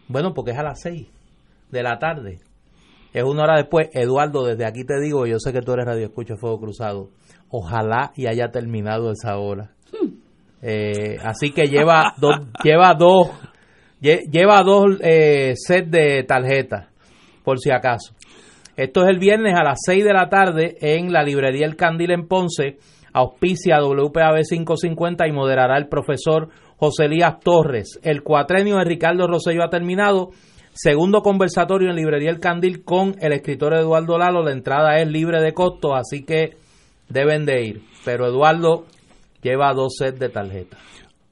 [0.09, 1.07] Bueno, porque es a las 6
[1.71, 2.39] de la tarde.
[3.13, 3.89] Es una hora después.
[3.93, 7.11] Eduardo, desde aquí te digo, yo sé que tú eres Radio Escucha Fuego Cruzado.
[7.49, 9.71] Ojalá y haya terminado esa hora.
[9.93, 10.17] Hmm.
[10.63, 13.31] Eh, así que lleva dos, lleva dos
[14.01, 16.89] Lleva dos eh, sets de tarjetas,
[17.43, 18.15] por si acaso.
[18.77, 22.11] Esto es el viernes a las 6 de la tarde en la librería El Candil
[22.11, 22.77] en Ponce.
[23.15, 27.99] Auspicia WPAB 550 y moderará el profesor José Elías Torres.
[28.03, 30.33] El cuatrenio de Ricardo Rosselló ha terminado.
[30.75, 34.45] Segundo conversatorio en Librería El Candil con el escritor Eduardo Lalo.
[34.45, 36.59] La entrada es libre de costo, así que
[37.09, 37.83] deben de ir.
[38.05, 38.85] Pero Eduardo
[39.41, 40.81] lleva dos sets de tarjetas.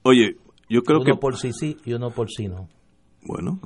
[0.02, 0.36] Oye,
[0.68, 2.68] yo creo uno por sí sí y uno por sí no.
[3.26, 3.58] Bueno,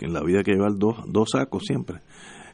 [0.00, 1.98] en la vida hay que llevar dos, dos sacos siempre.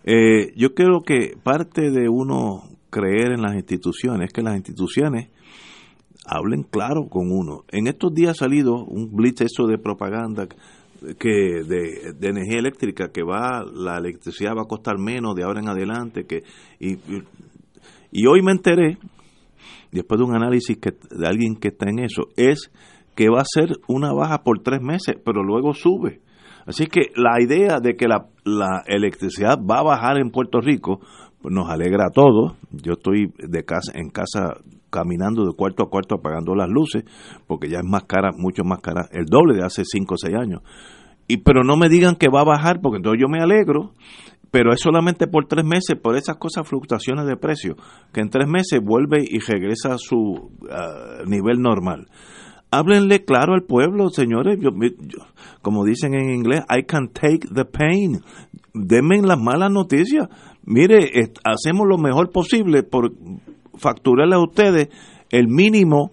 [0.05, 5.29] Eh, yo creo que parte de uno creer en las instituciones es que las instituciones
[6.27, 7.65] hablen claro con uno.
[7.71, 10.49] En estos días ha salido un blitz eso de propaganda
[11.19, 15.69] que de, energía eléctrica que va la electricidad va a costar menos de ahora en
[15.69, 16.43] adelante que
[16.81, 16.97] y,
[18.11, 18.97] y hoy me enteré
[19.93, 22.71] después de un análisis que, de alguien que está en eso es
[23.17, 26.21] que va a ser una baja por tres meses, pero luego sube.
[26.67, 28.27] Así que la idea de que la,
[28.87, 31.01] electricidad va a bajar en Puerto Rico
[31.41, 32.55] pues nos alegra a todos.
[32.71, 34.55] Yo estoy de casa en casa
[34.91, 37.05] caminando de cuarto a cuarto apagando las luces,
[37.47, 40.35] porque ya es más cara, mucho más cara, el doble de hace cinco o seis
[40.35, 40.63] años.
[41.29, 43.93] Y pero no me digan que va a bajar, porque entonces yo me alegro,
[44.51, 47.77] pero es solamente por tres meses, por esas cosas, fluctuaciones de precio,
[48.13, 52.07] que en tres meses vuelve y regresa a su ah, nivel normal
[52.71, 54.59] háblenle claro al pueblo, señores.
[54.61, 54.71] Yo,
[55.63, 58.21] como dicen en inglés, I can take the pain.
[58.75, 60.29] Denme las malas noticias.
[60.65, 61.11] Mire,
[61.45, 63.13] hacemos lo mejor posible por
[63.79, 64.89] facturarle a ustedes
[65.31, 66.11] el mínimo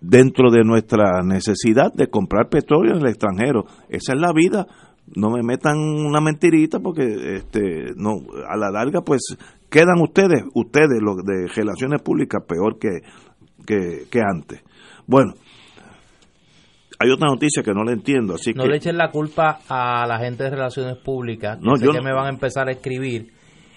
[0.00, 3.64] dentro de nuestra necesidad de comprar petróleo en el extranjero.
[3.88, 4.66] Esa es la vida.
[5.14, 8.14] No me metan una mentirita porque este no
[8.48, 9.36] a la larga pues
[9.68, 13.00] quedan ustedes, ustedes los de relaciones públicas peor que,
[13.66, 14.62] que antes.
[15.06, 15.34] Bueno,
[16.98, 20.18] hay otra noticia que no le entiendo, así no le echen la culpa a la
[20.18, 23.32] gente de relaciones públicas, no, yo que me van a empezar a escribir.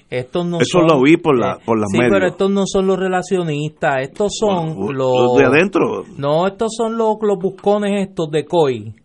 [0.10, 2.98] Estos no Eso lo vi por la por las sí, pero estos no son los
[2.98, 6.06] relacionistas, estos son los, de adentro.
[6.18, 8.95] No, estos son los, los buscones estos de COI.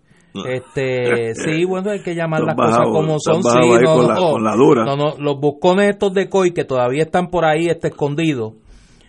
[0.49, 5.40] Este, sí, bueno, hay que llamar las cosas como son, sí, no, no, no, los
[5.40, 8.55] buscones estos de COI que todavía están por ahí este escondidos,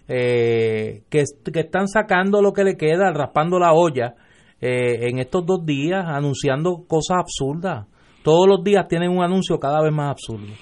[0.07, 4.15] eh, que, que están sacando lo que le queda, raspando la olla
[4.59, 7.88] eh, en estos dos días anunciando cosas absurdas.
[8.23, 10.53] Todos los días tienen un anuncio cada vez más absurdo.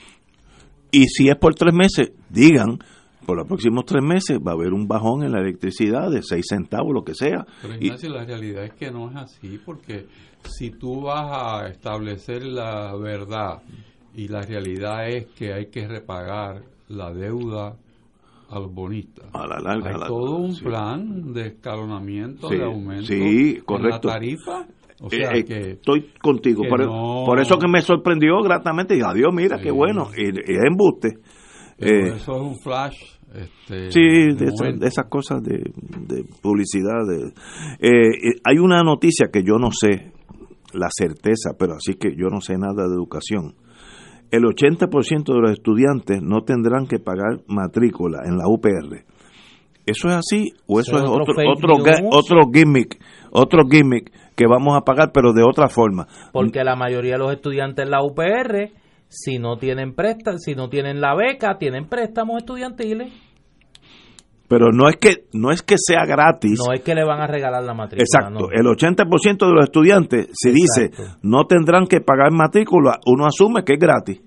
[0.92, 2.80] Y si es por tres meses, digan,
[3.26, 6.48] por los próximos tres meses va a haber un bajón en la electricidad de seis
[6.50, 7.46] centavos, lo que sea.
[7.62, 10.08] Pero Ignacio, la realidad es que no es así, porque
[10.44, 13.62] si tú vas a establecer la verdad
[14.16, 17.78] y la realidad es que hay que repagar la deuda
[18.52, 19.26] a los bonistas.
[19.34, 19.90] A la larga.
[19.90, 20.64] Hay a la- todo un sí.
[20.64, 24.08] plan de escalonamiento, Sí, de aumento sí, en correcto.
[24.08, 24.68] la tarifa.
[25.04, 26.62] O sea Eh, eh, que estoy contigo.
[26.64, 28.96] que Por, no- por eso que me sorprendió gratamente.
[28.96, 30.10] Y adiós, mira, qué bueno.
[30.16, 30.34] Es
[30.68, 31.18] embuste.
[31.80, 32.98] Eh, eso es un flash.
[33.34, 34.00] Este, Sí,
[34.36, 35.58] de esa- de esas cosas de,
[36.08, 37.08] de publicidad.
[37.08, 37.30] de-
[37.80, 40.12] eh, eh, hay una noticia que yo no sé
[40.74, 43.56] la certeza, pero así que yo no sé nada de educación.
[44.32, 49.04] El 80% de los estudiantes no tendrán que pagar matrícula en la UPR.
[49.86, 52.98] ¿Eso es así o eso Eso es otro otro, otro, otro gimmick?
[53.32, 56.08] Otro gimmick que vamos a pagar, pero de otra forma.
[56.32, 58.72] Porque la mayoría de los estudiantes en la UPR,
[59.08, 63.12] si no tienen préstamos, si no tienen la beca, tienen préstamos estudiantiles.
[64.52, 66.60] Pero no es que no es que sea gratis.
[66.68, 68.04] No es que le van a regalar la matrícula.
[68.04, 68.52] Exacto, no.
[68.52, 70.92] el 80% de los estudiantes, si dice
[71.22, 74.22] no tendrán que pagar matrícula, uno asume que es gratis.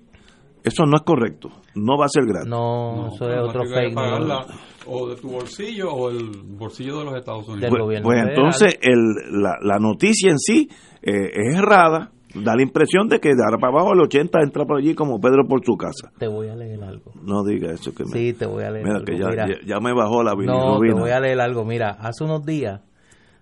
[0.63, 2.49] Eso no es correcto, no va a ser gratis.
[2.49, 4.47] No, No, eso es otro fake news.
[4.87, 7.61] O de tu bolsillo o el bolsillo de los Estados Unidos.
[7.61, 10.67] Del Pues, gobierno pues entonces el- la, la noticia en sí
[11.03, 12.11] eh, es errada,
[12.43, 15.19] da la impresión de que de ahora para abajo el 80 entra por allí como
[15.19, 16.11] Pedro por su casa.
[16.17, 17.11] Te voy a leer algo.
[17.23, 18.11] No diga eso que me...
[18.11, 19.05] Sí, te voy a leer Mira algo.
[19.05, 21.01] que ya, Mira, ya, ya me bajó la no, te bilirrubina.
[21.01, 21.65] voy a leer algo.
[21.65, 22.81] Mira, hace unos días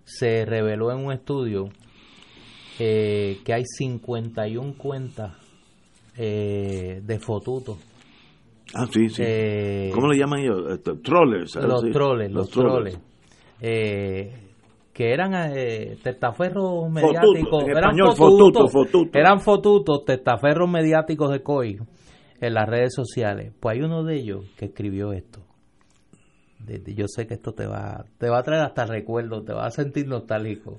[0.03, 1.69] se reveló en un estudio
[2.79, 5.35] eh, que hay 51 cuentas
[6.17, 7.77] eh, de fotutos.
[8.75, 9.21] Ah, sí, sí.
[9.25, 10.63] Eh, ¿Cómo le llaman ellos?
[10.71, 11.55] Este, trollers.
[11.55, 12.97] los troles, los, troles.
[13.61, 14.42] Eh,
[14.93, 19.19] que eran eh, testaferros mediáticos, en eran español, fotutos, fotuto, fotuto.
[19.19, 21.79] eran fotutos, testaferros mediáticos de COI
[22.39, 23.53] en las redes sociales.
[23.59, 25.39] Pues hay uno de ellos que escribió esto.
[26.95, 29.71] Yo sé que esto te va, te va a traer hasta recuerdos, te va a
[29.71, 30.77] sentir nostálgico.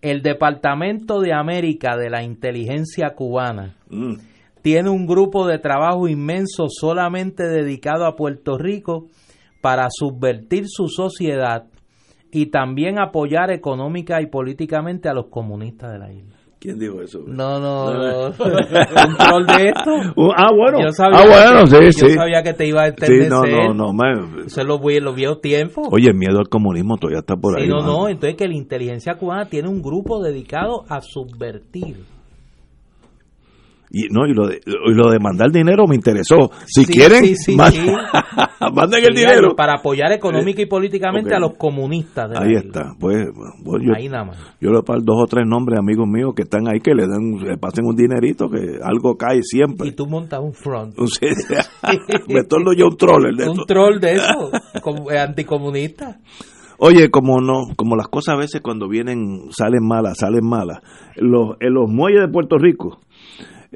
[0.00, 4.14] El Departamento de América de la Inteligencia Cubana Mm.
[4.62, 9.06] tiene un grupo de trabajo inmenso solamente dedicado a Puerto Rico
[9.60, 11.66] para subvertir su sociedad
[12.34, 16.34] y también apoyar económica y políticamente a los comunistas de la isla.
[16.58, 17.20] ¿Quién dijo eso?
[17.26, 18.26] No, no, no.
[18.28, 19.90] un troll de esto.
[20.16, 20.80] Uh, ah, bueno.
[20.80, 22.14] Yo sabía, ah, bueno, que, sí, yo sí.
[22.14, 23.28] sabía que te iba a Sí, entender.
[23.30, 23.92] no, no, no.
[23.92, 25.86] me- Eso es los, los viejos tiempos.
[25.92, 27.68] Oye, el miedo al comunismo todavía está por Sí, ahí.
[27.68, 31.96] no, no, entonces que la inteligencia cubana tiene un grupo dedicado a subvertir.
[33.96, 36.50] Y, no, y, lo de, y lo de mandar dinero me interesó.
[36.66, 37.86] Si Sí, quieren, sí, sí, man- sí.
[38.74, 39.54] manden el dinero.
[39.54, 41.36] Para apoyar económica y políticamente ok.
[41.36, 42.92] a los comunistas de la Ahí está.
[42.98, 43.28] Pues,
[43.62, 44.38] bueno, yo, Ahí nada más.
[44.60, 47.38] yo le paro dos o tres nombres amigos míos que están ahí que le dan,
[47.38, 49.86] le pasen un dinerito que algo cae siempre.
[49.88, 50.96] Y tú montas un front.
[52.28, 54.50] Me torno yo un troller de un troll de eso,
[54.82, 56.18] como, eh, anticomunista.
[56.78, 60.80] Oye, como no, como las cosas a veces cuando vienen salen malas, salen malas.
[61.16, 62.98] Los, en los muelles de Puerto Rico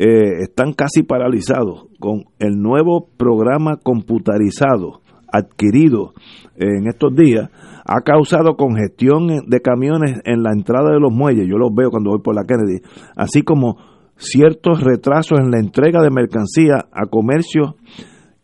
[0.00, 5.00] eh, están casi paralizados con el nuevo programa computarizado
[5.32, 6.14] adquirido
[6.54, 7.50] en estos días.
[7.84, 11.48] Ha causado congestión de camiones en la entrada de los muelles.
[11.48, 12.80] Yo los veo cuando voy por la Kennedy.
[13.16, 13.76] Así como
[14.16, 17.74] ciertos retrasos en la entrega de mercancía a comercios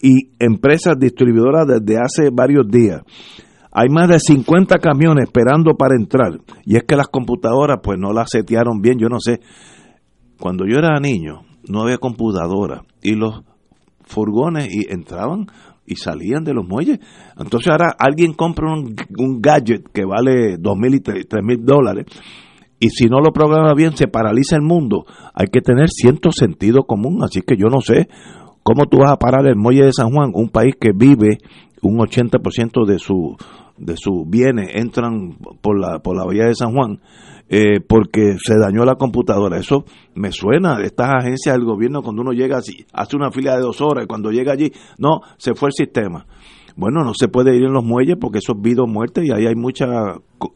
[0.03, 3.03] y empresas distribuidoras desde hace varios días.
[3.71, 6.33] Hay más de 50 camiones esperando para entrar.
[6.65, 9.39] Y es que las computadoras pues no las setearon bien, yo no sé.
[10.39, 13.43] Cuando yo era niño no había computadora y los
[14.03, 15.47] furgones y entraban
[15.87, 16.99] y salían de los muelles.
[17.39, 22.07] Entonces ahora alguien compra un, gadget que vale dos mil y tres mil dólares
[22.81, 25.07] y si no lo programa bien se paraliza el mundo.
[25.35, 28.09] Hay que tener cierto sentido común, así que yo no sé
[28.63, 31.39] cómo tú vas a parar el muelle de San Juan, un país que vive
[31.83, 33.37] un 80% de su
[33.77, 37.01] de sus bienes entran por la por la bahía de San Juan
[37.49, 39.59] eh, porque se dañó la computadora.
[39.59, 39.85] Eso
[40.15, 43.81] me suena estas agencias del gobierno cuando uno llega así, hace una fila de dos
[43.81, 46.27] horas y cuando llega allí, no, se fue el sistema.
[46.77, 49.31] Bueno, no se puede ir en los muelles porque eso es vida o muerte y
[49.31, 49.87] ahí hay mucha,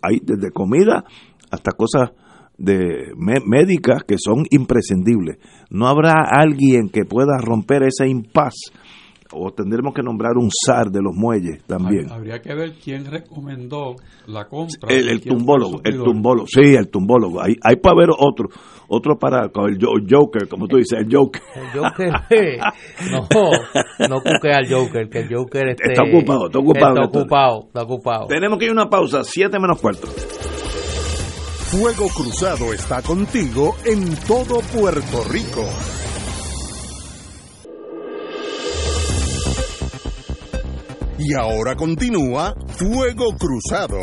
[0.03, 1.05] hay desde comida
[1.51, 2.11] hasta cosas
[2.57, 5.39] de mé- médicas que son imprescindibles.
[5.71, 8.55] No habrá alguien que pueda romper ese impas
[9.33, 12.11] o tendremos que nombrar un zar de los muelles también.
[12.11, 13.95] Habría que ver quién recomendó
[14.27, 14.89] la compra.
[14.89, 17.43] El, tumbólogo, el tumbólogo, sí, el tumbólogo.
[17.43, 18.49] Hay, hay para ver otro,
[18.89, 21.43] otro para el jo- Joker, como tú dices, el Joker.
[21.55, 22.11] El Joker,
[23.11, 27.03] no, no cuque al Joker, que el Joker este, Está ocupado, está ocupado.
[27.05, 28.27] Está ocupado, está ocupado.
[28.29, 30.07] Tenemos que ir a una pausa, siete menos cuarto.
[30.07, 35.65] Fuego Cruzado está contigo en todo Puerto Rico.
[41.21, 43.99] Y ahora continúa Fuego Cruzado.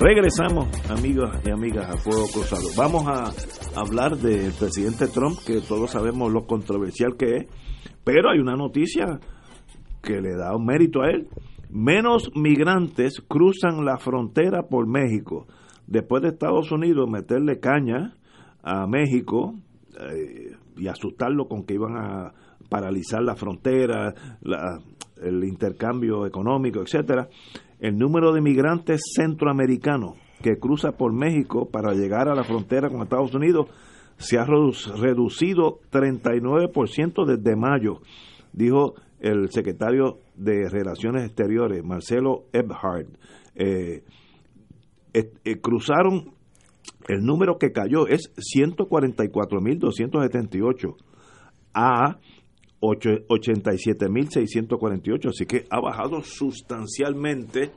[0.00, 2.68] Regresamos, amigos y amigas, a Fuego Cruzado.
[2.76, 3.32] Vamos a
[3.80, 7.46] hablar del presidente Trump, que todos sabemos lo controversial que es,
[8.02, 9.20] pero hay una noticia
[10.02, 11.28] que le da un mérito a él.
[11.70, 15.46] Menos migrantes cruzan la frontera por México.
[15.88, 18.14] Después de Estados Unidos meterle caña
[18.62, 19.54] a México
[19.98, 22.32] eh, y asustarlo con que iban a
[22.68, 24.14] paralizar la frontera,
[25.20, 27.28] el intercambio económico, etcétera
[27.80, 33.02] el número de migrantes centroamericanos que cruza por México para llegar a la frontera con
[33.02, 33.68] Estados Unidos
[34.16, 38.00] se ha reducido 39% desde mayo,
[38.52, 43.06] dijo el secretario de Relaciones Exteriores, Marcelo Eberhard.
[43.54, 44.02] Eh,
[45.12, 46.32] eh, cruzaron,
[47.08, 50.94] el número que cayó es 144.278
[51.74, 52.20] a
[52.80, 57.72] 87.648, así que ha bajado sustancialmente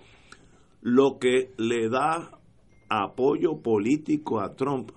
[0.81, 2.37] lo que le da
[2.89, 4.91] apoyo político a Trump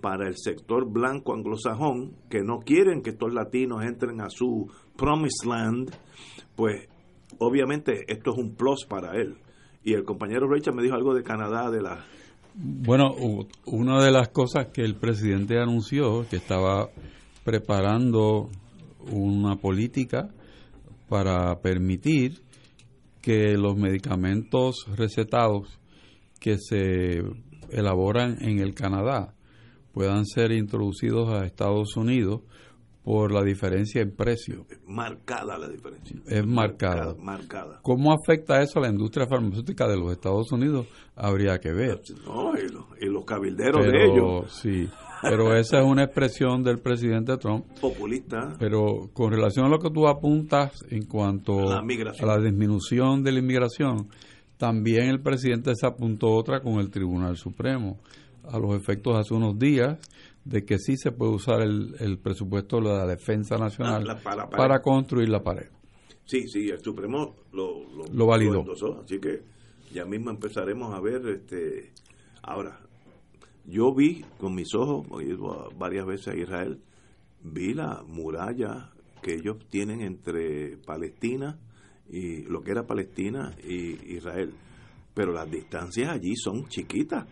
[0.00, 5.46] para el sector blanco anglosajón, que no quieren que estos latinos entren a su promised
[5.46, 5.90] land,
[6.56, 6.88] pues
[7.38, 9.36] obviamente esto es un plus para él.
[9.82, 12.04] Y el compañero Richard me dijo algo de Canadá, de la...
[12.54, 13.14] Bueno,
[13.66, 16.88] una de las cosas que el presidente anunció, que estaba
[17.44, 18.50] preparando
[19.10, 20.28] una política
[21.08, 22.42] para permitir
[23.22, 25.78] que los medicamentos recetados
[26.40, 27.22] que se
[27.70, 29.34] elaboran en el Canadá
[29.92, 32.42] puedan ser introducidos a Estados Unidos
[33.04, 34.66] por la diferencia en precio.
[34.86, 36.20] Marcada la diferencia.
[36.26, 37.14] Es marcada.
[37.18, 37.80] Marcada.
[37.82, 40.86] ¿Cómo afecta eso a la industria farmacéutica de los Estados Unidos?
[41.16, 42.00] Habría que ver.
[42.26, 44.52] No, y, los, cabilderos de ellos.
[44.52, 44.88] Sí.
[45.22, 47.66] Pero esa es una expresión del presidente Trump.
[47.80, 48.54] Populista.
[48.58, 53.38] Pero con relación a lo que tú apuntas en cuanto a la disminución de la
[53.38, 54.08] inmigración,
[54.56, 57.98] también el presidente se apuntó otra con el Tribunal Supremo,
[58.44, 59.98] a los efectos hace unos días
[60.50, 64.20] de que sí se puede usar el, presupuesto de la Defensa Nacional
[64.50, 65.68] para, construir la pared.
[66.24, 68.64] Sí, sí, el Supremo lo, lo, validó.
[69.00, 69.42] así que
[69.94, 71.92] ya mismo empezaremos a ver, este
[72.42, 72.80] ahora,
[73.64, 76.80] yo vi con mis ojos, he ido varias veces a Israel,
[77.44, 78.90] vi la muralla
[79.22, 81.60] que ellos tienen entre Palestina
[82.08, 84.52] y lo que era Palestina y Israel.
[85.14, 87.24] Pero las distancias allí son chiquitas.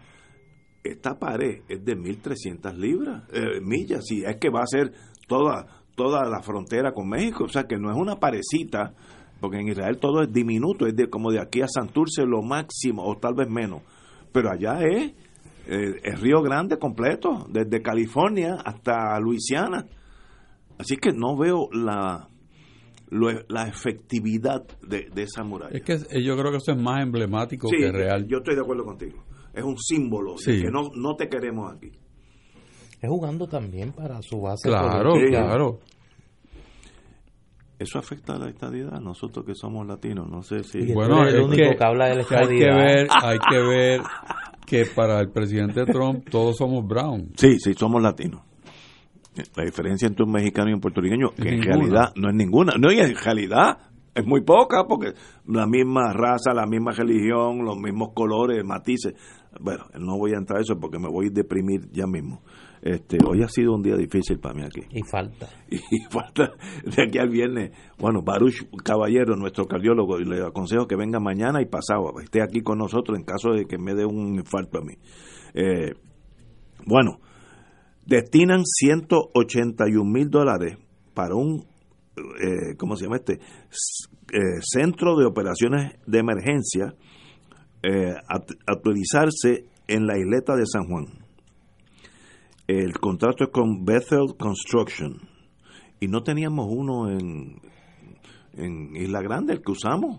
[0.84, 4.92] Esta pared es de 1.300 libras, eh, millas, y es que va a ser
[5.26, 7.44] toda, toda la frontera con México.
[7.44, 8.94] O sea que no es una parecita,
[9.40, 13.04] porque en Israel todo es diminuto, es de como de aquí a Santurce lo máximo,
[13.04, 13.82] o tal vez menos.
[14.32, 15.12] Pero allá es
[15.66, 19.86] eh, el Río Grande completo, desde California hasta Luisiana.
[20.78, 22.28] Así que no veo la,
[23.10, 25.76] la efectividad de, esa muralla.
[25.76, 28.26] Es que yo creo que eso es más emblemático que real.
[28.28, 29.24] Yo estoy de acuerdo contigo.
[29.58, 31.90] Es un símbolo de que no, no te queremos aquí.
[33.00, 34.68] Es jugando también para su base.
[34.68, 35.80] Claro, claro.
[37.76, 40.92] Eso afecta a la estadidad, nosotros que somos latinos, no sé si...
[40.92, 42.50] bueno, es el único que, habla de la estadidad.
[42.50, 44.00] Hay que ver, hay que ver
[44.66, 47.32] que para el presidente Trump todos somos brown.
[47.36, 48.42] Sí, sí, somos latinos.
[49.56, 52.74] La diferencia entre un mexicano y un puertorriqueño, que en realidad no es ninguna.
[52.78, 53.78] No, y en realidad
[54.12, 55.12] es muy poca, porque
[55.46, 59.14] la misma raza, la misma religión, los mismos colores, matices.
[59.60, 62.42] Bueno, no voy a entrar a eso porque me voy a deprimir ya mismo.
[62.80, 64.82] Este, hoy ha sido un día difícil para mí aquí.
[64.90, 65.48] Y falta.
[65.68, 66.52] Y falta
[66.84, 67.72] de aquí al viernes.
[67.98, 72.78] Bueno, Baruch Caballero, nuestro cardiólogo, le aconsejo que venga mañana y pasado, esté aquí con
[72.78, 74.94] nosotros en caso de que me dé un infarto a mí.
[75.54, 75.94] Eh,
[76.86, 77.20] bueno,
[78.06, 80.78] destinan 181 mil dólares
[81.14, 81.66] para un,
[82.16, 83.40] eh, ¿cómo se llama este?
[84.32, 86.94] Eh, centro de operaciones de emergencia
[87.82, 88.14] eh,
[88.66, 91.28] actualizarse en la isleta de San Juan
[92.68, 95.16] el contrato es con Bethel Construction
[96.00, 97.62] y no teníamos uno en,
[98.52, 100.18] en Isla Grande, el que usamos.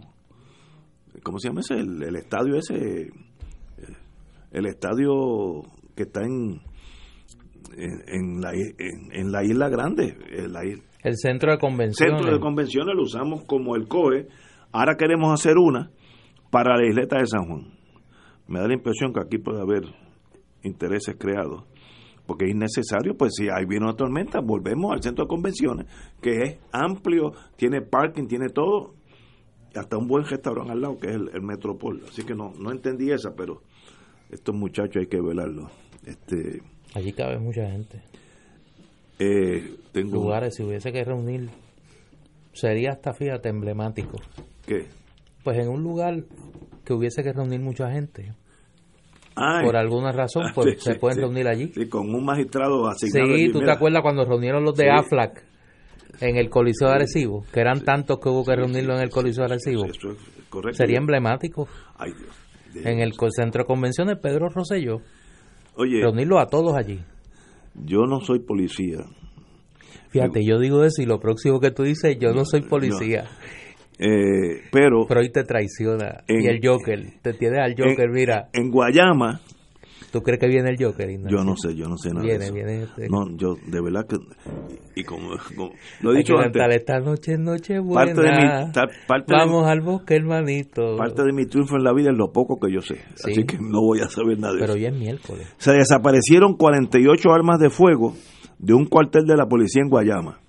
[1.22, 1.76] ¿Cómo se llama ese?
[1.76, 3.12] El, estadio ese,
[4.52, 5.62] el estadio
[5.96, 6.60] que está en,
[7.78, 10.18] en, la, en, la Isla Grande.
[11.04, 12.16] el centro de convenciones.
[12.18, 14.28] Centro de convenciones lo usamos como el COE.
[14.72, 15.92] Ahora queremos hacer una
[16.50, 17.74] para la isleta de San Juan.
[18.48, 19.84] Me da la impresión que aquí puede haber
[20.64, 21.64] intereses creados
[22.30, 25.88] porque es innecesario, pues si hay viene una tormenta, volvemos al centro de convenciones,
[26.22, 28.94] que es amplio, tiene parking, tiene todo,
[29.76, 32.04] hasta un buen restaurante al lado, que es el, Metropol.
[32.08, 33.64] Así que no, no entendí esa, pero
[34.30, 35.72] estos muchachos hay que velarlo.
[36.06, 36.62] Este,
[36.94, 38.00] Allí cabe mucha gente.
[39.18, 41.50] Eh, tengo Lugares, si hubiese que reunir,
[42.54, 44.18] sería hasta, fíjate, emblemático.
[44.68, 44.86] ¿Qué?
[45.44, 46.24] Pues en un lugar
[46.84, 48.34] que hubiese que reunir mucha gente,
[49.64, 51.72] por alguna razón, pues se pueden reunir allí.
[51.74, 53.36] Sí, con un magistrado asignado.
[53.36, 55.44] Sí, tú te acuerdas cuando reunieron los de AFLAC
[56.20, 59.46] en el Coliseo de Arecibo, que eran tantos que hubo que reunirlo en el Coliseo
[59.46, 59.86] de Arecibo.
[59.86, 60.18] Eso es
[60.50, 60.78] correcto.
[60.78, 61.68] Sería emblemático.
[61.98, 62.86] Ay, Dios.
[62.86, 65.02] En el centro de convenciones Pedro Rosselló.
[65.76, 67.00] Oye, reunirlo a todos allí.
[67.74, 69.06] Yo no soy policía.
[70.10, 73.26] Fíjate, yo digo eso y lo próximo que tú dices, yo no, soy policía.
[74.00, 78.72] Eh, pero pero hoy te traiciona y el Joker te tiene al Joker mira en
[78.72, 79.42] Guayama
[80.12, 81.08] ¿Tú crees que viene el Joker?
[81.30, 82.24] Yo no sé, yo no sé nada.
[82.24, 82.54] Viene, de eso.
[82.54, 82.84] viene.
[82.84, 83.10] Este.
[83.10, 84.18] No, yo de verdad que.
[84.96, 85.32] Y como,
[86.02, 86.62] lo he dicho antes.
[86.70, 88.14] Esta noche noche buena.
[88.14, 90.98] Parte de mi, parte Vamos al bosque, hermanito.
[90.98, 93.02] Parte de mi triunfo en la vida es lo poco que yo sé.
[93.24, 94.82] Así que no voy a saber nada de Pero eso.
[94.82, 95.48] Pero ya es miércoles.
[95.58, 98.16] Se desaparecieron 48 armas de fuego
[98.58, 100.40] de un cuartel de la policía en Guayama.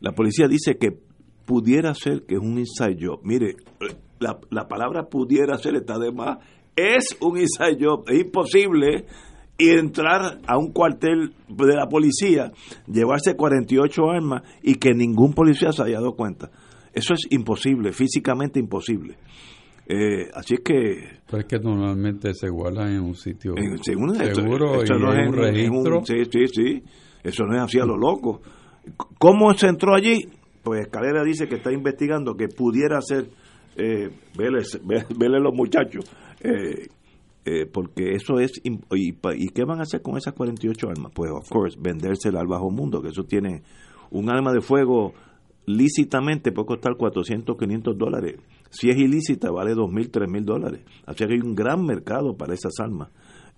[0.00, 1.05] La policía dice que
[1.46, 3.20] pudiera ser que es un inside job.
[3.22, 3.56] Mire,
[4.18, 6.38] la, la palabra pudiera ser está de más
[6.76, 9.06] es un inside job, es imposible
[9.58, 12.52] entrar a un cuartel de la policía,
[12.86, 16.50] llevarse 48 armas y que ningún policía se haya dado cuenta.
[16.92, 19.16] Eso es imposible, físicamente imposible.
[19.88, 21.20] Eh, así es que...
[21.26, 26.04] Pero es que normalmente se guardan en un sitio seguro y en un registro.
[26.04, 26.82] sí, sí, sí.
[27.22, 28.40] Eso no es así a lo loco.
[29.18, 30.28] ¿Cómo se entró allí?
[30.66, 33.28] Pues Escalera dice que está investigando que pudiera ser...
[33.76, 36.10] Eh, vele, los muchachos
[36.40, 36.88] eh,
[37.44, 38.52] eh, porque eso es.
[38.64, 41.12] Y, y, qué van a hacer con esas 48 armas?
[41.14, 43.62] Pues, of course, vendérsela al bajo mundo, que eso tiene
[44.10, 45.12] un arma de fuego
[45.66, 48.36] lícitamente puede costar 400, 500 dólares.
[48.70, 50.80] Si es ilícita, vale 2.000, 3.000 dólares.
[51.04, 53.10] Así que hay un gran mercado para esas armas.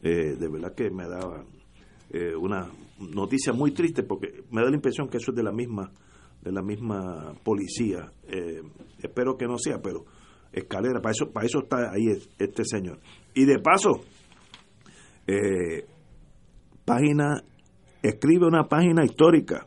[0.03, 1.21] Eh, de verdad que me da
[2.11, 2.69] eh, una
[2.99, 5.91] noticia muy triste porque me da la impresión que eso es de la misma
[6.43, 8.13] de la misma policía.
[9.03, 10.05] espero que no sea, pero
[10.53, 12.07] escalera, para eso, para eso está ahí
[12.39, 13.01] este señor.
[13.35, 14.01] Y de paso,
[15.27, 15.85] eh,
[16.85, 17.43] página,
[18.03, 19.67] escribe una página histórica.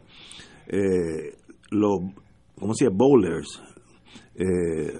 [0.67, 1.35] Eh,
[1.69, 1.99] los,
[2.55, 2.89] ¿cómo se?
[2.89, 3.61] Bowlers
[4.35, 4.93] eh,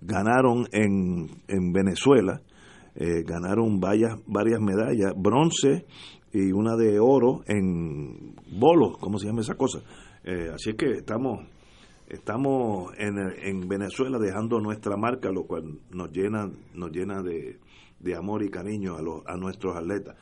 [0.00, 2.40] ganaron en, en Venezuela,
[2.94, 5.86] eh, ganaron varias, varias medallas, bronce
[6.32, 9.80] y una de oro en bolos, ¿cómo se llama esa cosa?
[10.54, 11.40] Así que estamos
[12.08, 17.58] estamos en, en, Venezuela dejando nuestra marca, lo cual nos llena, nos llena de,
[18.16, 20.16] amor y cariño a, los, a nuestros atletas.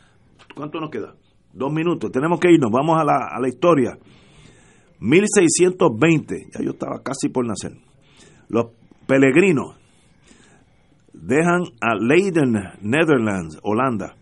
[0.55, 1.15] ¿Cuánto nos queda?
[1.53, 3.99] Dos minutos, tenemos que irnos, vamos a la, a la historia.
[4.99, 7.73] 1620, ya yo estaba casi por nacer.
[8.49, 8.73] Los
[9.07, 9.77] peregrinos
[11.13, 12.53] dejan a Leiden,
[12.83, 14.17] Netherlands, Holanda,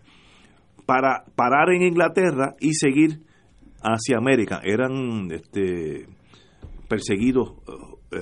[0.85, 3.24] para parar en Inglaterra y seguir
[3.85, 4.61] hacia América.
[4.63, 6.07] Eran este,
[6.87, 7.53] perseguidos
[8.11, 8.19] eh,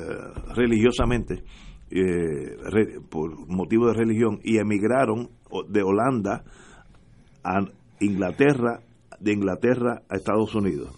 [0.55, 1.43] religiosamente
[1.89, 5.29] eh, por motivo de religión y emigraron
[5.69, 6.43] de Holanda
[7.43, 7.59] a
[7.99, 8.79] Inglaterra,
[9.19, 10.95] de Inglaterra a Estados Unidos.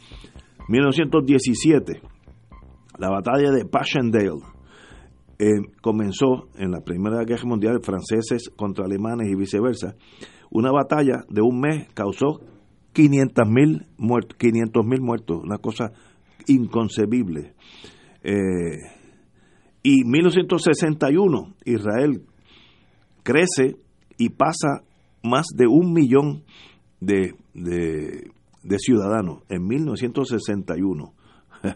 [0.67, 2.01] 1917,
[2.97, 4.41] la batalla de Passchendaele
[5.37, 5.47] eh,
[5.81, 9.95] comenzó en la Primera Guerra Mundial, franceses contra alemanes y viceversa.
[10.49, 12.39] Una batalla de un mes causó
[12.95, 15.91] 500.000 muertos, 500 mil muertos, una cosa
[16.47, 17.53] inconcebible.
[18.23, 18.79] Eh,
[19.83, 22.23] y 1961, Israel
[23.23, 23.75] crece
[24.17, 24.83] y pasa
[25.23, 26.43] más de un millón
[26.99, 31.13] de, de, ciudadanos en 1961.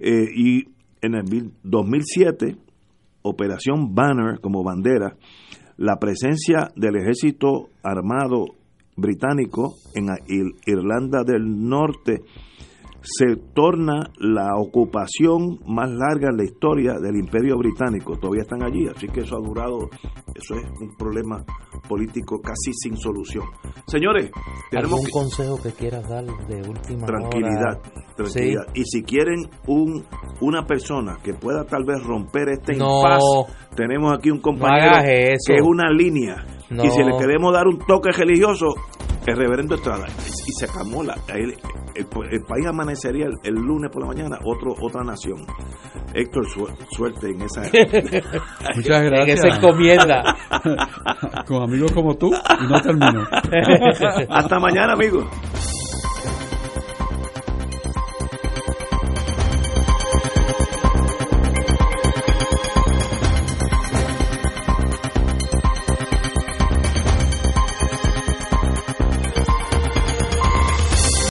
[0.00, 0.64] eh, y
[1.00, 2.56] en el 2007,
[3.22, 5.16] Operación Banner como bandera,
[5.76, 8.46] la presencia del ejército armado
[8.98, 10.08] británico en
[10.66, 12.22] Irlanda del Norte
[13.02, 18.18] se torna la ocupación más larga en la historia del imperio británico.
[18.18, 19.88] Todavía están allí, así que eso ha durado,
[20.34, 21.44] eso es un problema
[21.88, 23.44] político casi sin solución.
[23.86, 24.30] Señores,
[24.70, 27.80] tenemos un consejo que quieras dar de última tranquilidad,
[28.16, 28.66] tranquilidad.
[28.74, 30.04] Y si quieren un
[30.40, 35.62] una persona que pueda tal vez romper este impasse, tenemos aquí un compañero que es
[35.62, 36.44] una línea.
[36.70, 38.74] Y si le queremos dar un toque religioso,
[39.30, 41.54] el reverendo Estrada y se acabó la, el,
[41.94, 45.44] el, país amanecería el, lunes por la mañana otro otra nación.
[46.14, 46.46] Héctor
[46.90, 47.62] suerte en esa
[48.76, 50.36] muchas gracias en esa encomienda.
[51.46, 53.26] Con amigos como tú y no termino.
[54.30, 55.26] Hasta mañana amigos